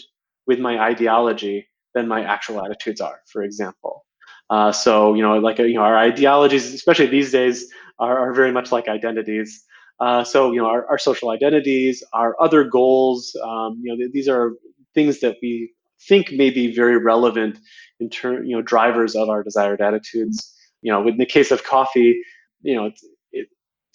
with 0.48 0.60
my 0.60 0.80
ideology 0.80 1.68
than 1.94 2.08
my 2.08 2.24
actual 2.24 2.64
attitudes 2.64 3.02
are. 3.02 3.22
For 3.32 3.44
example, 3.44 4.06
uh, 4.50 4.72
so 4.72 5.14
you 5.14 5.22
know, 5.22 5.38
like 5.40 5.60
you 5.60 5.74
know, 5.74 5.82
our 5.82 5.98
ideologies, 5.98 6.74
especially 6.74 7.08
these 7.08 7.32
days, 7.32 7.68
are, 8.00 8.18
are 8.20 8.34
very 8.34 8.52
much 8.52 8.72
like 8.72 8.88
identities. 8.88 9.64
Uh, 10.00 10.24
so 10.24 10.52
you 10.52 10.60
know, 10.60 10.68
our, 10.68 10.86
our, 10.88 10.98
social 10.98 11.30
identities, 11.30 12.04
our 12.12 12.36
other 12.42 12.64
goals, 12.64 13.36
um, 13.44 13.80
you 13.84 13.92
know, 13.92 13.96
th- 13.96 14.12
these 14.12 14.28
are 14.28 14.54
things 14.94 15.20
that 15.22 15.38
we 15.42 15.74
think 16.08 16.32
may 16.32 16.50
be 16.50 16.74
very 16.74 16.98
relevant 16.98 17.60
in 18.00 18.10
turn, 18.10 18.48
you 18.48 18.56
know, 18.56 18.62
drivers 18.62 19.16
of 19.16 19.30
our 19.30 19.44
desired 19.44 19.82
attitudes. 19.82 20.56
You 20.82 20.92
know, 20.92 21.08
in 21.08 21.18
the 21.18 21.26
case 21.26 21.52
of 21.52 21.64
coffee, 21.64 22.22
you 22.62 22.76
know, 22.76 22.86
it, 22.88 23.00
it, 23.32 23.48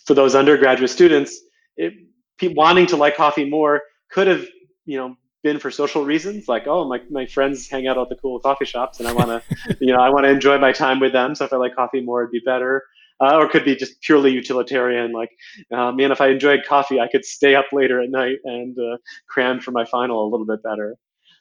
for 0.05 0.15
those 0.15 0.35
undergraduate 0.35 0.91
students, 0.91 1.41
it, 1.77 1.95
wanting 2.43 2.87
to 2.87 2.97
like 2.97 3.17
coffee 3.17 3.49
more 3.49 3.83
could 4.11 4.29
have, 4.29 4.47
you 4.85 4.97
know, 4.97 5.17
been 5.43 5.59
for 5.59 5.71
social 5.71 6.05
reasons, 6.05 6.49
like 6.49 6.67
oh 6.67 6.89
my 6.89 7.01
my 7.11 7.25
friends 7.27 7.69
hang 7.69 7.87
out 7.87 7.97
at 7.99 8.09
the 8.09 8.17
cool 8.17 8.41
coffee 8.41 8.65
shops, 8.65 8.99
and 8.99 9.09
I 9.09 9.13
want 9.13 9.29
to, 9.29 9.77
you 9.81 9.93
know, 9.93 10.01
I 10.01 10.11
want 10.11 10.25
to 10.25 10.31
enjoy 10.31 10.59
my 10.59 10.73
time 10.73 11.01
with 11.01 11.13
them. 11.13 11.35
So 11.35 11.45
if 11.45 11.53
I 11.53 11.57
like 11.57 11.75
coffee 11.75 12.01
more, 12.01 12.23
it'd 12.23 12.33
be 12.33 12.41
better. 12.45 12.83
Uh, 13.19 13.39
or 13.39 13.49
could 13.49 13.65
be 13.65 13.75
just 13.75 14.01
purely 14.03 14.31
utilitarian, 14.31 15.11
like 15.13 15.31
uh, 15.73 15.91
man, 15.91 16.13
if 16.13 16.21
I 16.21 16.29
enjoyed 16.29 16.61
coffee, 16.69 17.01
I 17.01 17.09
could 17.09 17.25
stay 17.25 17.55
up 17.55 17.67
later 17.73 18.01
at 18.03 18.11
night 18.11 18.37
and 18.45 18.77
uh, 18.79 18.99
cram 19.27 19.59
for 19.59 19.71
my 19.71 19.87
final 19.87 20.23
a 20.23 20.29
little 20.29 20.45
bit 20.45 20.63
better. 20.63 20.97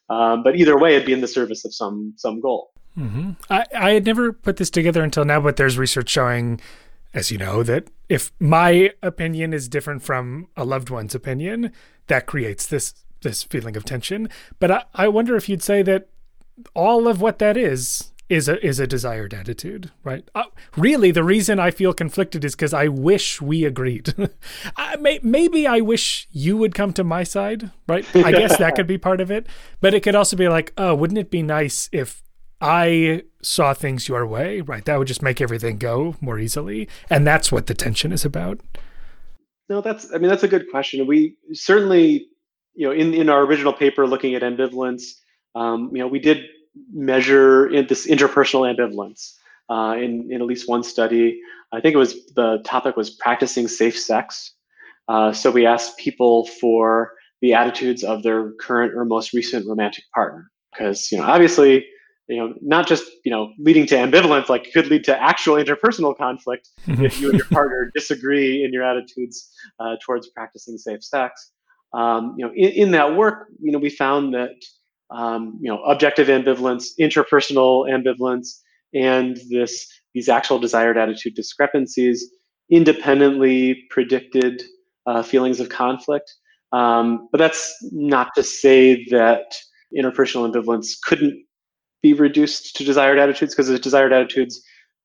Um, 0.09 0.41
but 0.43 0.55
either 0.55 0.78
way, 0.78 0.95
it'd 0.95 1.05
be 1.05 1.13
in 1.13 1.21
the 1.21 1.28
service 1.28 1.65
of 1.65 1.73
some 1.73 2.13
some 2.15 2.39
goal. 2.39 2.71
Mm-hmm. 2.97 3.32
I, 3.49 3.65
I 3.78 3.89
had 3.91 4.05
never 4.05 4.32
put 4.32 4.57
this 4.57 4.69
together 4.69 5.03
until 5.03 5.26
now, 5.26 5.41
but 5.41 5.57
there's 5.57 5.78
research 5.78 6.09
showing, 6.09 6.61
as 7.13 7.30
you 7.30 7.38
know, 7.38 7.61
that 7.63 7.89
if 8.07 8.32
my 8.39 8.91
opinion 9.03 9.53
is 9.53 9.67
different 9.67 10.01
from 10.01 10.47
a 10.55 10.63
loved 10.63 10.89
one's 10.89 11.13
opinion, 11.13 11.73
that 12.07 12.26
creates 12.26 12.65
this 12.65 12.93
this 13.21 13.43
feeling 13.43 13.76
of 13.76 13.84
tension. 13.84 14.30
But 14.59 14.71
I, 14.71 14.84
I 14.93 15.07
wonder 15.07 15.36
if 15.36 15.49
you'd 15.49 15.63
say 15.63 15.82
that 15.84 16.07
all 16.73 17.07
of 17.07 17.19
what 17.19 17.39
that 17.39 17.57
is 17.57 18.11
is 18.30 18.47
a 18.47 18.65
is 18.65 18.80
a 18.80 18.88
desired 18.88 19.34
attitude, 19.34 19.91
right? 20.03 20.28
Uh, 20.34 20.43
really, 20.76 21.11
the 21.11 21.23
reason 21.23 21.59
I 21.59 21.71
feel 21.71 21.93
conflicted 21.93 22.43
is 22.43 22.55
because 22.55 22.73
I 22.73 22.88
wish 22.88 23.41
we 23.41 23.65
agreed. 23.65 24.13
I, 24.78 24.95
may, 24.97 25.19
maybe 25.21 25.67
I 25.67 25.82
wish 25.82 26.28
you 26.32 26.57
would 26.57 26.73
come 26.73 26.93
to 26.93 27.03
my 27.03 27.23
side, 27.23 27.71
right? 27.88 28.05
I 28.15 28.32
guess 28.32 28.57
that 28.57 28.76
could 28.76 28.88
be 28.88 28.97
part 28.97 29.21
of 29.21 29.30
it, 29.32 29.47
but 29.80 29.93
it 29.93 30.01
could 30.01 30.15
also 30.15 30.36
be 30.36 30.47
like, 30.47 30.73
oh, 30.78 30.95
wouldn't 30.95 31.19
it 31.19 31.30
be 31.30 31.43
nice 31.43 31.89
if 31.91 32.23
I 32.61 33.23
saw 33.41 33.73
things 33.73 34.07
your 34.07 34.26
way, 34.26 34.61
right? 34.61 34.84
That 34.86 34.97
would 34.97 35.07
just 35.07 35.21
make 35.21 35.39
everything 35.41 35.78
go 35.78 36.15
more 36.19 36.39
easily, 36.39 36.88
and 37.09 37.28
that's 37.28 37.51
what 37.51 37.67
the 37.67 37.73
tension 37.73 38.11
is 38.11 38.26
about. 38.26 38.59
No, 39.69 39.82
that's 39.82 40.13
I 40.13 40.17
mean 40.17 40.30
that's 40.30 40.43
a 40.43 40.47
good 40.47 40.69
question. 40.71 41.05
We 41.05 41.38
certainly 41.53 42.28
you 42.76 42.88
know, 42.88 42.93
in, 42.93 43.13
in 43.13 43.30
our 43.30 43.43
original 43.43 43.73
paper 43.73 44.05
looking 44.05 44.36
at 44.36 44.41
ambivalence, 44.41 45.13
um, 45.55 45.89
you 45.93 45.99
know, 45.99 46.07
we 46.07 46.19
did 46.19 46.45
measure 46.91 47.67
in 47.67 47.88
this 47.88 48.07
interpersonal 48.07 48.73
ambivalence 48.73 49.34
uh, 49.69 49.95
in, 49.97 50.30
in 50.32 50.41
at 50.41 50.47
least 50.47 50.69
one 50.69 50.84
study. 50.84 51.39
I 51.71 51.82
think 51.82 51.95
it 51.95 51.97
was 51.97 52.26
the 52.36 52.61
topic 52.65 52.95
was 52.95 53.09
practicing 53.09 53.67
safe 53.67 53.97
sex. 53.97 54.53
Uh, 55.07 55.32
so 55.32 55.51
we 55.51 55.65
asked 55.65 55.97
people 55.97 56.47
for 56.47 57.11
the 57.41 57.53
attitudes 57.53 58.03
of 58.03 58.23
their 58.23 58.53
current 58.59 58.93
or 58.95 59.05
most 59.05 59.34
recent 59.34 59.67
romantic 59.67 60.03
partner, 60.13 60.49
because 60.71 61.11
you 61.11 61.17
know, 61.17 61.26
obviously, 61.26 61.86
you 62.28 62.38
know, 62.38 62.53
not 62.61 62.88
just 62.88 63.05
you 63.23 63.32
know 63.32 63.51
leading 63.59 63.86
to 63.88 63.95
ambivalence, 63.95 64.49
like 64.49 64.71
could 64.73 64.88
lead 64.88 65.03
to 65.03 65.21
actual 65.21 65.55
interpersonal 65.55 66.17
conflict 66.17 66.69
if 66.88 67.19
you 67.19 67.30
and 67.30 67.38
your 67.38 67.47
partner 67.47 67.91
disagree 67.93 68.63
in 68.63 68.73
your 68.73 68.84
attitudes 68.84 69.51
uh, 69.80 69.95
towards 70.03 70.30
practicing 70.30 70.78
safe 70.78 71.03
sex 71.03 71.51
um, 71.95 72.36
you 72.38 72.45
know, 72.45 72.51
in, 72.53 72.71
in, 72.71 72.91
that 72.91 73.15
work, 73.15 73.47
you 73.61 73.71
know, 73.71 73.80
we 73.80 73.89
found 73.89 74.34
that 74.34 74.51
um, 75.12 75.58
you 75.62 75.70
know 75.70 75.82
objective 75.84 76.28
ambivalence, 76.28 76.88
interpersonal 76.99 77.89
ambivalence, 77.89 78.60
and 78.93 79.38
this 79.49 79.88
these 80.14 80.30
actual 80.30 80.60
desired 80.60 80.97
attitude 80.97 81.36
discrepancies 81.36 82.32
independently 82.70 83.84
predicted 83.89 84.64
uh, 85.06 85.22
feelings 85.22 85.60
of 85.60 85.70
conflict. 85.70 86.34
Um, 86.72 87.30
but 87.32 87.38
that's 87.38 87.74
not 87.91 88.34
to 88.36 88.43
say 88.43 89.06
that 89.12 89.43
interpersonal 89.97 90.51
ambivalence 90.51 90.93
couldn't 91.03 91.45
be 92.01 92.14
reduced 92.14 92.76
to 92.76 92.84
desired 92.84 93.20
attitudes 93.20 93.53
because 93.53 93.68
the 93.68 93.80
desired 93.80 94.14
attitudes 94.14 94.62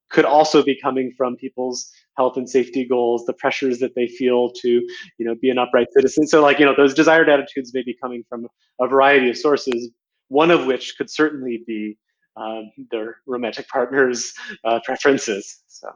could 0.09 0.25
also 0.25 0.63
be 0.63 0.77
coming 0.81 1.11
from 1.17 1.35
people's 1.35 1.89
health 2.17 2.37
and 2.37 2.49
safety 2.49 2.85
goals, 2.85 3.25
the 3.25 3.33
pressures 3.33 3.79
that 3.79 3.95
they 3.95 4.07
feel 4.07 4.51
to, 4.51 4.67
you 4.69 5.25
know, 5.25 5.35
be 5.41 5.49
an 5.49 5.57
upright 5.57 5.87
citizen. 5.93 6.27
So 6.27 6.41
like, 6.41 6.59
you 6.59 6.65
know, 6.65 6.75
those 6.75 6.93
desired 6.93 7.29
attitudes 7.29 7.73
may 7.73 7.83
be 7.83 7.95
coming 8.01 8.23
from 8.27 8.47
a 8.79 8.87
variety 8.87 9.29
of 9.29 9.37
sources, 9.37 9.89
one 10.27 10.51
of 10.51 10.65
which 10.65 10.95
could 10.97 11.09
certainly 11.09 11.63
be 11.65 11.97
um, 12.35 12.71
their 12.91 13.17
romantic 13.25 13.67
partner's 13.73 14.33
uh, 14.65 14.79
preferences. 14.83 15.61
So, 15.67 15.89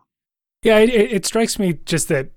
yeah, 0.64 0.80
it, 0.80 0.90
it 0.90 1.26
strikes 1.26 1.60
me 1.60 1.80
just 1.86 2.08
that 2.08 2.30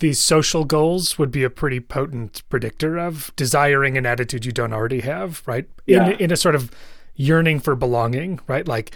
these 0.00 0.20
social 0.20 0.64
goals 0.64 1.18
would 1.18 1.30
be 1.30 1.44
a 1.44 1.50
pretty 1.50 1.78
potent 1.78 2.42
predictor 2.48 2.98
of 2.98 3.32
desiring 3.36 3.96
an 3.96 4.06
attitude 4.06 4.44
you 4.44 4.50
don't 4.50 4.72
already 4.72 5.00
have, 5.00 5.42
right? 5.46 5.68
In, 5.86 6.12
in 6.12 6.32
a 6.32 6.36
sort 6.36 6.56
of 6.56 6.70
yearning 7.14 7.60
for 7.60 7.76
belonging, 7.76 8.40
right? 8.48 8.66
Like 8.66 8.94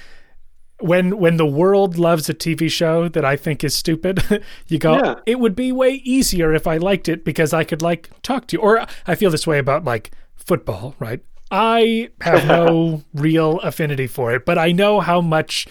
when 0.83 1.19
when 1.19 1.37
the 1.37 1.47
world 1.47 1.99
loves 1.99 2.29
a 2.29 2.35
TV 2.35 2.71
show 2.71 3.09
that 3.09 3.25
I 3.25 3.37
think 3.37 3.65
is 3.65 3.75
stupid, 3.75 4.43
you 4.69 4.79
go, 4.79 4.97
yeah. 4.97 5.15
it 5.27 5.39
would 5.41 5.55
be 5.55 5.73
way 5.73 5.95
easier 6.05 6.55
if 6.55 6.67
I 6.67 6.77
liked 6.77 7.09
it 7.09 7.25
because 7.25 7.53
I 7.53 7.65
could 7.65 7.83
like 7.83 8.11
talk 8.23 8.47
to 8.49 8.57
you. 8.57 8.63
Or 8.63 8.87
I 9.07 9.15
feel 9.15 9.31
this 9.31 9.47
way 9.47 9.59
about 9.59 9.85
like 9.85 10.13
football, 10.35 10.95
right? 10.99 11.21
I 11.51 12.11
have 12.21 12.47
no 12.47 13.03
real 13.15 13.61
affinity 13.61 14.07
for 14.07 14.35
it, 14.35 14.45
but 14.45 14.59
I 14.59 14.73
know 14.73 15.01
how 15.01 15.21
much 15.21 15.67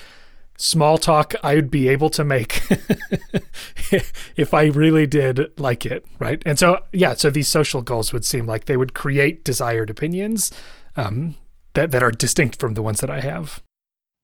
small 0.57 0.97
talk 0.97 1.33
I 1.43 1.55
would 1.55 1.71
be 1.71 1.89
able 1.89 2.11
to 2.11 2.23
make 2.23 2.61
if 4.35 4.53
I 4.53 4.65
really 4.65 5.07
did 5.07 5.59
like 5.59 5.85
it, 5.85 6.05
right? 6.19 6.41
And 6.45 6.59
so, 6.59 6.79
yeah, 6.93 7.15
so 7.15 7.31
these 7.31 7.47
social 7.47 7.81
goals 7.81 8.13
would 8.13 8.25
seem 8.25 8.45
like 8.45 8.65
they 8.65 8.77
would 8.77 8.93
create 8.93 9.43
desired 9.43 9.89
opinions 9.89 10.51
um, 10.95 11.35
that 11.73 11.91
that 11.91 12.03
are 12.03 12.11
distinct 12.11 12.59
from 12.59 12.75
the 12.75 12.83
ones 12.83 12.99
that 13.01 13.09
I 13.09 13.21
have. 13.21 13.61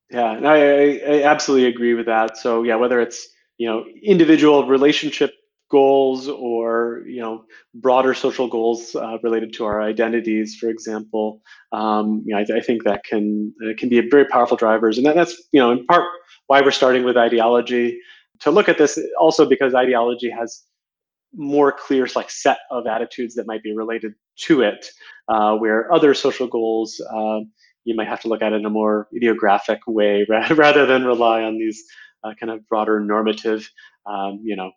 Yeah, 0.09 0.39
I, 0.43 1.01
I 1.05 1.23
absolutely 1.23 1.67
agree 1.67 1.93
with 1.93 2.05
that. 2.05 2.37
So 2.37 2.63
yeah, 2.63 2.75
whether 2.75 2.99
it's 3.01 3.27
you 3.57 3.67
know 3.67 3.85
individual 4.03 4.65
relationship 4.67 5.33
goals 5.69 6.29
or 6.29 7.03
you 7.05 7.19
know 7.21 7.43
broader 7.75 8.13
social 8.13 8.47
goals 8.47 8.95
uh, 8.95 9.17
related 9.21 9.53
to 9.53 9.65
our 9.65 9.81
identities, 9.81 10.55
for 10.55 10.69
example, 10.69 11.41
um, 11.73 12.23
you 12.25 12.33
know, 12.33 12.39
I, 12.39 12.57
I, 12.57 12.61
think 12.61 12.83
that 12.85 13.03
can 13.03 13.53
uh, 13.65 13.73
can 13.77 13.89
be 13.89 13.99
very 14.09 14.25
powerful 14.25 14.55
drivers, 14.55 14.97
and 14.97 15.05
that, 15.07 15.15
that's 15.15 15.35
you 15.51 15.59
know 15.59 15.71
in 15.71 15.85
part 15.87 16.03
why 16.47 16.61
we're 16.61 16.71
starting 16.71 17.03
with 17.03 17.17
ideology 17.17 17.99
to 18.41 18.51
look 18.51 18.69
at 18.69 18.77
this. 18.77 18.97
Also 19.19 19.45
because 19.45 19.75
ideology 19.75 20.29
has 20.29 20.63
more 21.35 21.71
clear 21.71 22.07
like 22.15 22.29
set 22.29 22.59
of 22.71 22.87
attitudes 22.87 23.35
that 23.35 23.45
might 23.47 23.61
be 23.63 23.75
related 23.75 24.13
to 24.37 24.61
it, 24.61 24.87
uh, 25.27 25.55
where 25.57 25.91
other 25.93 26.13
social 26.13 26.47
goals. 26.47 27.01
Uh, 27.13 27.39
you 27.87 27.95
might 27.95 28.07
have 28.07 28.19
to 28.19 28.27
look 28.27 28.41
at 28.41 28.51
it 28.51 28.57
in 28.57 28.65
a 28.65 28.69
more 28.69 29.07
idiographic 29.15 29.79
way 29.87 30.25
rather 30.55 30.85
than 30.85 31.05
rely 31.05 31.43
on 31.43 31.57
these 31.57 31.83
uh, 32.23 32.33
kind 32.39 32.51
of 32.51 32.67
broader 32.67 32.99
normative, 32.99 33.69
um, 34.05 34.41
you 34.43 34.57
know, 34.57 34.71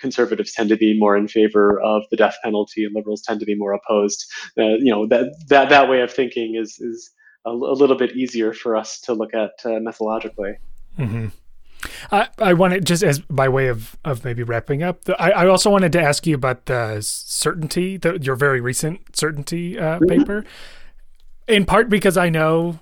conservatives 0.00 0.52
tend 0.52 0.68
to 0.68 0.76
be 0.76 0.98
more 0.98 1.16
in 1.16 1.28
favor 1.28 1.80
of 1.80 2.02
the 2.10 2.16
death 2.16 2.34
penalty 2.42 2.84
and 2.84 2.92
liberals 2.92 3.22
tend 3.22 3.38
to 3.38 3.46
be 3.46 3.54
more 3.54 3.72
opposed. 3.72 4.24
Uh, 4.58 4.74
you 4.80 4.90
know, 4.90 5.06
that, 5.06 5.32
that, 5.48 5.68
that 5.68 5.88
way 5.88 6.00
of 6.00 6.12
thinking 6.12 6.56
is, 6.56 6.80
is 6.80 7.12
a, 7.46 7.50
a 7.50 7.52
little 7.52 7.96
bit 7.96 8.16
easier 8.16 8.52
for 8.52 8.74
us 8.74 9.00
to 9.00 9.14
look 9.14 9.32
at 9.32 9.52
uh, 9.64 9.78
methodologically. 9.78 10.56
Mm-hmm. 10.98 11.26
I, 12.10 12.28
I 12.38 12.52
wanted 12.52 12.84
just 12.84 13.04
as 13.04 13.20
by 13.20 13.48
way 13.48 13.68
of, 13.68 13.96
of 14.04 14.24
maybe 14.24 14.42
wrapping 14.42 14.82
up. 14.82 15.04
The, 15.04 15.20
I, 15.22 15.44
I 15.44 15.46
also 15.46 15.70
wanted 15.70 15.92
to 15.92 16.02
ask 16.02 16.26
you 16.26 16.34
about 16.34 16.66
the 16.66 17.00
certainty, 17.00 17.96
the, 17.96 18.18
your 18.20 18.34
very 18.34 18.60
recent 18.60 19.16
certainty 19.16 19.78
uh, 19.78 20.00
mm-hmm. 20.00 20.06
paper 20.06 20.44
in 21.50 21.64
part 21.64 21.88
because 21.88 22.16
I 22.16 22.28
know 22.28 22.80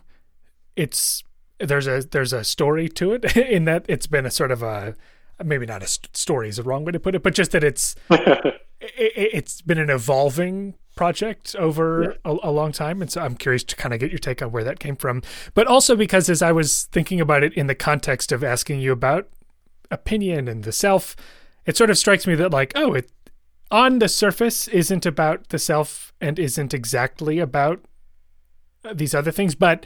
it's 0.77 1.25
there's 1.59 1.87
a 1.87 2.03
there's 2.03 2.33
a 2.33 2.45
story 2.45 2.89
to 2.91 3.13
it 3.13 3.37
in 3.37 3.65
that 3.65 3.85
it's 3.89 4.07
been 4.07 4.27
a 4.27 4.31
sort 4.31 4.53
of 4.53 4.63
a 4.63 4.95
maybe 5.45 5.67
not 5.67 5.83
a 5.83 5.87
st- 5.87 6.17
story 6.17 6.49
is 6.49 6.59
a 6.59 6.63
wrong 6.63 6.85
way 6.85 6.93
to 6.93 7.01
put 7.01 7.15
it, 7.15 7.23
but 7.23 7.35
just 7.35 7.53
that 7.53 7.65
it's 7.65 7.95
it, 8.11 9.35
has 9.35 9.61
been 9.63 9.79
an 9.79 9.91
evolving 9.91 10.75
project 10.97 11.55
over 11.57 12.17
yeah. 12.25 12.33
a, 12.33 12.49
a, 12.49 12.51
long 12.51 12.73
time, 12.73 13.01
and 13.01 13.11
so 13.11 13.21
I'm 13.21 13.37
curious 13.37 13.63
to 13.65 13.77
kind 13.77 13.95
of 13.95 14.01
get 14.01 14.11
your 14.11 14.19
take 14.19 14.43
on 14.43 14.51
where 14.51 14.65
that 14.65 14.81
came 14.81 14.97
from. 14.97 15.23
But 15.55 15.67
also 15.67 15.95
because 15.95 16.29
as 16.29 16.43
I 16.43 16.53
was 16.53 16.85
thinking 16.85 17.21
about 17.21 17.43
it 17.45 17.55
in 17.55 17.69
the 17.69 17.75
context 17.75 18.33
of 18.33 18.43
asking 18.43 18.81
you 18.81 18.93
about 18.93 19.29
opinion 19.91 20.49
and 20.49 20.65
the 20.65 20.73
self, 20.73 21.15
it 21.67 21.77
sort 21.77 21.91
of 21.91 21.99
strikes 21.99 22.27
me 22.27 22.35
that 22.35 22.51
like 22.51 22.73
oh 22.75 22.95
it 22.95 23.11
on 23.71 23.99
the 23.99 24.09
surface 24.09 24.67
isn't 24.69 25.07
about 25.07 25.51
the 25.51 25.59
self 25.59 26.13
and 26.21 26.39
isn't 26.39 26.75
exactly 26.75 27.39
about 27.39 27.85
Uh, 28.85 28.95
these 28.95 29.15
other 29.15 29.33
things, 29.33 29.55
but 29.55 29.85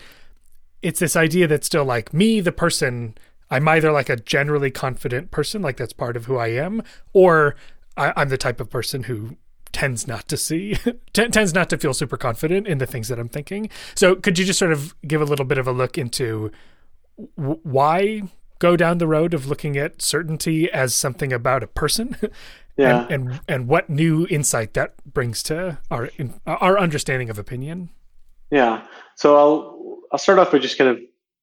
it's 0.83 1.01
this 1.01 1.17
idea 1.17 1.47
that 1.47 1.65
still 1.65 1.85
like 1.85 2.13
me, 2.13 2.41
the 2.41 2.53
person, 2.53 3.17
I'm 3.51 3.67
either 3.69 3.91
like 3.91 4.11
a 4.11 4.17
generally 4.17 4.71
confident 4.71 5.31
person, 5.31 5.63
like 5.63 5.77
that's 5.77 5.93
part 5.95 6.17
of 6.17 6.27
who 6.27 6.37
I 6.37 6.49
am, 6.49 6.83
or 7.13 7.55
I, 7.97 8.21
am 8.21 8.29
the 8.29 8.37
type 8.37 8.61
of 8.61 8.69
person 8.69 9.05
who 9.05 9.37
tends 9.73 10.07
not 10.07 10.29
to 10.29 10.37
see, 10.37 10.75
t- 11.13 11.29
tends 11.29 11.55
not 11.55 11.71
to 11.71 11.79
feel 11.79 11.95
super 11.95 12.17
confident 12.19 12.67
in 12.67 12.79
the 12.79 12.87
things 12.87 13.09
that 13.09 13.19
I'm 13.19 13.29
thinking. 13.29 13.71
So 13.95 14.15
could 14.15 14.39
you 14.39 14.45
just 14.45 14.59
sort 14.59 14.73
of 14.73 14.95
give 15.07 15.23
a 15.23 15.27
little 15.27 15.47
bit 15.47 15.59
of 15.59 15.67
a 15.67 15.73
look 15.73 15.97
into 15.97 16.51
w- 17.39 17.61
why 17.63 18.23
go 18.59 18.77
down 18.77 18.99
the 18.99 19.09
road 19.09 19.33
of 19.33 19.47
looking 19.47 19.77
at 19.77 20.03
certainty 20.03 20.71
as 20.71 20.95
something 20.95 21.33
about 21.33 21.63
a 21.63 21.67
person? 21.67 22.17
Yeah. 22.79 23.07
and, 23.11 23.29
and 23.29 23.41
and 23.47 23.69
what 23.69 23.91
new 23.91 24.27
insight 24.31 24.73
that 24.73 24.95
brings 25.05 25.43
to 25.43 25.79
our 25.91 26.09
our 26.47 26.79
understanding 26.79 27.29
of 27.29 27.39
opinion. 27.39 27.91
Yeah. 28.53 28.87
So 29.17 29.37
I'll 29.37 30.01
I'll 30.13 30.19
start 30.19 30.39
off 30.39 30.53
by 30.53 30.59
just 30.59 30.79
kind 30.79 30.91
of 30.91 30.99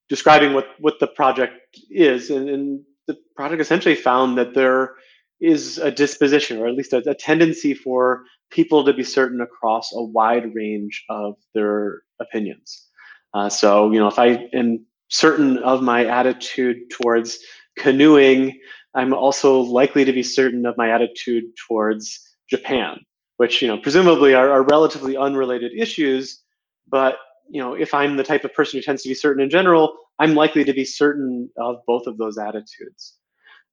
describing 0.08 0.54
what 0.54 0.68
what 0.80 1.00
the 1.00 1.08
project 1.08 1.78
is, 1.90 2.30
and, 2.30 2.48
and 2.48 2.84
the 3.08 3.18
project 3.36 3.62
essentially 3.62 3.96
found 3.96 4.38
that 4.38 4.54
there 4.54 4.94
is 5.42 5.80
a 5.80 5.90
disposition, 5.90 6.60
or 6.60 6.68
at 6.68 6.76
least 6.76 6.94
a, 6.94 6.98
a 7.10 7.16
tendency 7.16 7.74
for 7.74 8.24
people 8.52 8.84
to 8.86 8.94
be 8.94 9.04
certain 9.04 9.42
across 9.42 9.92
a 9.94 10.04
wide 10.04 10.54
range 10.54 11.04
of 11.10 11.36
their 11.56 12.02
opinions. 12.20 12.86
Uh, 13.34 13.50
so, 13.50 13.92
you 13.92 14.00
know, 14.00 14.08
if 14.08 14.20
I 14.20 14.48
am 14.54 14.86
certain 15.08 15.58
of 15.60 15.82
my 15.82 16.06
attitude 16.06 16.78
towards 16.92 17.40
canoeing, 17.78 18.60
I'm 18.94 19.14
also 19.14 19.62
likely 19.62 20.04
to 20.06 20.14
be 20.14 20.24
certain 20.24 20.66
of 20.66 20.78
my 20.78 20.92
attitude 20.92 21.46
towards 21.68 22.20
Japan, 22.50 23.00
which, 23.38 23.62
you 23.62 23.68
know, 23.68 23.78
presumably 23.78 24.34
are, 24.34 24.50
are 24.50 24.64
relatively 24.64 25.16
unrelated 25.16 25.72
issues. 25.78 26.44
But, 26.90 27.18
you 27.50 27.62
know, 27.62 27.74
if 27.74 27.94
I'm 27.94 28.18
the 28.18 28.24
type 28.24 28.44
of 28.44 28.54
person 28.54 28.78
who 28.78 28.84
tends 28.84 29.04
to 29.04 29.10
be 29.10 29.16
certain 29.16 29.44
in 29.44 29.50
general, 29.50 29.96
I'm 30.20 30.36
likely 30.36 30.64
to 30.64 30.74
be 30.74 30.86
certain 30.86 31.50
of 31.58 31.78
both 31.88 32.08
of 32.08 32.18
those 32.18 32.38
attitudes. 32.38 33.16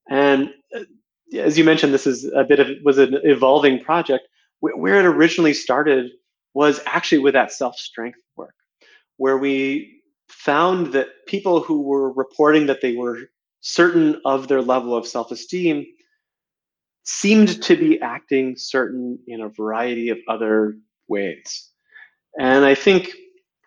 And 0.08 0.50
uh, 0.74 0.84
as 1.36 1.58
you 1.58 1.64
mentioned, 1.64 1.92
this 1.92 2.06
is 2.06 2.24
a 2.34 2.44
bit 2.44 2.60
of 2.60 2.68
was 2.84 2.98
an 2.98 3.18
evolving 3.24 3.82
project. 3.82 4.28
Where 4.60 4.98
it 4.98 5.04
originally 5.04 5.52
started 5.52 6.10
was 6.54 6.80
actually 6.86 7.18
with 7.18 7.34
that 7.34 7.52
self 7.52 7.76
strength 7.76 8.18
work, 8.36 8.54
where 9.18 9.36
we 9.36 10.00
found 10.28 10.92
that 10.94 11.08
people 11.26 11.60
who 11.60 11.82
were 11.82 12.12
reporting 12.12 12.66
that 12.66 12.80
they 12.80 12.94
were 12.94 13.28
certain 13.60 14.20
of 14.24 14.48
their 14.48 14.62
level 14.62 14.94
of 14.96 15.06
self 15.06 15.30
esteem 15.30 15.84
seemed 17.04 17.62
to 17.62 17.76
be 17.76 18.00
acting 18.00 18.56
certain 18.56 19.18
in 19.26 19.40
a 19.40 19.48
variety 19.48 20.08
of 20.08 20.18
other 20.28 20.76
ways. 21.08 21.70
And 22.38 22.64
I 22.64 22.74
think 22.74 23.10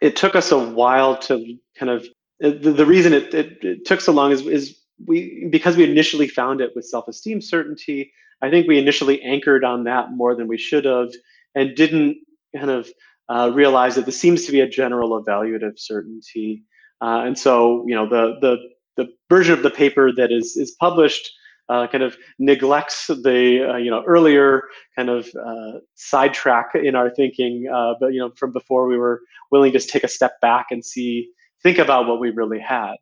it 0.01 0.15
took 0.15 0.35
us 0.35 0.51
a 0.51 0.59
while 0.59 1.17
to 1.17 1.57
kind 1.77 1.89
of 1.89 2.05
the, 2.39 2.51
the 2.51 2.85
reason 2.85 3.13
it, 3.13 3.33
it, 3.33 3.57
it, 3.63 3.85
took 3.85 3.99
so 3.99 4.13
long 4.13 4.31
is, 4.31 4.45
is 4.45 4.79
we 5.05 5.47
because 5.51 5.75
we 5.75 5.83
initially 5.83 6.27
found 6.27 6.61
it 6.61 6.71
with 6.75 6.85
self-esteem 6.85 7.41
certainty 7.41 8.11
i 8.41 8.49
think 8.49 8.67
we 8.67 8.77
initially 8.77 9.21
anchored 9.21 9.63
on 9.63 9.85
that 9.85 10.11
more 10.11 10.35
than 10.35 10.47
we 10.47 10.57
should 10.57 10.85
have 10.85 11.09
and 11.55 11.75
didn't 11.75 12.17
kind 12.55 12.69
of 12.69 12.89
uh, 13.29 13.51
realize 13.53 13.95
that 13.95 14.05
this 14.05 14.19
seems 14.19 14.45
to 14.45 14.51
be 14.51 14.59
a 14.59 14.67
general 14.67 15.23
evaluative 15.23 15.77
certainty. 15.77 16.63
Uh, 17.01 17.23
and 17.25 17.37
so 17.37 17.85
you 17.87 17.95
know 17.95 18.07
the 18.09 18.37
the 18.41 18.57
the 18.97 19.13
version 19.29 19.53
of 19.53 19.63
the 19.63 19.69
paper 19.69 20.11
that 20.11 20.31
is 20.31 20.57
is 20.57 20.71
published 20.71 21.31
uh, 21.69 21.87
kind 21.87 22.03
of 22.03 22.17
neglects 22.39 23.07
the 23.07 23.69
uh, 23.73 23.77
you 23.77 23.91
know 23.91 24.03
earlier 24.07 24.63
kind 24.95 25.09
of 25.09 25.29
uh, 25.45 25.79
sidetrack 25.95 26.71
in 26.75 26.95
our 26.95 27.09
thinking, 27.09 27.67
uh, 27.73 27.93
but 27.99 28.13
you 28.13 28.19
know 28.19 28.31
from 28.35 28.51
before 28.51 28.87
we 28.87 28.97
were 28.97 29.21
willing 29.51 29.71
to 29.71 29.79
take 29.79 30.03
a 30.03 30.07
step 30.07 30.33
back 30.41 30.67
and 30.71 30.83
see 30.83 31.29
think 31.63 31.77
about 31.77 32.07
what 32.07 32.19
we 32.19 32.29
really 32.31 32.59
had. 32.59 32.95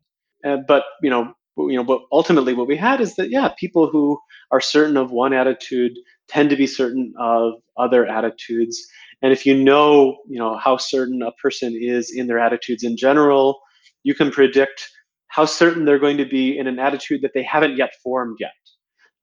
but 0.66 0.84
you 1.02 1.10
know 1.10 1.32
you 1.58 1.76
know, 1.76 1.84
but 1.84 2.02
ultimately 2.12 2.54
what 2.54 2.68
we 2.68 2.76
had 2.76 3.00
is 3.00 3.16
that 3.16 3.30
yeah, 3.30 3.48
people 3.58 3.88
who 3.90 4.18
are 4.52 4.60
certain 4.60 4.96
of 4.96 5.10
one 5.10 5.32
attitude 5.32 5.92
tend 6.28 6.50
to 6.50 6.56
be 6.56 6.66
certain 6.66 7.12
of 7.18 7.54
other 7.76 8.06
attitudes. 8.06 8.86
And 9.22 9.32
if 9.32 9.44
you 9.44 9.54
know, 9.56 10.18
you 10.28 10.38
know, 10.38 10.56
how 10.56 10.76
certain 10.76 11.22
a 11.22 11.32
person 11.32 11.76
is 11.80 12.12
in 12.14 12.28
their 12.28 12.38
attitudes 12.38 12.84
in 12.84 12.96
general, 12.96 13.60
you 14.04 14.14
can 14.14 14.30
predict 14.30 14.88
how 15.28 15.44
certain 15.44 15.84
they're 15.84 15.98
going 15.98 16.16
to 16.18 16.24
be 16.24 16.56
in 16.56 16.66
an 16.66 16.78
attitude 16.78 17.22
that 17.22 17.32
they 17.34 17.42
haven't 17.42 17.76
yet 17.76 17.90
formed 18.02 18.36
yet. 18.38 18.52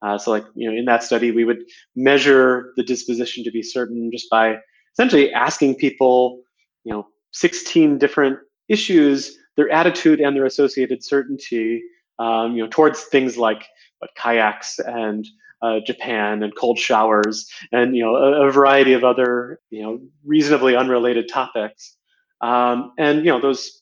Uh, 0.06 0.20
so, 0.20 0.30
like 0.30 0.46
you 0.54 0.70
know, 0.70 0.78
in 0.78 0.86
that 0.86 1.04
study, 1.04 1.32
we 1.32 1.44
would 1.44 1.64
measure 1.96 2.74
the 2.78 2.84
disposition 2.84 3.44
to 3.44 3.50
be 3.50 3.64
certain 3.64 4.12
just 4.12 4.30
by 4.30 4.56
essentially 4.94 5.34
asking 5.34 5.74
people, 5.74 6.42
you 6.84 6.94
know, 6.94 7.08
16 7.32 7.98
different 7.98 8.38
issues, 8.70 9.36
their 9.58 9.70
attitude 9.72 10.22
and 10.22 10.36
their 10.36 10.46
associated 10.46 11.04
certainty, 11.04 11.82
um, 12.20 12.56
you 12.56 12.64
know, 12.64 12.70
towards 12.70 13.02
things 13.06 13.36
like 13.36 13.66
what, 13.98 14.12
kayaks 14.16 14.78
and 14.78 15.26
uh, 15.64 15.80
Japan 15.88 16.44
and 16.44 16.56
cold 16.56 16.78
showers 16.78 17.50
and 17.72 17.96
you 17.96 18.04
know 18.04 18.16
a, 18.16 18.48
a, 18.48 18.52
variety 18.52 18.94
of 18.94 19.04
other 19.04 19.60
you 19.72 19.82
know 19.82 20.00
reasonably 20.24 20.76
unrelated 20.76 21.28
topics. 21.28 21.96
Um, 22.42 22.92
and 23.00 23.26
you 23.26 23.32
know 23.32 23.42
those 23.42 23.82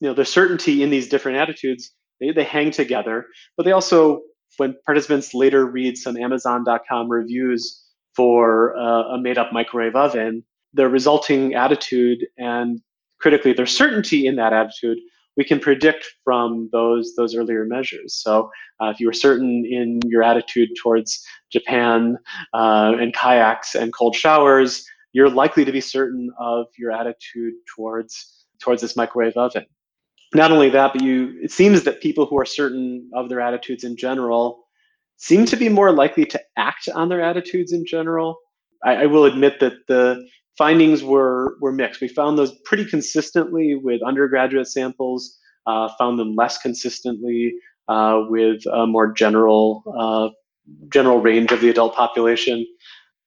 you 0.00 0.08
know 0.08 0.14
the 0.14 0.24
certainty 0.24 0.82
in 0.82 0.90
these 0.90 1.08
different 1.08 1.38
attitudes 1.38 1.92
they, 2.18 2.32
they 2.32 2.44
hang 2.44 2.72
together, 2.72 3.26
but 3.56 3.64
they 3.64 3.72
also 3.72 4.22
when 4.60 4.76
participants 4.84 5.32
later 5.32 5.64
read 5.64 5.96
some 5.96 6.18
Amazon.com 6.18 7.08
reviews 7.08 7.82
for 8.14 8.76
uh, 8.76 9.14
a 9.14 9.18
made-up 9.18 9.54
microwave 9.54 9.96
oven, 9.96 10.44
their 10.74 10.90
resulting 10.90 11.54
attitude 11.54 12.26
and 12.36 12.78
critically 13.20 13.54
their 13.54 13.64
certainty 13.64 14.26
in 14.26 14.36
that 14.36 14.52
attitude 14.52 14.98
we 15.36 15.44
can 15.44 15.58
predict 15.58 16.06
from 16.24 16.68
those 16.72 17.14
those 17.16 17.34
earlier 17.34 17.64
measures. 17.64 18.14
So 18.14 18.50
uh, 18.80 18.90
if 18.90 19.00
you 19.00 19.06
were 19.06 19.14
certain 19.14 19.64
in 19.64 20.00
your 20.04 20.22
attitude 20.22 20.68
towards 20.82 21.24
Japan 21.50 22.18
uh, 22.52 22.92
and 23.00 23.14
kayaks 23.14 23.74
and 23.74 23.94
cold 23.94 24.14
showers, 24.14 24.84
you're 25.14 25.30
likely 25.30 25.64
to 25.64 25.72
be 25.72 25.80
certain 25.80 26.30
of 26.38 26.66
your 26.76 26.92
attitude 26.92 27.54
towards 27.74 28.44
towards 28.60 28.82
this 28.82 28.96
microwave 28.96 29.36
oven. 29.36 29.64
Not 30.34 30.52
only 30.52 30.70
that, 30.70 30.92
but 30.92 31.02
you 31.02 31.38
it 31.42 31.50
seems 31.50 31.82
that 31.82 32.00
people 32.00 32.26
who 32.26 32.38
are 32.38 32.44
certain 32.44 33.10
of 33.14 33.28
their 33.28 33.40
attitudes 33.40 33.84
in 33.84 33.96
general 33.96 34.64
seem 35.16 35.44
to 35.46 35.56
be 35.56 35.68
more 35.68 35.92
likely 35.92 36.24
to 36.24 36.40
act 36.56 36.88
on 36.94 37.08
their 37.08 37.20
attitudes 37.20 37.72
in 37.72 37.84
general. 37.84 38.38
I, 38.84 39.02
I 39.02 39.06
will 39.06 39.24
admit 39.24 39.60
that 39.60 39.86
the 39.88 40.24
findings 40.56 41.02
were 41.02 41.56
were 41.60 41.72
mixed. 41.72 42.00
We 42.00 42.08
found 42.08 42.38
those 42.38 42.56
pretty 42.64 42.84
consistently 42.84 43.74
with 43.74 44.02
undergraduate 44.02 44.68
samples, 44.68 45.36
uh, 45.66 45.88
found 45.98 46.18
them 46.18 46.36
less 46.36 46.58
consistently 46.58 47.54
uh, 47.88 48.22
with 48.28 48.64
a 48.72 48.86
more 48.86 49.12
general 49.12 49.82
uh, 49.98 50.28
general 50.92 51.20
range 51.20 51.50
of 51.50 51.60
the 51.60 51.70
adult 51.70 51.94
population. 51.94 52.66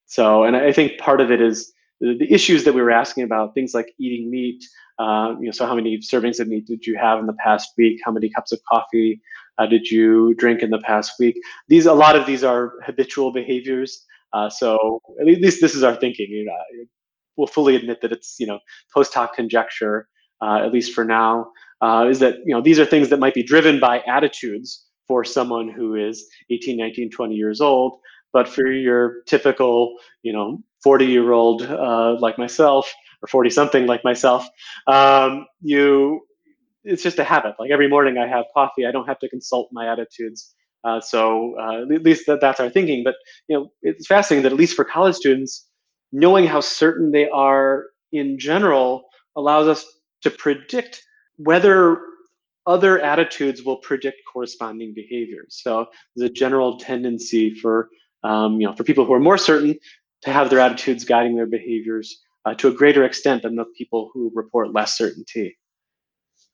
So, 0.05 0.43
and 0.43 0.55
I 0.55 0.71
think 0.71 0.99
part 0.99 1.19
of 1.19 1.31
it 1.31 1.41
is 1.41 1.73
the, 1.99 2.15
the 2.17 2.31
issues 2.31 2.63
that 2.63 2.73
we 2.73 2.81
were 2.81 2.91
asking 2.91 3.23
about, 3.23 3.53
things 3.53 3.73
like 3.73 3.93
eating 3.99 4.31
meat. 4.31 4.63
Uh, 4.99 5.33
you 5.39 5.45
know, 5.45 5.51
so 5.51 5.65
how 5.65 5.75
many 5.75 5.97
servings 5.99 6.39
of 6.39 6.47
meat 6.47 6.65
did 6.67 6.85
you 6.85 6.97
have 6.97 7.19
in 7.19 7.25
the 7.25 7.33
past 7.43 7.71
week? 7.77 7.99
How 8.05 8.11
many 8.11 8.29
cups 8.29 8.51
of 8.51 8.59
coffee 8.71 9.21
uh, 9.57 9.65
did 9.65 9.89
you 9.89 10.33
drink 10.35 10.61
in 10.61 10.69
the 10.69 10.79
past 10.79 11.13
week? 11.19 11.35
These, 11.67 11.85
a 11.85 11.93
lot 11.93 12.15
of 12.15 12.25
these 12.25 12.43
are 12.43 12.73
habitual 12.85 13.31
behaviors. 13.33 14.05
Uh, 14.33 14.49
so 14.49 15.01
at 15.19 15.25
least 15.25 15.61
this 15.61 15.75
is 15.75 15.83
our 15.83 15.95
thinking. 15.95 16.27
You 16.29 16.45
know, 16.45 16.85
will 17.37 17.47
fully 17.47 17.75
admit 17.75 18.01
that 18.01 18.11
it's 18.11 18.35
you 18.39 18.47
know 18.47 18.59
post 18.93 19.13
hoc 19.13 19.35
conjecture, 19.35 20.07
uh, 20.41 20.59
at 20.63 20.71
least 20.71 20.93
for 20.93 21.03
now, 21.03 21.47
uh, 21.81 22.07
is 22.09 22.19
that 22.19 22.37
you 22.45 22.53
know 22.53 22.61
these 22.61 22.79
are 22.79 22.85
things 22.85 23.09
that 23.09 23.19
might 23.19 23.33
be 23.33 23.43
driven 23.43 23.79
by 23.79 23.99
attitudes 24.07 24.85
for 25.07 25.23
someone 25.23 25.69
who 25.69 25.95
is 25.95 26.25
18, 26.49 26.77
19, 26.77 27.09
20 27.09 27.35
years 27.35 27.61
old. 27.61 27.99
But 28.31 28.47
for 28.47 28.65
your 28.71 29.21
typical, 29.27 29.95
you 30.23 30.33
know, 30.33 30.59
40 30.83 31.05
year 31.05 31.31
old 31.31 31.61
uh, 31.63 32.15
like 32.19 32.37
myself, 32.37 32.91
or 33.23 33.27
40 33.27 33.49
something 33.49 33.87
like 33.87 34.03
myself, 34.03 34.47
um, 34.87 35.45
you, 35.61 36.21
it's 36.83 37.01
just 37.01 37.19
a 37.19 37.23
habit. 37.23 37.55
Like 37.59 37.71
every 37.71 37.87
morning 37.87 38.17
I 38.17 38.27
have 38.27 38.45
coffee, 38.53 38.85
I 38.85 38.91
don't 38.91 39.07
have 39.07 39.19
to 39.19 39.29
consult 39.29 39.69
my 39.71 39.91
attitudes. 39.91 40.53
Uh, 40.83 40.99
so 40.99 41.55
uh, 41.59 41.93
at 41.93 42.03
least 42.03 42.25
that, 42.27 42.41
that's 42.41 42.59
our 42.59 42.69
thinking. 42.69 43.03
But 43.03 43.15
you 43.47 43.57
know, 43.57 43.71
it's 43.81 44.05
fascinating 44.05 44.43
that 44.43 44.51
at 44.51 44.57
least 44.57 44.75
for 44.75 44.83
college 44.83 45.15
students, 45.15 45.67
knowing 46.11 46.45
how 46.45 46.59
certain 46.59 47.11
they 47.11 47.29
are 47.29 47.85
in 48.11 48.37
general 48.37 49.05
allows 49.35 49.67
us 49.67 49.85
to 50.21 50.29
predict 50.29 51.01
whether 51.37 51.99
other 52.65 52.99
attitudes 52.99 53.63
will 53.63 53.77
predict 53.77 54.17
corresponding 54.31 54.93
behaviors. 54.93 55.59
So 55.63 55.87
there's 56.15 56.29
a 56.29 56.33
general 56.33 56.77
tendency 56.77 57.53
for 57.55 57.89
um, 58.23 58.59
you 58.59 58.67
know 58.67 58.73
for 58.73 58.83
people 58.83 59.05
who 59.05 59.13
are 59.13 59.19
more 59.19 59.37
certain 59.37 59.77
to 60.23 60.31
have 60.31 60.49
their 60.49 60.59
attitudes 60.59 61.03
guiding 61.03 61.35
their 61.35 61.45
behaviors 61.45 62.21
uh, 62.45 62.53
to 62.55 62.67
a 62.67 62.71
greater 62.71 63.03
extent 63.03 63.43
than 63.43 63.55
the 63.55 63.65
people 63.77 64.09
who 64.13 64.31
report 64.33 64.73
less 64.73 64.97
certainty. 64.97 65.57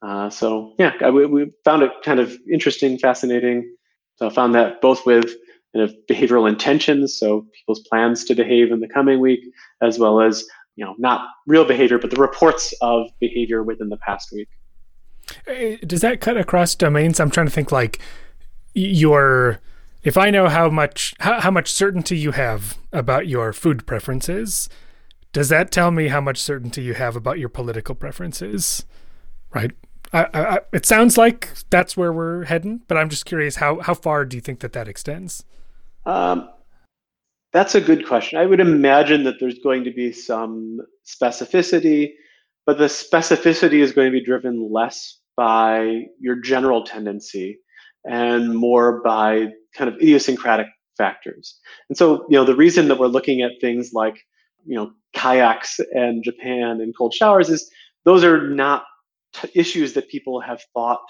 Uh, 0.02 0.30
so 0.30 0.74
yeah, 0.80 1.10
we, 1.10 1.26
we 1.26 1.52
found 1.66 1.84
it 1.84 1.92
kind 2.04 2.20
of 2.20 2.38
interesting, 2.52 2.98
fascinating. 2.98 3.76
So 4.16 4.28
I 4.28 4.30
found 4.30 4.56
that 4.56 4.82
both 4.82 5.06
with 5.06 5.34
kind 5.74 5.84
of 5.88 5.94
behavioral 6.10 6.48
intentions, 6.48 7.18
so 7.18 7.46
people's 7.54 7.82
plans 7.82 8.24
to 8.26 8.36
behave 8.36 8.72
in 8.72 8.80
the 8.80 8.88
coming 8.88 9.20
week, 9.20 9.42
as 9.82 10.00
well 10.00 10.22
as 10.22 10.46
you 10.76 10.86
know 10.86 10.96
not 10.98 11.28
real 11.48 11.66
behavior, 11.66 11.98
but 11.98 12.12
the 12.12 12.22
reports 12.22 12.74
of 12.82 13.10
behavior 13.20 13.64
within 13.64 13.90
the 13.90 13.98
past 13.98 14.30
week. 14.32 14.48
Eh, 15.48 15.78
does 15.86 16.02
that 16.02 16.22
cut 16.22 16.38
across 16.38 16.76
domains? 16.76 17.20
I'm 17.20 17.30
trying 17.30 17.48
to 17.48 17.52
think 17.52 17.72
like 17.72 18.00
your 18.74 19.60
if 20.04 20.18
I 20.18 20.30
know 20.30 20.48
how 20.48 20.70
much 20.70 21.14
how, 21.20 21.42
how 21.42 21.52
much 21.52 21.72
certainty 21.72 22.18
you 22.18 22.32
have 22.32 22.78
about 22.94 23.28
your 23.28 23.54
food 23.54 23.86
preferences, 23.86 24.70
does 25.34 25.50
that 25.50 25.72
tell 25.72 25.92
me 25.92 26.08
how 26.08 26.22
much 26.22 26.38
certainty 26.38 26.82
you 26.82 26.94
have 26.94 27.16
about 27.16 27.40
your 27.40 27.50
political 27.50 27.96
preferences? 27.96 28.86
Right? 29.54 29.72
I, 30.12 30.28
I, 30.34 30.60
it 30.74 30.86
sounds 30.86 31.18
like 31.18 31.50
that's 31.70 31.96
where 31.96 32.12
we're 32.12 32.46
heading, 32.46 32.82
but 32.88 32.98
I'm 32.98 33.10
just 33.10 33.26
curious 33.26 33.58
how 33.58 33.80
how 33.80 33.94
far 33.94 34.26
do 34.26 34.38
you 34.38 34.42
think 34.42 34.60
that 34.62 34.74
that 34.74 34.88
extends? 34.88 35.44
Um, 36.06 36.50
that's 37.54 37.76
a 37.76 37.82
good 37.82 38.08
question. 38.08 38.40
I 38.40 38.46
would 38.46 38.60
imagine 38.60 39.24
that 39.24 39.36
there's 39.40 39.60
going 39.60 39.84
to 39.84 39.92
be 39.92 40.12
some 40.12 40.80
specificity, 41.06 42.12
but 42.66 42.78
the 42.78 42.86
specificity 42.86 43.80
is 43.80 43.92
going 43.92 44.08
to 44.08 44.12
be 44.12 44.24
driven 44.24 44.72
less 44.72 45.20
by 45.36 46.04
your 46.20 46.36
general 46.36 46.84
tendency 46.84 47.60
and 48.06 48.56
more 48.56 49.02
by 49.04 49.48
kind 49.76 49.90
of 49.90 49.96
idiosyncratic 49.98 50.68
factors. 50.98 51.58
And 51.90 51.98
so, 51.98 52.26
you 52.30 52.38
know, 52.38 52.46
the 52.46 52.56
reason 52.56 52.88
that 52.88 53.00
we're 53.00 53.08
looking 53.08 53.42
at 53.42 53.52
things 53.62 53.92
like, 53.94 54.16
you 54.66 54.76
know, 54.76 54.92
kayaks 55.14 55.80
and 55.94 56.24
Japan 56.24 56.82
and 56.82 56.96
cold 56.96 57.14
showers 57.14 57.50
is 57.50 57.70
those 58.06 58.24
are 58.24 58.50
not 58.50 58.84
t- 59.34 59.50
issues 59.56 59.94
that 59.94 60.10
people 60.10 60.40
have 60.42 60.62
thought 60.74 61.02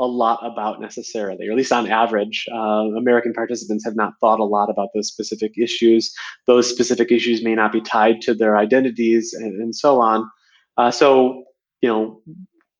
a 0.00 0.06
lot 0.06 0.38
about 0.44 0.80
necessarily, 0.80 1.48
or 1.48 1.50
at 1.50 1.56
least 1.56 1.72
on 1.72 1.88
average. 1.88 2.46
Uh, 2.52 2.86
American 2.96 3.32
participants 3.32 3.84
have 3.84 3.96
not 3.96 4.12
thought 4.20 4.38
a 4.38 4.44
lot 4.44 4.70
about 4.70 4.90
those 4.94 5.08
specific 5.08 5.58
issues. 5.58 6.14
Those 6.46 6.70
specific 6.70 7.10
issues 7.10 7.42
may 7.42 7.54
not 7.54 7.72
be 7.72 7.80
tied 7.80 8.20
to 8.22 8.34
their 8.34 8.56
identities 8.56 9.32
and, 9.32 9.60
and 9.60 9.74
so 9.74 10.00
on. 10.00 10.30
Uh, 10.76 10.92
so, 10.92 11.44
you 11.80 11.88
know, 11.88 12.22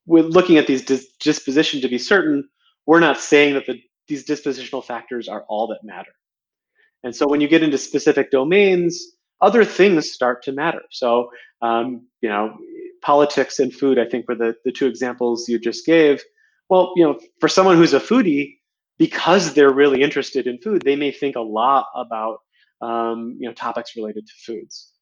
with 0.07 0.27
looking 0.27 0.59
at 0.59 0.69
these 0.69 0.85
dis- 0.85 1.09
disposition 1.21 1.81
to 1.81 1.89
be 1.89 1.99
certain, 1.99 2.49
we're 2.87 3.01
not 3.01 3.19
saying 3.19 3.55
that 3.55 3.66
the, 3.66 3.81
these 4.07 4.25
dispositional 4.25 4.85
factors 4.85 5.29
are 5.29 5.45
all 5.49 5.66
that 5.66 5.81
matter. 5.83 6.12
And 7.03 7.14
so 7.14 7.27
when 7.29 7.41
you 7.41 7.49
get 7.49 7.62
into 7.62 7.79
specific 7.79 8.31
domains, 8.31 9.05
other 9.41 9.64
things 9.64 10.12
start 10.12 10.43
to 10.45 10.53
matter. 10.53 10.82
So, 10.91 11.30
um, 11.62 12.07
you 12.20 12.28
know, 12.28 12.57
politics 13.03 13.59
and 13.59 13.72
food, 13.72 13.99
I 13.99 14.05
think, 14.05 14.28
were 14.28 14.34
the, 14.34 14.55
the 14.64 14.72
two 14.72 14.86
examples 14.86 15.49
you 15.49 15.59
just 15.59 15.86
gave. 15.86 16.22
Well, 16.68 16.93
you 16.97 17.05
know, 17.05 17.18
for 17.41 17.49
someone 17.49 17.76
who's 17.76 17.95
a 17.95 18.01
foodie, 18.01 18.57
because 18.99 19.55
they're 19.55 19.72
really 19.72 20.03
interested 20.03 20.47
in 20.47 20.59
food, 20.59 20.82
they 20.82 20.97
may 20.97 21.12
think 21.12 21.36
a 21.36 21.41
lot 21.41 21.86
about 21.95 22.41
um, 22.80 23.36
you 23.39 23.49
know 23.49 23.55
topics 23.55 23.97
related 23.97 24.26
to 24.26 24.32
foods. 24.45 24.93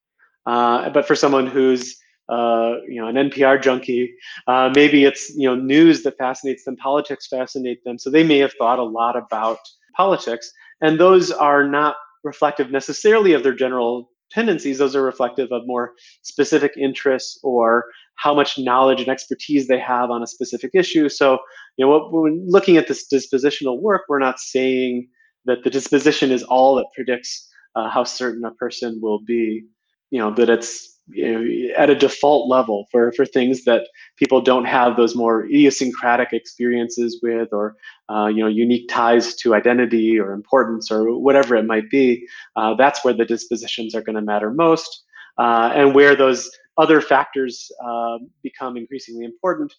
Uh, 0.44 0.90
but 0.90 1.06
for 1.06 1.14
someone 1.14 1.46
who's 1.46 1.96
uh, 2.28 2.74
you 2.88 3.00
know 3.00 3.08
an 3.08 3.16
NPR 3.16 3.60
junkie, 3.60 4.14
uh, 4.46 4.70
maybe 4.74 5.04
it's 5.04 5.30
you 5.34 5.48
know 5.48 5.56
news 5.56 6.02
that 6.02 6.16
fascinates 6.18 6.64
them, 6.64 6.76
politics 6.76 7.26
fascinate 7.26 7.82
them, 7.84 7.98
so 7.98 8.10
they 8.10 8.22
may 8.22 8.38
have 8.38 8.52
thought 8.58 8.78
a 8.78 8.84
lot 8.84 9.16
about 9.16 9.58
politics, 9.96 10.52
and 10.80 11.00
those 11.00 11.30
are 11.32 11.66
not 11.66 11.96
reflective 12.22 12.70
necessarily 12.70 13.32
of 13.32 13.42
their 13.42 13.54
general 13.54 14.10
tendencies. 14.30 14.78
Those 14.78 14.96
are 14.96 15.02
reflective 15.02 15.50
of 15.52 15.62
more 15.66 15.92
specific 16.22 16.72
interests 16.76 17.38
or 17.42 17.84
how 18.16 18.34
much 18.34 18.58
knowledge 18.58 19.00
and 19.00 19.08
expertise 19.08 19.68
they 19.68 19.78
have 19.78 20.10
on 20.10 20.22
a 20.22 20.26
specific 20.26 20.70
issue. 20.74 21.08
So, 21.08 21.38
you 21.76 21.86
know, 21.86 22.08
when 22.10 22.44
looking 22.48 22.76
at 22.76 22.88
this 22.88 23.06
dispositional 23.12 23.80
work, 23.80 24.02
we're 24.08 24.18
not 24.18 24.40
saying 24.40 25.08
that 25.44 25.64
the 25.64 25.70
disposition 25.70 26.30
is 26.30 26.42
all 26.42 26.76
that 26.76 26.86
predicts 26.94 27.48
uh, 27.74 27.90
how 27.90 28.04
certain 28.04 28.44
a 28.44 28.52
person 28.52 28.98
will 29.02 29.20
be. 29.20 29.64
You 30.10 30.20
know, 30.20 30.30
that 30.34 30.48
it's 30.48 30.95
you 31.08 31.32
know, 31.32 31.74
at 31.76 31.90
a 31.90 31.94
default 31.94 32.48
level 32.48 32.86
for, 32.90 33.12
for 33.12 33.24
things 33.24 33.64
that 33.64 33.88
people 34.16 34.40
don't 34.40 34.64
have 34.64 34.96
those 34.96 35.14
more 35.14 35.44
idiosyncratic 35.44 36.32
experiences 36.32 37.20
with 37.22 37.52
or 37.52 37.76
uh, 38.08 38.26
you 38.26 38.42
know 38.42 38.48
unique 38.48 38.88
ties 38.88 39.34
to 39.36 39.54
identity 39.54 40.18
or 40.18 40.32
importance 40.32 40.90
or 40.90 41.18
whatever 41.18 41.54
it 41.54 41.64
might 41.64 41.88
be 41.90 42.26
uh, 42.56 42.74
that's 42.74 43.04
where 43.04 43.14
the 43.14 43.24
dispositions 43.24 43.94
are 43.94 44.02
going 44.02 44.16
to 44.16 44.22
matter 44.22 44.50
most 44.50 45.04
uh, 45.38 45.70
and 45.74 45.94
where 45.94 46.16
those 46.16 46.50
other 46.78 47.00
factors 47.00 47.70
uh, 47.84 48.18
become 48.42 48.76
increasingly 48.76 49.24
important 49.24 49.72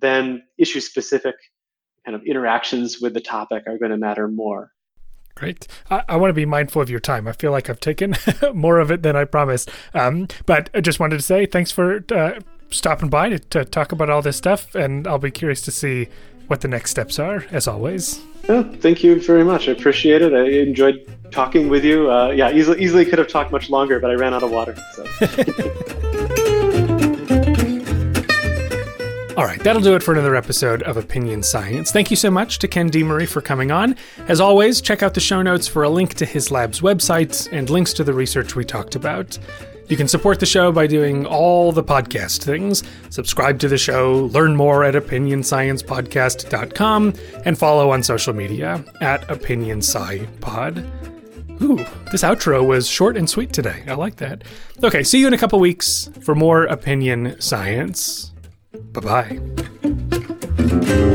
then 0.00 0.42
issue 0.58 0.80
specific 0.80 1.34
kind 2.04 2.14
of 2.14 2.22
interactions 2.26 3.00
with 3.00 3.14
the 3.14 3.20
topic 3.20 3.62
are 3.66 3.78
going 3.78 3.90
to 3.90 3.96
matter 3.96 4.28
more 4.28 4.70
Great. 5.34 5.66
I, 5.90 6.04
I, 6.08 6.16
want 6.16 6.30
to 6.30 6.34
be 6.34 6.46
mindful 6.46 6.80
of 6.80 6.88
your 6.88 7.00
time. 7.00 7.26
I 7.26 7.32
feel 7.32 7.50
like 7.50 7.68
I've 7.68 7.80
taken 7.80 8.14
more 8.54 8.78
of 8.78 8.90
it 8.90 9.02
than 9.02 9.16
I 9.16 9.24
promised. 9.24 9.68
Um, 9.92 10.28
but 10.46 10.70
I 10.74 10.80
just 10.80 11.00
wanted 11.00 11.16
to 11.16 11.22
say 11.22 11.46
thanks 11.46 11.72
for 11.72 12.04
uh, 12.12 12.38
stopping 12.70 13.08
by 13.08 13.30
to, 13.30 13.38
to, 13.38 13.64
talk 13.64 13.90
about 13.90 14.10
all 14.10 14.22
this 14.22 14.36
stuff. 14.36 14.74
And 14.74 15.06
I'll 15.06 15.18
be 15.18 15.32
curious 15.32 15.60
to 15.62 15.72
see 15.72 16.08
what 16.46 16.60
the 16.60 16.68
next 16.68 16.90
steps 16.90 17.18
are, 17.18 17.44
as 17.50 17.66
always. 17.66 18.20
Yeah, 18.48 18.62
thank 18.62 19.02
you 19.02 19.20
very 19.20 19.44
much. 19.44 19.68
I 19.68 19.72
appreciate 19.72 20.22
it. 20.22 20.34
I 20.34 20.44
enjoyed 20.60 21.04
talking 21.30 21.68
with 21.68 21.84
you. 21.84 22.10
Uh, 22.10 22.30
yeah, 22.30 22.52
easily, 22.52 22.82
easily 22.82 23.04
could 23.04 23.18
have 23.18 23.28
talked 23.28 23.50
much 23.50 23.70
longer, 23.70 23.98
but 23.98 24.10
I 24.10 24.14
ran 24.14 24.34
out 24.34 24.42
of 24.42 24.50
water. 24.50 24.76
So. 24.92 26.10
All 29.36 29.44
right, 29.44 29.58
that'll 29.58 29.82
do 29.82 29.96
it 29.96 30.02
for 30.02 30.12
another 30.12 30.36
episode 30.36 30.84
of 30.84 30.96
Opinion 30.96 31.42
Science. 31.42 31.90
Thank 31.90 32.08
you 32.08 32.16
so 32.16 32.30
much 32.30 32.60
to 32.60 32.68
Ken 32.68 32.88
DeMarree 32.88 33.26
for 33.26 33.40
coming 33.40 33.72
on. 33.72 33.96
As 34.28 34.40
always, 34.40 34.80
check 34.80 35.02
out 35.02 35.14
the 35.14 35.20
show 35.20 35.42
notes 35.42 35.66
for 35.66 35.82
a 35.82 35.88
link 35.88 36.14
to 36.14 36.24
his 36.24 36.52
lab's 36.52 36.80
website 36.80 37.48
and 37.50 37.68
links 37.68 37.92
to 37.94 38.04
the 38.04 38.14
research 38.14 38.54
we 38.54 38.64
talked 38.64 38.94
about. 38.94 39.36
You 39.88 39.96
can 39.96 40.06
support 40.06 40.38
the 40.38 40.46
show 40.46 40.70
by 40.70 40.86
doing 40.86 41.26
all 41.26 41.72
the 41.72 41.82
podcast 41.82 42.44
things. 42.44 42.84
Subscribe 43.10 43.58
to 43.58 43.66
the 43.66 43.76
show, 43.76 44.30
learn 44.32 44.54
more 44.54 44.84
at 44.84 44.94
opinionsciencepodcast.com, 44.94 47.14
and 47.44 47.58
follow 47.58 47.90
on 47.90 48.04
social 48.04 48.34
media 48.34 48.84
at 49.00 49.26
OpinionSciPod. 49.26 51.60
Ooh, 51.60 51.84
this 52.12 52.22
outro 52.22 52.64
was 52.64 52.86
short 52.86 53.16
and 53.16 53.28
sweet 53.28 53.52
today. 53.52 53.82
I 53.88 53.94
like 53.94 54.14
that. 54.16 54.44
Okay, 54.84 55.02
see 55.02 55.18
you 55.18 55.26
in 55.26 55.34
a 55.34 55.38
couple 55.38 55.58
weeks 55.58 56.08
for 56.22 56.36
more 56.36 56.66
opinion 56.66 57.40
science. 57.40 58.30
Bye 58.74 59.00
bye. 59.00 61.13